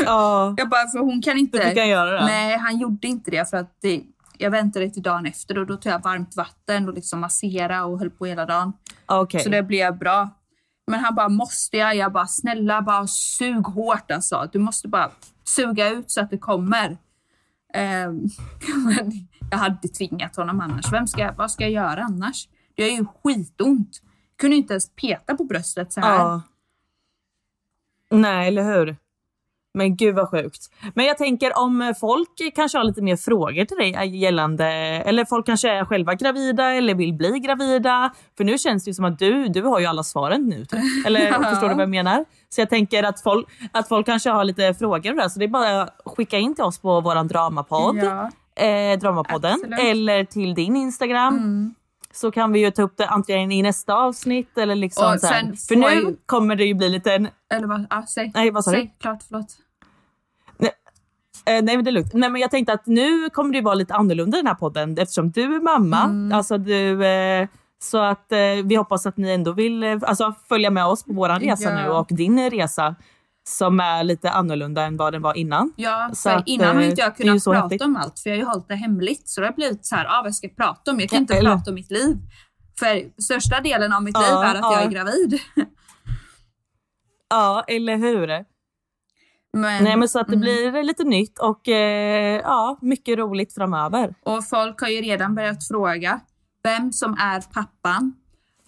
Ja, 0.06 0.54
Jag 0.58 0.70
bara, 0.70 0.88
för 0.88 1.00
hon 1.00 1.22
kan 1.22 1.38
inte. 1.38 1.62
fick 1.70 1.78
han 1.78 1.90
göra 1.90 2.12
det? 2.20 2.26
Nej, 2.26 2.58
han 2.58 2.78
gjorde 2.80 3.08
inte 3.08 3.32
det 3.32 3.50
för 3.50 3.58
att 3.58 3.78
det, 3.82 4.04
jag 4.38 4.52
väntade 4.52 4.90
till 4.90 5.04
dagen 5.04 5.26
efter 5.26 5.58
och 5.58 5.66
då 5.68 5.78
tog 5.78 5.92
jag 5.94 6.04
varmt 6.04 6.36
vatten 6.36 6.88
och 6.88 6.94
liksom 6.94 7.20
massera 7.20 7.86
och 7.86 8.00
höll 8.00 8.10
på 8.10 8.26
hela 8.26 8.46
dagen. 8.46 8.74
Okej. 9.06 9.40
Så 9.44 9.50
det 9.50 9.64
blev 9.64 9.98
bra. 9.98 10.30
Men 10.88 11.00
han 11.00 11.16
bara, 11.16 11.30
måste 11.30 11.78
jag? 11.78 11.96
Jag 11.96 12.12
bara, 12.12 12.28
snälla 12.28 12.82
bara 12.82 13.08
sug 13.08 13.68
hårt 13.68 14.12
alltså. 14.12 14.50
Du 14.52 14.60
måste 14.60 14.88
bara 14.88 15.12
suga 15.44 15.90
ut 15.90 16.12
så 16.12 16.22
att 16.22 16.30
det 16.30 16.38
kommer. 16.38 16.98
Um, 17.78 18.30
men 18.86 19.28
jag 19.52 19.58
hade 19.58 19.88
tvingat 19.88 20.36
honom 20.36 20.60
annars. 20.60 20.92
Vem 20.92 21.08
ska, 21.08 21.32
vad 21.38 21.52
ska 21.52 21.64
jag 21.64 21.72
göra 21.72 22.04
annars? 22.04 22.48
Det 22.76 22.88
gör 22.88 22.98
ju 22.98 23.06
skitont. 23.06 24.02
Jag 24.30 24.38
kunde 24.38 24.56
inte 24.56 24.74
ens 24.74 24.90
peta 24.96 25.36
på 25.36 25.44
bröstet 25.44 25.94
så 25.94 26.02
här. 26.02 26.20
Ja. 26.20 26.42
Nej, 28.12 28.48
eller 28.48 28.64
hur? 28.64 28.96
Men 29.76 29.96
gud 29.96 30.16
vad 30.16 30.30
sjukt. 30.30 30.62
Men 30.94 31.06
jag 31.06 31.18
tänker 31.18 31.58
om 31.60 31.94
folk 32.00 32.30
kanske 32.56 32.78
har 32.78 32.86
lite 32.86 33.02
mer 33.02 33.16
frågor 33.16 33.66
till 33.66 33.78
dig 33.78 34.18
gällande, 34.18 34.66
eller 35.06 35.26
folk 35.26 35.46
kanske 35.46 35.70
är 35.70 35.86
själva 35.86 36.14
gravida 36.16 36.74
eller 36.74 36.96
vill 36.96 37.14
bli 37.14 37.40
gravida. 37.40 38.14
För 38.38 38.44
nu 38.44 38.58
känns 38.58 38.84
det 38.84 38.90
ju 38.90 38.94
som 38.94 39.06
att 39.06 39.20
du, 39.20 39.48
du 39.48 39.62
har 39.62 39.80
ju 39.80 39.86
alla 39.86 40.04
svaren 40.04 40.50
nu. 40.50 40.66
Typ. 40.66 40.80
Eller 41.06 41.28
Ja. 41.28 41.50
förstår 41.50 41.70
du 41.70 41.74
vad 41.76 41.82
jag 41.82 41.90
menar? 41.90 42.26
Så 42.50 42.62
jag 42.62 42.70
tänker 42.70 43.04
att 43.04 43.22
folk, 43.22 43.48
att 43.72 43.88
folk 43.88 44.06
kanske 44.06 44.30
har 44.30 44.44
lite 44.44 44.74
frågor 44.74 45.14
där. 45.14 45.30
Så 45.30 45.40
det 45.40 45.46
är 45.46 45.50
bara 45.50 45.82
att 45.82 45.90
skicka 46.06 46.38
in 46.38 46.56
till 46.56 46.64
oss 46.64 46.80
på 46.80 47.02
våran 47.02 47.28
dramapodd. 47.28 47.98
Ja. 47.98 48.30
Eh, 48.64 49.00
Dramapodden. 49.00 49.52
Absolut. 49.54 49.80
Mm. 49.80 49.92
Eller 49.92 50.24
till 50.26 50.54
din 50.54 50.76
Instagram. 50.76 51.76
Så 52.16 52.32
kan 52.32 52.52
vi 52.52 52.60
ju 52.60 52.72
ta 52.72 52.82
upp 52.82 52.98
det 52.98 53.08
antingen 53.08 53.52
i 53.52 53.62
nästa 53.62 53.94
avsnitt 53.96 54.58
eller 54.58 54.76
liksom 54.76 55.14
Och 55.14 55.20
så 55.20 55.28
här. 55.28 55.42
sen 55.42 55.56
För 55.58 55.76
nu 55.76 55.88
ju- 56.10 56.16
kommer 56.26 56.56
det 56.56 56.64
ju 56.66 56.74
bli 56.74 56.90
lite 56.90 57.14
en... 57.14 57.28
Eller 57.54 57.68
vad? 57.68 57.86
Ja, 57.90 58.06
säg. 58.08 58.32
Nej, 58.36 58.52
vad 58.52 58.64
sa 58.64 58.72
du? 58.72 58.78
säg 58.78 58.96
klart, 59.00 59.24
förlåt. 59.28 59.58
Eh, 61.46 61.62
nej 61.64 61.76
men 61.76 61.84
det 61.84 61.90
är 61.90 61.92
lugnt. 61.92 62.14
Nej 62.14 62.30
men 62.30 62.42
jag 62.42 62.52
tänkte 62.52 62.74
att 62.74 62.86
nu 62.86 63.30
kommer 63.30 63.52
det 63.52 63.58
ju 63.58 63.64
vara 63.64 63.76
lite 63.76 63.94
annorlunda 63.94 64.38
i 64.38 64.42
den 64.42 64.48
här 64.48 64.56
podden 64.56 64.98
eftersom 64.98 65.32
du 65.32 65.56
är 65.56 65.62
mamma. 65.62 66.04
Mm. 66.04 66.38
Alltså 66.38 66.58
du... 66.58 67.06
Eh, 67.06 67.48
så 67.80 67.98
att 67.98 68.32
eh, 68.32 68.38
vi 68.66 68.76
hoppas 68.76 69.06
att 69.06 69.18
ni 69.18 69.30
ändå 69.32 69.52
vill 69.52 69.84
eh, 69.84 69.98
alltså, 70.02 70.34
följa 70.50 70.70
med 70.70 70.86
oss 70.86 71.04
på 71.04 71.14
våran 71.14 71.40
resa 71.40 71.64
Ja. 71.70 71.76
nu 71.84 71.90
och 71.90 72.08
din 72.10 72.50
resa 72.50 72.96
som 73.50 73.80
är 73.80 74.04
lite 74.04 74.30
annorlunda 74.32 74.84
än 74.84 74.98
vad 74.98 75.14
den 75.14 75.22
var 75.22 75.34
innan. 75.38 75.74
Ja, 75.76 76.10
Så 76.14 76.30
för 76.30 76.38
att, 76.38 76.48
innan 76.48 76.76
har 76.76 76.84
inte 76.84 77.02
eh, 77.02 77.06
jag 77.06 77.18
kunnat 77.18 77.44
prata 77.44 77.60
häftigt. 77.62 77.82
om 77.82 77.96
allt 77.96 78.20
för 78.20 78.30
jag 78.30 78.38
har 78.38 78.40
ju 78.42 78.46
hållit 78.46 78.68
det 78.68 78.76
hemligt. 78.76 79.28
Så 79.30 79.42
det 79.42 79.48
har 79.48 79.54
blivit 79.54 79.86
så 79.86 79.96
här, 79.96 80.06
ah, 80.06 80.22
vad 80.24 80.36
ska 80.36 80.48
jag 80.48 80.58
prata 80.58 80.92
om? 80.92 81.00
Jag 81.00 81.10
kan 81.10 81.18
Ja, 81.18 81.22
inte 81.22 81.34
eller- 81.34 81.56
prata 81.56 81.72
om 81.72 81.76
mitt 81.76 81.92
liv. 81.92 82.18
För 82.80 83.22
största 83.22 83.62
delen 83.62 83.94
av 83.94 84.04
mitt 84.04 84.16
Ja, 84.18 84.22
liv 84.22 84.50
är 84.50 84.56
att 84.56 84.62
ja. 84.62 84.74
jag 84.74 84.84
är 84.84 84.90
gravid. 84.90 85.40
Ja, 87.30 87.64
eller 87.68 87.98
hur? 87.98 88.28
Men, 89.58 89.84
Nej 89.84 89.98
men 89.98 90.10
så 90.10 90.20
att 90.20 90.28
det 90.28 90.34
mm. 90.36 90.42
blir 90.42 90.84
lite 90.84 91.04
nytt 91.04 91.40
och 91.40 91.68
eh, 91.68 92.42
ja, 92.44 92.78
mycket 92.82 93.18
roligt 93.18 93.54
framöver. 93.54 94.16
Och 94.24 94.48
folk 94.48 94.82
har 94.82 94.88
ju 94.88 95.02
redan 95.02 95.36
börjat 95.36 95.68
fråga 95.68 96.20
vem 96.64 96.92
som 96.92 97.14
är 97.20 97.42
pappan. 97.42 98.14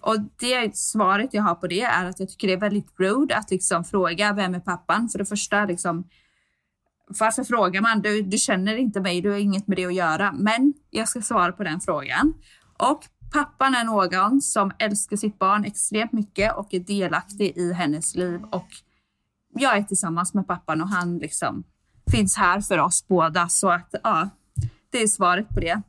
Och 0.06 0.16
det 0.40 0.78
svaret 0.78 1.34
jag 1.34 1.44
har 1.44 1.56
på 1.56 1.68
det 1.68 1.82
är 1.82 2.06
att 2.06 2.20
jag 2.20 2.30
tycker 2.30 2.48
det 2.48 2.54
är 2.54 2.58
väldigt 2.60 3.00
rude 3.00 3.38
att 3.38 3.52
liksom 3.52 3.84
fråga 3.84 4.34
vem 4.34 4.56
är 4.56 4.60
pappan. 4.60 5.10
För 5.10 5.20
det 5.20 5.26
första, 5.26 5.66
liksom, 5.66 6.08
varför 7.20 7.44
frågar 7.44 7.82
man? 7.82 8.02
Du, 8.02 8.22
du 8.22 8.38
känner 8.38 8.76
inte 8.78 9.00
mig, 9.02 9.22
du 9.22 9.30
har 9.32 9.38
inget 9.38 9.68
med 9.68 9.78
det 9.78 9.86
att 9.86 9.94
göra. 9.94 10.32
Men 10.32 10.74
jag 10.90 11.10
ska 11.10 11.22
svara 11.22 11.52
på 11.52 11.64
den 11.64 11.80
frågan. 11.80 12.34
Och 12.78 13.06
pappan 13.34 13.76
är 13.76 13.84
någon 13.84 14.42
som 14.42 14.72
älskar 14.80 15.18
sitt 15.18 15.40
barn 15.40 15.66
extremt 15.66 16.12
mycket 16.12 16.56
och 16.56 16.74
är 16.74 16.80
delaktig 16.80 17.58
i 17.58 17.74
hennes 17.74 18.16
liv. 18.16 18.42
Och 18.52 18.68
jag 19.54 19.78
är 19.78 19.84
tillsammans 19.84 20.34
med 20.34 20.48
pappan 20.48 20.82
och 20.82 20.90
han 20.90 21.18
liksom 21.18 21.64
finns 22.12 22.38
här 22.38 22.62
för 22.62 22.78
oss 22.80 23.08
båda. 23.08 23.48
Så 23.50 23.70
att 23.70 23.96
ja, 24.04 24.30
det 24.92 25.02
är 25.04 25.08
svaret 25.08 25.50
på 25.50 25.60
det. 25.60 25.82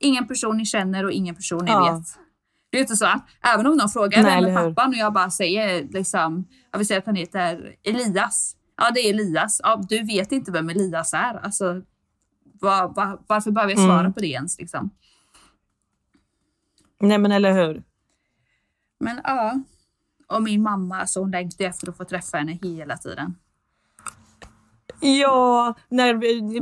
Ingen 0.00 0.28
person 0.28 0.56
ni 0.56 0.66
känner 0.66 1.04
och 1.04 1.12
ingen 1.12 1.34
person 1.34 1.64
ni 1.64 1.70
Ja. 1.70 1.92
vet. 1.94 2.18
Det 2.72 2.78
är 2.78 2.80
inte 2.80 2.96
så 2.96 3.06
även 3.54 3.66
om 3.66 3.76
någon 3.76 3.88
frågar 3.88 4.22
Nej, 4.22 4.38
eller 4.38 4.54
pappan 4.54 4.88
och 4.90 4.96
jag 4.96 5.12
bara 5.12 5.30
säger 5.30 5.88
liksom, 5.90 6.48
jag 6.70 6.78
vill 6.78 6.86
säga 6.86 6.98
att 6.98 7.06
han 7.06 7.14
heter 7.14 7.76
Elias. 7.82 8.56
Ja, 8.76 8.90
det 8.94 9.00
är 9.00 9.10
Elias. 9.10 9.60
Ja, 9.64 9.80
du 9.88 10.02
vet 10.02 10.32
inte 10.32 10.52
vem 10.52 10.68
Elias 10.68 11.14
är. 11.14 11.34
Alltså, 11.34 11.82
var, 12.60 12.88
var, 12.88 13.20
varför 13.26 13.50
behöver 13.50 13.72
jag 13.72 13.80
svara 13.80 14.00
Mm. 14.00 14.12
på 14.12 14.20
det 14.20 14.26
ens? 14.26 14.58
Liksom? 14.58 14.90
Nej 17.00 17.18
men 17.18 17.32
eller 17.32 17.52
hur? 17.52 17.82
Men 19.00 19.20
ja. 19.24 19.60
Och 20.28 20.42
min 20.42 20.62
mamma, 20.62 21.00
alltså, 21.00 21.20
hon 21.20 21.30
längtar 21.30 21.64
efter 21.64 21.88
att 21.88 21.96
få 21.96 22.04
träffa 22.04 22.36
henne 22.38 22.58
hela 22.62 22.96
tiden. 22.96 23.34
Ja, 25.04 25.74
när 25.88 26.14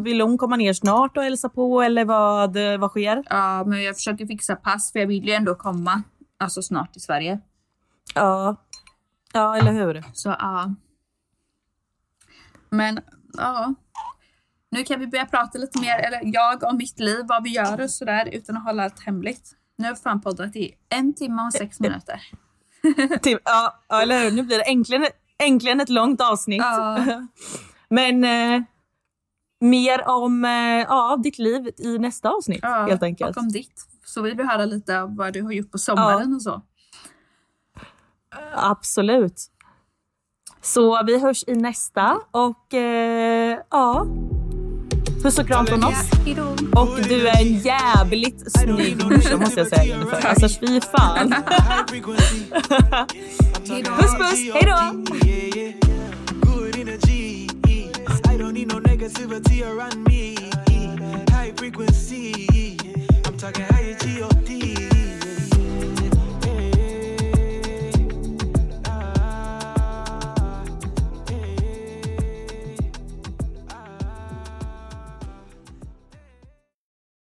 vill 0.02 0.20
hon 0.20 0.38
komma 0.38 0.56
ner 0.56 0.72
snart 0.72 1.16
och 1.16 1.22
hälsa 1.22 1.48
på 1.48 1.82
eller 1.82 2.04
vad, 2.04 2.56
vad 2.80 2.90
sker? 2.90 3.24
Ja, 3.30 3.64
men 3.64 3.82
jag 3.82 3.96
försöker 3.96 4.26
fixa 4.26 4.56
pass 4.56 4.92
för 4.92 4.98
jag 4.98 5.06
vill 5.06 5.28
ju 5.28 5.32
ändå 5.32 5.54
komma 5.54 6.02
alltså 6.38 6.62
snart 6.62 6.92
till 6.92 7.02
Sverige. 7.02 7.40
Ja, 8.14 8.56
ja 9.32 9.56
eller 9.56 9.72
hur? 9.72 10.04
Så 10.12 10.28
ja. 10.28 10.74
Men 12.70 13.00
ja. 13.32 13.74
Nu 14.70 14.84
kan 14.84 15.00
vi 15.00 15.06
börja 15.06 15.26
prata 15.26 15.58
lite 15.58 15.80
mer, 15.80 15.98
eller 15.98 16.20
jag 16.24 16.62
om 16.62 16.76
mitt 16.76 16.98
liv, 16.98 17.24
vad 17.28 17.44
vi 17.44 17.50
gör 17.50 17.80
och 17.80 17.90
sådär 17.90 18.28
utan 18.32 18.56
att 18.56 18.64
hålla 18.64 18.84
allt 18.84 19.00
hemligt. 19.00 19.50
Nu 19.76 19.86
har 19.86 19.94
vi 19.94 20.00
fan 20.00 20.20
poddat 20.20 20.56
i 20.56 20.74
en 20.88 21.14
timme 21.14 21.42
och 21.42 21.52
sex 21.52 21.80
minuter. 21.80 22.20
Typ, 23.22 23.40
ja, 23.44 23.80
ja, 23.88 24.02
eller 24.02 24.24
hur? 24.24 24.30
Nu 24.30 24.42
blir 24.42 24.58
det 24.58 24.64
äntligen, 24.64 25.06
äntligen 25.38 25.80
ett 25.80 25.88
långt 25.88 26.20
avsnitt. 26.20 26.62
Ja. 26.62 27.04
Men 27.90 28.24
eh, 28.24 28.62
mer 29.60 30.08
om 30.08 30.44
eh, 30.44 30.50
ja, 30.88 31.20
ditt 31.22 31.38
liv 31.38 31.70
i 31.78 31.98
nästa 31.98 32.30
avsnitt 32.30 32.60
Ja, 32.62 32.86
helt 32.88 33.02
enkelt. 33.02 33.36
Och 33.36 33.42
om 33.42 33.48
ditt. 33.48 33.86
Så 34.04 34.22
vill 34.22 34.36
vi 34.36 34.46
höra 34.46 34.64
lite 34.64 35.00
av 35.00 35.16
vad 35.16 35.32
du 35.32 35.42
har 35.42 35.52
gjort 35.52 35.70
på 35.70 35.78
sommaren 35.78 36.34
och 36.34 36.42
så. 36.42 36.62
Absolut. 38.54 39.42
Så 40.62 41.02
vi 41.06 41.20
hörs 41.20 41.44
i 41.46 41.54
nästa 41.54 42.18
och 42.30 42.74
eh, 42.74 43.58
ja, 43.70 44.06
puss 45.22 45.38
och 45.38 45.46
kram 45.46 45.66
från 45.66 45.84
oss. 45.84 46.10
Och 46.76 46.96
du 47.08 47.28
är 47.28 47.40
en 47.40 47.58
jävligt 47.58 48.52
snygg 48.58 49.04
morsa 49.04 49.36
måste 49.36 49.60
jag 49.60 49.68
säga 49.68 49.84
Jennifer. 49.84 50.26
Alltså 50.26 50.48
fy 50.48 50.80
fan. 50.80 51.34
Puss 53.84 54.14
puss, 54.18 54.54
hejdå! 54.54 55.89
Negativity 59.00 59.62
around 59.66 60.04
me. 60.04 60.36
High 61.30 61.52
frequency. 61.56 62.76
I'm 63.24 63.34
talking 63.38 63.64
high 63.64 63.96
G-O-D. 63.98 64.59